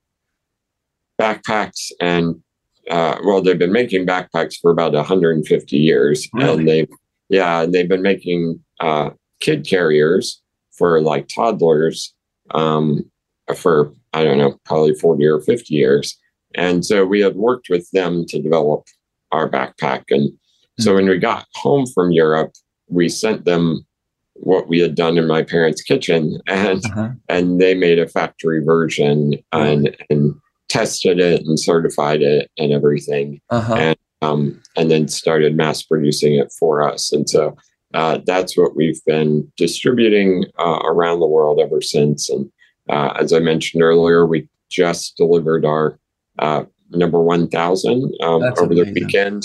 backpacks 1.20 1.90
and 2.00 2.42
uh, 2.90 3.16
well, 3.24 3.40
they've 3.40 3.58
been 3.58 3.72
making 3.72 4.06
backpacks 4.06 4.56
for 4.60 4.70
about 4.70 4.92
150 4.92 5.76
years, 5.76 6.28
really? 6.32 6.58
and 6.58 6.68
they 6.68 6.88
yeah, 7.32 7.66
they've 7.66 7.88
been 7.88 8.02
making 8.02 8.60
uh, 8.78 9.10
kid 9.40 9.66
carriers 9.66 10.40
for 10.70 11.00
like 11.00 11.28
toddlers 11.28 12.14
um, 12.52 13.10
for 13.56 13.92
I 14.12 14.22
don't 14.24 14.38
know, 14.38 14.58
probably 14.64 14.94
40 14.94 15.24
or 15.26 15.40
50 15.40 15.74
years. 15.74 16.18
And 16.54 16.84
so 16.84 17.06
we 17.06 17.20
had 17.20 17.34
worked 17.34 17.68
with 17.70 17.90
them 17.92 18.26
to 18.26 18.42
develop 18.42 18.84
our 19.30 19.48
backpack. 19.48 20.04
And 20.10 20.30
mm-hmm. 20.30 20.82
so 20.82 20.90
hmm. 20.90 20.96
when 20.96 21.08
we 21.08 21.18
got 21.18 21.46
home 21.54 21.86
from 21.86 22.12
Europe, 22.12 22.52
we 22.88 23.08
sent 23.08 23.46
them 23.46 23.86
what 24.34 24.68
we 24.68 24.80
had 24.80 24.94
done 24.94 25.16
in 25.16 25.26
my 25.26 25.42
parents' 25.42 25.82
kitchen, 25.82 26.40
and 26.46 26.84
uh-huh. 26.84 27.10
and 27.28 27.60
they 27.60 27.74
made 27.74 27.98
a 27.98 28.08
factory 28.08 28.62
version 28.64 29.34
and 29.52 29.96
and 30.10 30.34
tested 30.68 31.20
it 31.20 31.42
and 31.42 31.60
certified 31.60 32.22
it 32.22 32.50
and 32.58 32.72
everything, 32.72 33.40
uh-huh. 33.50 33.74
and 33.74 33.96
um, 34.22 34.62
and 34.76 34.90
then 34.90 35.08
started 35.08 35.56
mass 35.56 35.82
producing 35.82 36.34
it 36.34 36.52
for 36.58 36.82
us. 36.82 37.12
And 37.12 37.28
so 37.28 37.56
uh, 37.92 38.18
that's 38.24 38.56
what 38.56 38.76
we've 38.76 39.04
been 39.04 39.50
distributing 39.56 40.46
uh, 40.58 40.80
around 40.84 41.20
the 41.20 41.26
world 41.26 41.60
ever 41.60 41.82
since. 41.82 42.30
And 42.30 42.50
uh, 42.88 43.12
as 43.20 43.32
I 43.32 43.40
mentioned 43.40 43.82
earlier, 43.82 44.24
we 44.24 44.48
just 44.70 45.16
delivered 45.16 45.64
our 45.64 45.98
uh, 46.38 46.64
number 46.90 47.20
one 47.20 47.48
thousand 47.48 48.14
um, 48.22 48.42
over 48.42 48.64
amazing. 48.64 48.94
the 48.94 49.00
weekend, 49.00 49.42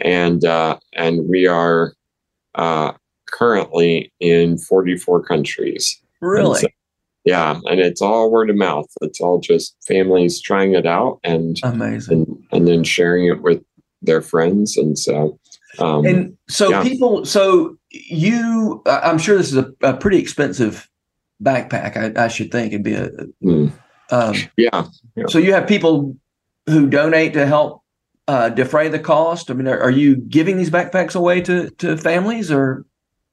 and 0.00 0.44
uh, 0.44 0.78
and 0.94 1.28
we 1.28 1.46
are 1.46 1.94
uh, 2.54 2.92
currently 3.30 4.12
in 4.20 4.58
44 4.58 5.22
countries. 5.22 6.00
Really? 6.20 6.60
So, 6.60 6.68
yeah, 7.24 7.60
and 7.64 7.80
it's 7.80 8.00
all 8.00 8.30
word 8.30 8.50
of 8.50 8.56
mouth. 8.56 8.86
It's 9.02 9.20
all 9.20 9.38
just 9.38 9.76
families 9.86 10.40
trying 10.40 10.74
it 10.74 10.86
out 10.86 11.18
and 11.24 11.58
amazing, 11.62 12.24
and, 12.26 12.44
and 12.52 12.68
then 12.68 12.84
sharing 12.84 13.26
it 13.26 13.42
with 13.42 13.62
their 14.02 14.22
friends. 14.22 14.76
And 14.76 14.98
so, 14.98 15.38
um, 15.78 16.04
and 16.04 16.36
so 16.48 16.70
yeah. 16.70 16.82
people, 16.82 17.24
so 17.24 17.76
you, 17.90 18.82
I'm 18.86 19.18
sure 19.18 19.36
this 19.36 19.52
is 19.52 19.56
a, 19.56 19.72
a 19.82 19.96
pretty 19.96 20.18
expensive 20.18 20.88
backpack. 21.42 22.16
I, 22.18 22.24
I, 22.24 22.28
should 22.28 22.50
think 22.50 22.72
it'd 22.72 22.82
be 22.82 22.94
a, 22.94 23.10
mm. 23.42 23.72
um, 24.10 24.34
yeah, 24.56 24.86
yeah. 25.16 25.26
So 25.28 25.38
you 25.38 25.52
have 25.52 25.66
people 25.66 26.16
who 26.66 26.88
donate 26.88 27.32
to 27.34 27.46
help 27.46 27.82
uh, 28.26 28.50
defray 28.50 28.88
the 28.88 28.98
cost. 28.98 29.50
I 29.50 29.54
mean, 29.54 29.68
are, 29.68 29.80
are 29.80 29.90
you 29.90 30.16
giving 30.16 30.56
these 30.56 30.70
backpacks 30.70 31.16
away 31.16 31.40
to 31.42 31.70
to 31.70 31.96
families 31.96 32.50
or? 32.50 32.84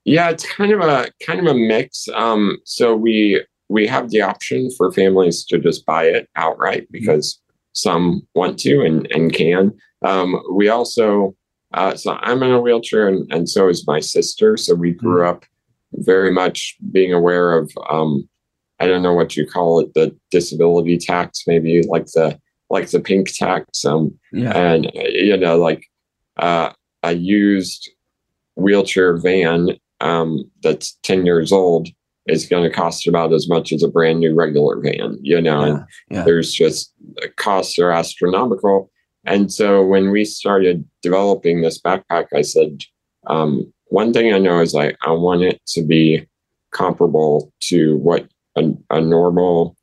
Yeah, 0.06 0.30
it's 0.30 0.46
kind 0.46 0.72
of 0.72 0.82
a 0.82 1.12
kind 1.26 1.40
of 1.40 1.48
a 1.48 1.58
mix. 1.58 2.08
Um, 2.14 2.58
so 2.64 2.96
we 2.96 3.44
we 3.70 3.88
have 3.88 4.12
the 4.12 4.22
option 4.22 4.70
for 4.78 4.92
families 4.92 5.44
to 5.46 5.58
just 5.58 5.86
buy 5.86 6.06
it 6.06 6.30
outright 6.36 6.84
mm-hmm. 6.84 6.94
because 6.94 7.40
some 7.74 8.26
want 8.36 8.58
to 8.60 8.82
and, 8.82 9.08
and 9.12 9.34
can. 9.34 9.74
Um, 10.06 10.42
we 10.54 10.70
also, 10.70 11.36
uh, 11.74 11.96
so 11.96 12.18
I'm 12.22 12.44
in 12.44 12.52
a 12.52 12.62
wheelchair 12.62 13.08
and, 13.08 13.32
and 13.34 13.50
so 13.50 13.68
is 13.68 13.88
my 13.88 14.00
sister. 14.00 14.56
So 14.58 14.76
we 14.76 14.92
grew 14.92 15.22
mm-hmm. 15.22 15.38
up 15.38 15.46
very 15.94 16.32
much 16.32 16.76
being 16.92 17.14
aware 17.14 17.58
of, 17.58 17.72
um, 17.90 18.28
I 18.80 18.88
don't 18.88 19.04
know 19.04 19.14
what 19.14 19.36
you 19.36 19.48
call 19.48 19.80
it, 19.80 19.94
the 19.94 20.16
disability 20.32 20.98
tax, 20.98 21.44
maybe 21.48 21.82
like 21.88 22.06
the 22.08 22.40
like 22.70 22.90
the 22.90 23.00
pink 23.00 23.32
tax. 23.32 23.86
Um, 23.86 24.18
yeah. 24.32 24.52
And 24.52 24.92
you 24.94 25.38
know, 25.38 25.58
like 25.58 25.86
uh, 26.38 26.72
a 27.04 27.14
used 27.14 27.90
wheelchair 28.56 29.18
van 29.18 29.70
um, 30.02 30.50
that's 30.62 30.98
10 31.04 31.26
years 31.26 31.52
old 31.52 31.88
is 32.28 32.48
going 32.48 32.64
to 32.64 32.76
cost 32.76 33.08
about 33.08 33.34
as 33.34 33.48
much 33.48 33.72
as 33.72 33.84
a 33.84 33.88
brand 33.88 34.20
new 34.20 34.34
regular 34.34 34.80
van, 34.82 35.18
you 35.22 35.40
know, 35.40 35.64
yeah, 35.64 35.72
and 35.72 35.86
yeah. 36.10 36.24
there's 36.24 36.52
just 36.52 36.94
costs 37.38 37.78
are 37.78 37.92
astronomical. 37.92 38.90
And 39.26 39.52
so 39.52 39.84
when 39.84 40.12
we 40.12 40.26
started 40.26 40.86
developing 41.02 41.62
this 41.62 41.82
backpack, 41.82 42.28
I 42.34 42.42
said, 42.42 42.82
um, 43.28 43.72
one 43.88 44.14
thing 44.14 44.34
I 44.34 44.40
know 44.40 44.60
is 44.60 44.76
I, 44.76 44.94
I 45.04 45.12
want 45.12 45.44
it 45.44 45.62
to 45.70 45.84
be 45.84 46.28
comparable 46.72 47.52
to 47.64 47.98
what 47.98 48.28
a, 48.56 48.72
a 48.90 49.02
normal 49.02 49.76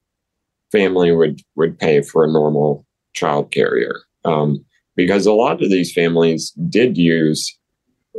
family 0.71 1.13
would, 1.13 1.41
would 1.57 1.79
pay 1.79 2.03
for 2.03 2.25
a 2.25 2.31
normal 2.31 2.87
child 3.15 3.51
carrier. 3.51 4.01
Um, 4.25 4.65
because 4.95 5.27
a 5.27 5.33
lot 5.33 5.63
of 5.63 5.71
these 5.71 5.93
families 5.93 6.53
did 6.69 6.97
use 6.99 7.59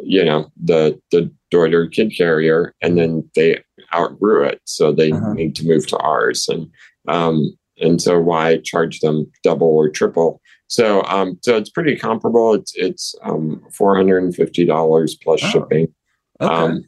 you 0.02 0.24
know 0.24 0.52
the 0.62 1.00
the 1.12 1.32
Deuter 1.54 1.92
kid 1.92 2.14
carrier, 2.16 2.74
and 2.82 2.98
then 2.98 3.30
they 3.36 3.64
outgrew 3.94 4.44
it, 4.44 4.62
so 4.66 4.92
they 4.92 5.12
uh-huh. 5.12 5.34
need 5.34 5.56
to 5.58 5.68
move 5.68 5.88
to 5.88 5.98
ours, 5.98 6.48
and 6.50 6.70
um, 7.08 7.56
and 7.78 8.02
so 8.02 8.20
why 8.20 8.58
charge 8.64 9.00
them 9.00 9.32
double 9.44 9.68
or 9.68 9.90
triple? 9.90 10.42
So 10.74 11.04
um, 11.04 11.38
so 11.44 11.56
it's 11.56 11.70
pretty 11.70 11.96
comparable. 11.96 12.56
It's 12.56 12.74
it's 12.76 13.16
um, 13.22 13.62
four 13.72 13.96
hundred 13.96 14.24
and 14.24 14.36
fifty 14.36 14.66
dollars 14.66 15.16
plus 15.16 15.40
oh. 15.44 15.50
shipping. 15.50 15.94
Okay. 16.42 16.54
Um, 16.54 16.84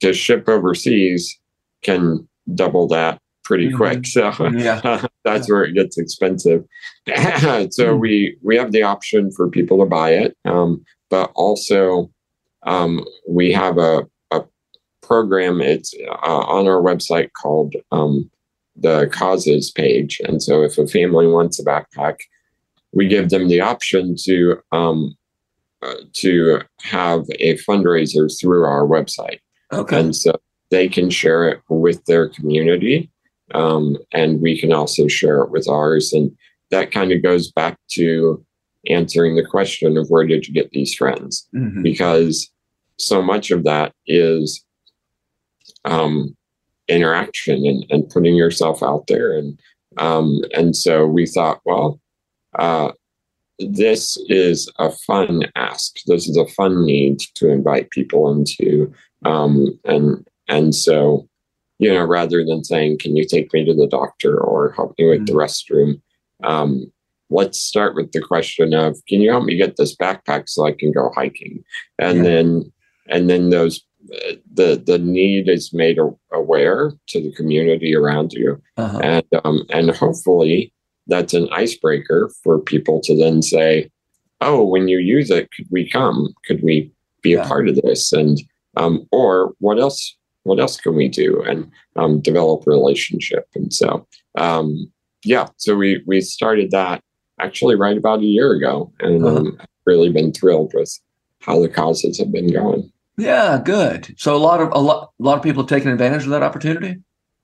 to 0.00 0.12
ship 0.12 0.46
overseas 0.46 1.38
can 1.82 2.28
double 2.54 2.86
that 2.88 3.18
pretty 3.44 3.68
mm-hmm. 3.68 3.76
quick. 3.76 4.06
So 4.06 4.32
yeah. 4.50 5.06
that's 5.24 5.50
where 5.50 5.64
it 5.64 5.74
gets 5.74 5.96
expensive. 5.96 6.64
so 7.08 7.14
mm. 7.14 7.98
we 7.98 8.36
we 8.42 8.56
have 8.56 8.72
the 8.72 8.82
option 8.82 9.30
for 9.32 9.48
people 9.48 9.78
to 9.78 9.86
buy 9.86 10.10
it, 10.10 10.36
um, 10.44 10.84
but 11.08 11.32
also 11.34 12.10
um, 12.64 13.04
we 13.26 13.52
have 13.52 13.78
a, 13.78 14.06
a 14.32 14.42
program. 15.02 15.62
It's 15.62 15.94
uh, 16.08 16.26
on 16.26 16.68
our 16.68 16.82
website 16.82 17.30
called 17.40 17.74
um, 17.90 18.30
the 18.76 19.08
causes 19.10 19.70
page. 19.70 20.20
And 20.24 20.42
so 20.42 20.62
if 20.62 20.76
a 20.76 20.86
family 20.86 21.26
wants 21.26 21.58
a 21.58 21.64
backpack, 21.64 22.16
we 22.92 23.06
give 23.06 23.30
them 23.30 23.48
the 23.48 23.60
option 23.60 24.16
to 24.24 24.58
um, 24.72 25.16
uh, 25.82 25.94
to 26.14 26.60
have 26.82 27.24
a 27.38 27.56
fundraiser 27.58 28.30
through 28.40 28.64
our 28.64 28.86
website. 28.86 29.38
Okay. 29.72 29.98
And 29.98 30.14
so 30.14 30.32
they 30.70 30.88
can 30.88 31.10
share 31.10 31.48
it 31.48 31.60
with 31.68 32.04
their 32.04 32.28
community. 32.28 33.10
Um, 33.54 33.96
and 34.12 34.40
we 34.40 34.60
can 34.60 34.72
also 34.72 35.08
share 35.08 35.40
it 35.42 35.50
with 35.50 35.68
ours. 35.68 36.12
And 36.12 36.30
that 36.70 36.92
kind 36.92 37.12
of 37.12 37.22
goes 37.22 37.50
back 37.50 37.78
to 37.92 38.44
answering 38.88 39.36
the 39.36 39.44
question 39.44 39.96
of 39.96 40.08
where 40.08 40.26
did 40.26 40.46
you 40.46 40.54
get 40.54 40.70
these 40.70 40.94
friends? 40.94 41.48
Mhm. 41.54 41.82
Because 41.82 42.50
so 42.98 43.22
much 43.22 43.50
of 43.50 43.64
that 43.64 43.92
is 44.06 44.64
um, 45.84 46.36
interaction 46.88 47.64
and, 47.64 47.84
and 47.90 48.08
putting 48.10 48.34
yourself 48.34 48.82
out 48.82 49.06
there. 49.06 49.36
And 49.36 49.58
um, 49.96 50.42
and 50.54 50.76
so 50.76 51.06
we 51.06 51.26
thought, 51.26 51.60
well, 51.64 51.99
uh, 52.58 52.92
this 53.58 54.16
is 54.28 54.70
a 54.78 54.90
fun 54.90 55.42
ask. 55.54 55.96
This 56.06 56.28
is 56.28 56.36
a 56.36 56.46
fun 56.46 56.84
need 56.84 57.18
to 57.34 57.50
invite 57.50 57.90
people 57.90 58.30
into. 58.32 58.92
Um, 59.24 59.78
and 59.84 60.26
and 60.48 60.74
so, 60.74 61.28
you 61.78 61.92
know, 61.92 62.04
rather 62.04 62.44
than 62.44 62.64
saying, 62.64 62.98
"Can 62.98 63.16
you 63.16 63.26
take 63.26 63.52
me 63.52 63.64
to 63.64 63.74
the 63.74 63.86
doctor 63.86 64.38
or 64.38 64.72
help 64.72 64.94
me 64.98 65.08
with 65.08 65.26
the 65.26 65.34
restroom?" 65.34 66.00
Um, 66.42 66.90
let's 67.28 67.60
start 67.60 67.94
with 67.94 68.12
the 68.12 68.20
question 68.20 68.72
of, 68.74 68.96
"Can 69.08 69.20
you 69.20 69.30
help 69.30 69.44
me 69.44 69.56
get 69.56 69.76
this 69.76 69.94
backpack 69.94 70.48
so 70.48 70.66
I 70.66 70.72
can 70.72 70.90
go 70.92 71.10
hiking?" 71.14 71.62
And 71.98 72.18
Yeah. 72.18 72.22
then 72.24 72.72
and 73.08 73.28
then 73.28 73.50
those 73.50 73.84
the 74.54 74.82
the 74.84 74.98
need 74.98 75.48
is 75.48 75.72
made 75.74 75.98
aware 76.32 76.92
to 77.08 77.20
the 77.20 77.32
community 77.32 77.94
around 77.94 78.32
you 78.32 78.60
Uh-huh. 78.78 78.98
and 79.02 79.24
um, 79.44 79.66
and 79.68 79.90
hopefully 79.90 80.72
that's 81.10 81.34
an 81.34 81.48
icebreaker 81.52 82.30
for 82.42 82.58
people 82.60 83.00
to 83.04 83.16
then 83.16 83.42
say, 83.42 83.90
"Oh, 84.40 84.64
when 84.64 84.88
you 84.88 84.98
use 84.98 85.30
it, 85.30 85.50
could 85.54 85.66
we 85.70 85.88
come? 85.90 86.32
Could 86.46 86.62
we 86.62 86.90
be 87.22 87.30
Yeah. 87.30 87.44
a 87.44 87.48
part 87.48 87.68
of 87.68 87.76
this?" 87.76 88.12
And 88.12 88.40
um, 88.76 89.06
or 89.12 89.52
what 89.58 89.78
else? 89.78 90.16
What 90.44 90.60
else 90.60 90.80
can 90.80 90.94
we 90.96 91.08
do? 91.08 91.42
And 91.42 91.70
um, 91.96 92.20
develop 92.20 92.66
relationship. 92.66 93.44
And 93.54 93.72
so, 93.74 94.06
um, 94.38 94.90
yeah, 95.24 95.48
so 95.58 95.76
we 95.76 96.02
we 96.06 96.20
started 96.22 96.70
that 96.70 97.02
actually 97.40 97.74
right 97.76 97.98
about 97.98 98.20
a 98.20 98.24
year 98.24 98.52
ago, 98.52 98.92
and 99.00 99.24
Uh-huh. 99.24 99.36
um, 99.36 99.56
I've 99.60 99.66
really 99.86 100.10
been 100.10 100.32
thrilled 100.32 100.72
with 100.74 100.90
how 101.40 101.60
the 101.60 101.68
causes 101.68 102.18
have 102.18 102.30
been 102.32 102.52
going. 102.52 102.90
Yeah, 103.18 103.60
good. 103.62 104.14
So 104.16 104.34
a 104.34 104.38
lot 104.48 104.60
of 104.62 104.68
a 104.72 104.78
lot 104.80 105.10
a 105.20 105.22
lot 105.22 105.36
of 105.36 105.42
people 105.42 105.62
have 105.62 105.68
taken 105.68 105.90
advantage 105.90 106.24
of 106.24 106.30
that 106.30 106.42
opportunity. 106.42 106.96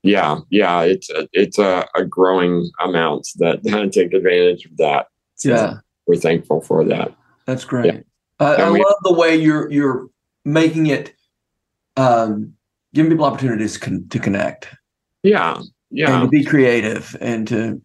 Yeah, 0.07 0.39
yeah, 0.51 0.83
it's 0.83 1.11
a, 1.11 1.29
it's 1.33 1.59
a, 1.59 1.87
a 1.95 2.05
growing 2.05 2.71
amount 2.81 3.29
that 3.37 3.63
take 3.93 4.13
advantage 4.13 4.65
of 4.67 4.77
that. 4.79 5.07
So 5.35 5.51
Yeah, 5.51 5.75
we're 6.07 6.17
thankful 6.17 6.61
for 6.61 6.85
that. 6.85 7.15
that's 7.47 7.65
great. 7.65 7.95
Yeah. 7.95 8.01
I, 8.41 8.55
I 8.63 8.71
we- 8.71 8.79
love 8.85 8.95
the 9.03 9.13
way 9.15 9.37
you're 9.37 9.71
you're 9.71 10.09
making 10.45 10.87
it, 10.87 11.15
um, 11.97 12.53
giving 12.95 13.11
people 13.11 13.25
opportunities 13.27 13.77
con- 13.79 14.07
to 14.11 14.19
connect 14.19 14.69
Yeah, 15.23 15.57
and 15.57 15.65
yeah, 15.91 16.21
to 16.21 16.29
be 16.29 16.45
creative 16.45 17.17
and 17.21 17.47
to 17.49 17.81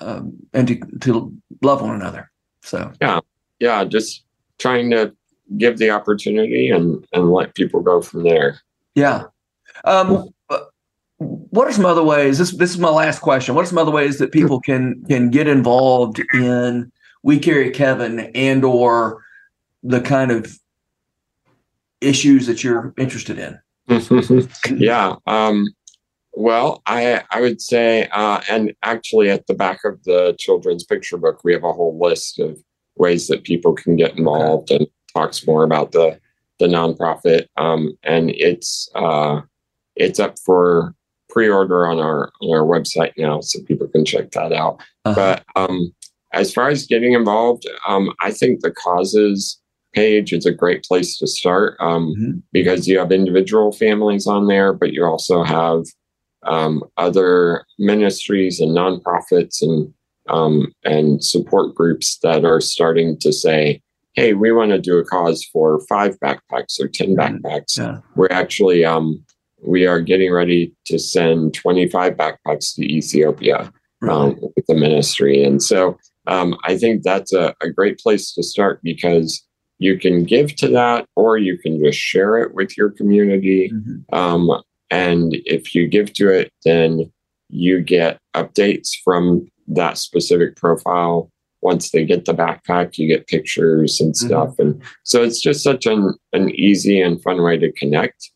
um, 0.00 0.32
and 0.52 0.68
to 0.68 0.76
to 1.00 1.32
love 1.62 1.80
one 1.82 1.94
another. 1.94 2.30
So 2.62 2.92
yeah. 3.00 3.20
Yeah, 3.58 3.84
just 3.84 4.24
trying 4.58 4.90
to 4.90 5.14
give 5.56 5.78
the 5.78 5.90
opportunity 5.90 6.68
and 6.68 7.06
and 7.12 7.30
let 7.32 7.54
people 7.54 7.80
go 7.80 8.02
from 8.02 8.22
there. 8.24 8.60
yeah. 8.94 9.24
Um, 9.84 10.12
uh, 10.16 10.22
what 11.56 11.66
are 11.66 11.72
some 11.72 11.86
other 11.86 12.02
ways? 12.02 12.36
This 12.38 12.52
this 12.52 12.70
is 12.70 12.78
my 12.78 12.90
last 12.90 13.20
question. 13.20 13.54
What 13.54 13.64
are 13.64 13.68
some 13.68 13.78
other 13.78 13.90
ways 13.90 14.18
that 14.18 14.30
people 14.30 14.60
can 14.60 15.02
can 15.08 15.30
get 15.30 15.48
involved 15.48 16.22
in 16.34 16.92
We 17.22 17.38
Carry 17.38 17.70
Kevan 17.70 18.20
and 18.34 18.62
or 18.62 19.24
the 19.82 20.02
kind 20.02 20.30
of 20.30 20.58
issues 22.02 22.46
that 22.46 22.62
you're 22.62 22.92
interested 22.98 23.38
in? 23.38 23.58
yeah. 24.76 25.16
Um, 25.26 25.68
well, 26.32 26.82
I 26.84 27.22
I 27.30 27.40
would 27.40 27.62
say, 27.62 28.06
uh, 28.12 28.42
and 28.50 28.74
actually, 28.82 29.30
at 29.30 29.46
the 29.46 29.54
back 29.54 29.80
of 29.84 30.04
the 30.04 30.36
children's 30.38 30.84
picture 30.84 31.16
book, 31.16 31.40
we 31.42 31.54
have 31.54 31.64
a 31.64 31.72
whole 31.72 31.98
list 31.98 32.38
of 32.38 32.62
ways 32.96 33.28
that 33.28 33.44
people 33.44 33.72
can 33.72 33.96
get 33.96 34.18
involved 34.18 34.70
and 34.70 34.86
talks 35.14 35.46
more 35.46 35.64
about 35.64 35.92
the 35.92 36.20
the 36.58 36.66
nonprofit. 36.66 37.46
Um, 37.56 37.96
and 38.02 38.30
it's 38.30 38.90
uh, 38.94 39.40
it's 39.94 40.20
up 40.20 40.38
for 40.44 40.94
pre-order 41.40 41.86
on 41.86 41.98
our 41.98 42.32
on 42.40 42.48
our 42.56 42.64
website 42.64 43.12
now, 43.18 43.42
so 43.42 43.60
people 43.64 43.86
can 43.88 44.06
check 44.06 44.30
that 44.30 44.52
out. 44.54 44.80
Uh-huh. 45.04 45.14
But 45.14 45.44
um, 45.54 45.94
as 46.32 46.50
far 46.52 46.68
as 46.70 46.86
getting 46.86 47.12
involved, 47.12 47.68
um, 47.86 48.10
I 48.22 48.30
think 48.32 48.60
the 48.62 48.70
causes 48.70 49.60
page 49.92 50.32
is 50.32 50.46
a 50.46 50.52
great 50.52 50.82
place 50.84 51.18
to 51.18 51.26
start 51.26 51.76
um, 51.80 52.14
Mhm. 52.18 52.42
because 52.52 52.88
you 52.88 52.98
have 52.98 53.12
individual 53.12 53.70
families 53.72 54.26
on 54.26 54.46
there, 54.46 54.72
but 54.72 54.92
you 54.94 55.04
also 55.04 55.42
have 55.42 55.82
um, 56.44 56.82
other 56.96 57.64
ministries 57.78 58.58
and 58.60 58.70
nonprofits 58.74 59.60
and 59.60 59.92
um, 60.28 60.72
and 60.84 61.22
support 61.22 61.74
groups 61.74 62.18
that 62.22 62.44
are 62.46 62.60
starting 62.62 63.18
to 63.20 63.30
say, 63.32 63.80
"Hey, 64.14 64.32
we 64.32 64.52
want 64.52 64.70
to 64.70 64.78
do 64.78 64.96
a 64.98 65.04
cause 65.04 65.44
for 65.52 65.80
five 65.86 66.18
backpacks 66.20 66.80
or 66.80 66.88
ten 66.88 67.10
Mhm. 67.14 67.18
backpacks." 67.20 67.76
Yeah. 67.78 67.98
We're 68.16 68.28
actually 68.42 68.84
um, 68.86 69.22
we 69.62 69.86
are 69.86 70.00
getting 70.00 70.32
ready 70.32 70.72
to 70.86 70.98
send 70.98 71.54
twenty 71.54 71.88
five 71.88 72.14
backpacks 72.14 72.74
to 72.74 72.82
Ethiopia 72.82 73.72
um, 74.08 74.38
with 74.40 74.66
the 74.66 74.74
ministry. 74.74 75.42
And 75.42 75.62
so 75.62 75.98
um, 76.26 76.56
I 76.64 76.76
think 76.76 77.02
that's 77.02 77.32
a, 77.32 77.54
a 77.62 77.70
great 77.70 77.98
place 77.98 78.32
to 78.34 78.42
start 78.42 78.80
because 78.82 79.42
you 79.78 79.98
can 79.98 80.24
give 80.24 80.56
to 80.56 80.68
that 80.68 81.06
or 81.16 81.38
you 81.38 81.58
can 81.58 81.82
just 81.82 81.98
share 81.98 82.38
it 82.38 82.54
with 82.54 82.76
your 82.76 82.90
community. 82.90 83.70
Mhm. 83.72 84.04
Um, 84.12 84.62
and 84.90 85.36
if 85.44 85.74
you 85.74 85.86
give 85.86 86.12
to 86.14 86.28
it, 86.28 86.52
then 86.64 87.12
you 87.48 87.80
get 87.80 88.18
updates 88.34 88.90
from 89.04 89.46
that 89.68 89.98
specific 89.98 90.56
profile. 90.56 91.30
Once 91.62 91.90
they 91.90 92.04
get 92.04 92.24
the 92.24 92.34
backpack, 92.34 92.96
you 92.96 93.08
get 93.08 93.26
pictures 93.26 94.00
and 94.00 94.16
stuff. 94.16 94.58
And 94.58 94.80
so 95.04 95.22
it's 95.22 95.40
just 95.40 95.62
such 95.62 95.86
an, 95.86 96.14
an 96.32 96.50
easy 96.50 97.00
and 97.00 97.20
fun 97.22 97.42
way 97.42 97.56
to 97.58 97.72
connect 97.72 98.30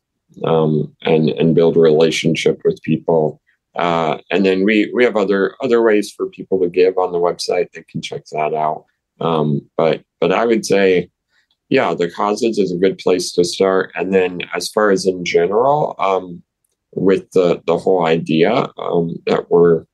um, 0.44 0.94
and, 1.02 1.30
and 1.30 1.54
build 1.54 1.76
a 1.76 1.80
relationship 1.80 2.60
with 2.64 2.82
people. 2.82 3.40
Uh, 3.76 4.18
and 4.30 4.44
then 4.44 4.64
we, 4.64 4.90
we 4.94 5.04
have 5.04 5.16
other 5.16 5.54
other 5.62 5.80
ways 5.80 6.10
for 6.10 6.26
people 6.26 6.60
to 6.60 6.68
give 6.68 6.98
on 6.98 7.12
the 7.12 7.18
website. 7.18 7.70
They 7.70 7.84
can 7.84 8.02
check 8.02 8.24
that 8.32 8.52
out. 8.52 8.84
Um, 9.20 9.60
but 9.76 10.02
but 10.20 10.32
I 10.32 10.44
would 10.44 10.66
say, 10.66 11.10
yeah, 11.68 11.94
the 11.94 12.10
causes 12.10 12.58
is 12.58 12.72
a 12.72 12.78
good 12.78 12.98
place 12.98 13.32
to 13.32 13.44
start. 13.44 13.92
And 13.94 14.12
then 14.12 14.40
as 14.54 14.68
far 14.68 14.90
as 14.90 15.06
in 15.06 15.24
general, 15.24 15.94
um, 15.98 16.42
with 16.92 17.30
the 17.30 17.62
the 17.66 17.78
whole 17.78 18.06
idea 18.06 18.68
um, 18.78 19.16
that 19.26 19.50
we're 19.50 19.84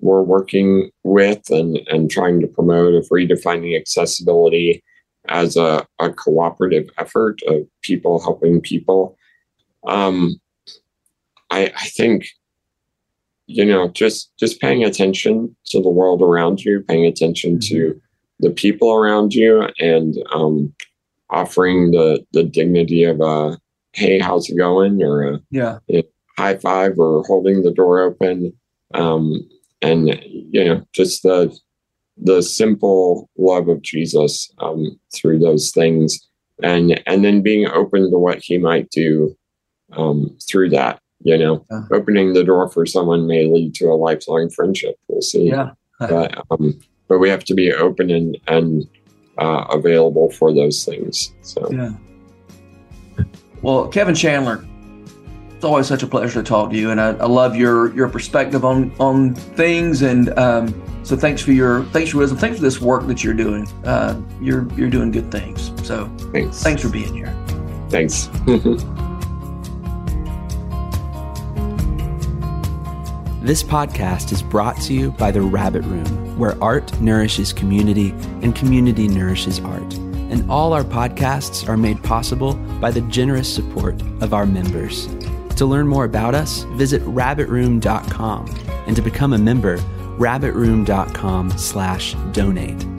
we're 0.00 0.22
working 0.22 0.90
with 1.02 1.50
and 1.50 1.78
and 1.88 2.10
trying 2.10 2.40
to 2.40 2.46
promote 2.46 2.94
of 2.94 3.08
redefining 3.08 3.78
accessibility 3.78 4.82
as 5.28 5.56
a, 5.56 5.86
a 5.98 6.10
cooperative 6.10 6.88
effort 6.96 7.42
of 7.46 7.66
people 7.82 8.22
helping 8.22 8.60
people. 8.60 9.17
Um, 9.86 10.40
I, 11.50 11.72
I 11.76 11.84
think 11.86 12.26
you 13.46 13.64
know 13.64 13.88
just 13.88 14.30
just 14.38 14.60
paying 14.60 14.84
attention 14.84 15.56
to 15.66 15.80
the 15.80 15.88
world 15.88 16.20
around 16.20 16.60
you 16.64 16.82
paying 16.86 17.06
attention 17.06 17.58
to 17.60 17.98
the 18.40 18.50
people 18.50 18.92
around 18.92 19.34
you 19.34 19.66
and 19.80 20.14
um, 20.32 20.72
offering 21.30 21.90
the 21.92 22.24
the 22.32 22.42
dignity 22.44 23.04
of 23.04 23.20
a 23.20 23.58
hey 23.92 24.18
how's 24.18 24.48
it 24.50 24.56
going? 24.56 25.02
or 25.02 25.22
a 25.34 25.40
Yeah. 25.88 26.02
high 26.36 26.56
five 26.56 26.98
or 26.98 27.22
holding 27.24 27.62
the 27.62 27.72
door 27.72 28.00
open. 28.00 28.52
Um, 28.94 29.48
and 29.82 30.08
you 30.24 30.64
know 30.64 30.84
just 30.92 31.22
the 31.22 31.56
the 32.20 32.42
simple 32.42 33.30
love 33.38 33.68
of 33.68 33.80
jesus 33.80 34.50
um, 34.58 34.98
through 35.14 35.38
those 35.38 35.70
things. 35.70 36.26
And 36.62 37.00
and 37.06 37.24
then 37.24 37.40
being 37.42 37.66
open 37.68 38.10
to 38.10 38.18
what 38.18 38.40
he 38.42 38.58
might 38.58 38.90
do 38.90 39.36
um, 39.96 40.36
through 40.48 40.70
that 40.70 41.00
you 41.22 41.36
know 41.38 41.64
Yeah. 41.70 41.82
opening 41.92 42.32
the 42.34 42.44
door 42.44 42.68
for 42.70 42.86
someone 42.86 43.26
may 43.26 43.46
lead 43.46 43.74
to 43.76 43.86
a 43.86 43.94
lifelong 43.96 44.50
friendship 44.50 44.96
we'll 45.08 45.20
see 45.22 45.48
Yeah. 45.48 45.70
but 45.98 46.38
um, 46.50 46.78
but 47.08 47.18
we 47.18 47.28
have 47.30 47.44
to 47.44 47.54
be 47.54 47.72
open 47.72 48.10
and 48.10 48.38
and 48.46 48.86
uh, 49.38 49.64
available 49.72 50.30
for 50.30 50.52
those 50.54 50.84
things 50.84 51.32
so 51.42 51.68
Yeah. 51.72 51.92
Well, 53.60 53.88
Kevan 53.88 54.14
Chandler, 54.14 54.64
it's 55.56 55.64
always 55.64 55.88
such 55.88 56.04
a 56.04 56.06
pleasure 56.06 56.40
to 56.40 56.48
talk 56.48 56.70
to 56.70 56.76
you, 56.76 56.90
and 56.92 57.00
I, 57.00 57.08
I 57.14 57.26
love 57.26 57.56
your 57.56 57.92
your 57.96 58.08
perspective 58.08 58.64
on 58.64 58.92
on 59.00 59.34
things. 59.34 60.02
And 60.02 60.28
um, 60.38 60.72
so, 61.02 61.16
thanks 61.16 61.42
for 61.42 61.50
your 61.50 61.82
thanks 61.86 62.10
for 62.12 62.18
wisdom. 62.18 62.38
Thanks 62.38 62.58
for 62.58 62.62
this 62.62 62.80
work 62.80 63.08
that 63.08 63.24
you're 63.24 63.34
doing. 63.34 63.66
Uh, 63.84 64.20
you're 64.40 64.68
you're 64.76 64.90
doing 64.90 65.10
good 65.10 65.32
things. 65.32 65.72
So, 65.84 66.06
thanks 66.32 66.62
thanks 66.62 66.82
for 66.82 66.88
being 66.88 67.12
here. 67.12 67.34
thanks 67.90 68.28
This 73.48 73.62
podcast 73.62 74.30
is 74.30 74.42
brought 74.42 74.78
to 74.82 74.92
you 74.92 75.10
by 75.12 75.30
The 75.30 75.40
Rabbit 75.40 75.82
Room, 75.84 76.38
where 76.38 76.62
art 76.62 77.00
nourishes 77.00 77.50
community 77.50 78.10
and 78.42 78.54
community 78.54 79.08
nourishes 79.08 79.58
art. 79.60 79.94
And 79.94 80.50
all 80.50 80.74
our 80.74 80.84
podcasts 80.84 81.66
are 81.66 81.78
made 81.78 82.02
possible 82.02 82.56
by 82.78 82.90
the 82.90 83.00
generous 83.00 83.50
support 83.50 84.02
of 84.20 84.34
our 84.34 84.44
members. 84.44 85.06
To 85.56 85.64
learn 85.64 85.88
more 85.88 86.04
about 86.04 86.34
us, 86.34 86.64
visit 86.74 87.00
rabbitroom.com. 87.04 88.54
And 88.86 88.94
to 88.94 89.00
become 89.00 89.32
a 89.32 89.38
member, 89.38 89.78
rabbitroom.com 90.18 91.56
slash 91.56 92.14
donate. 92.32 92.97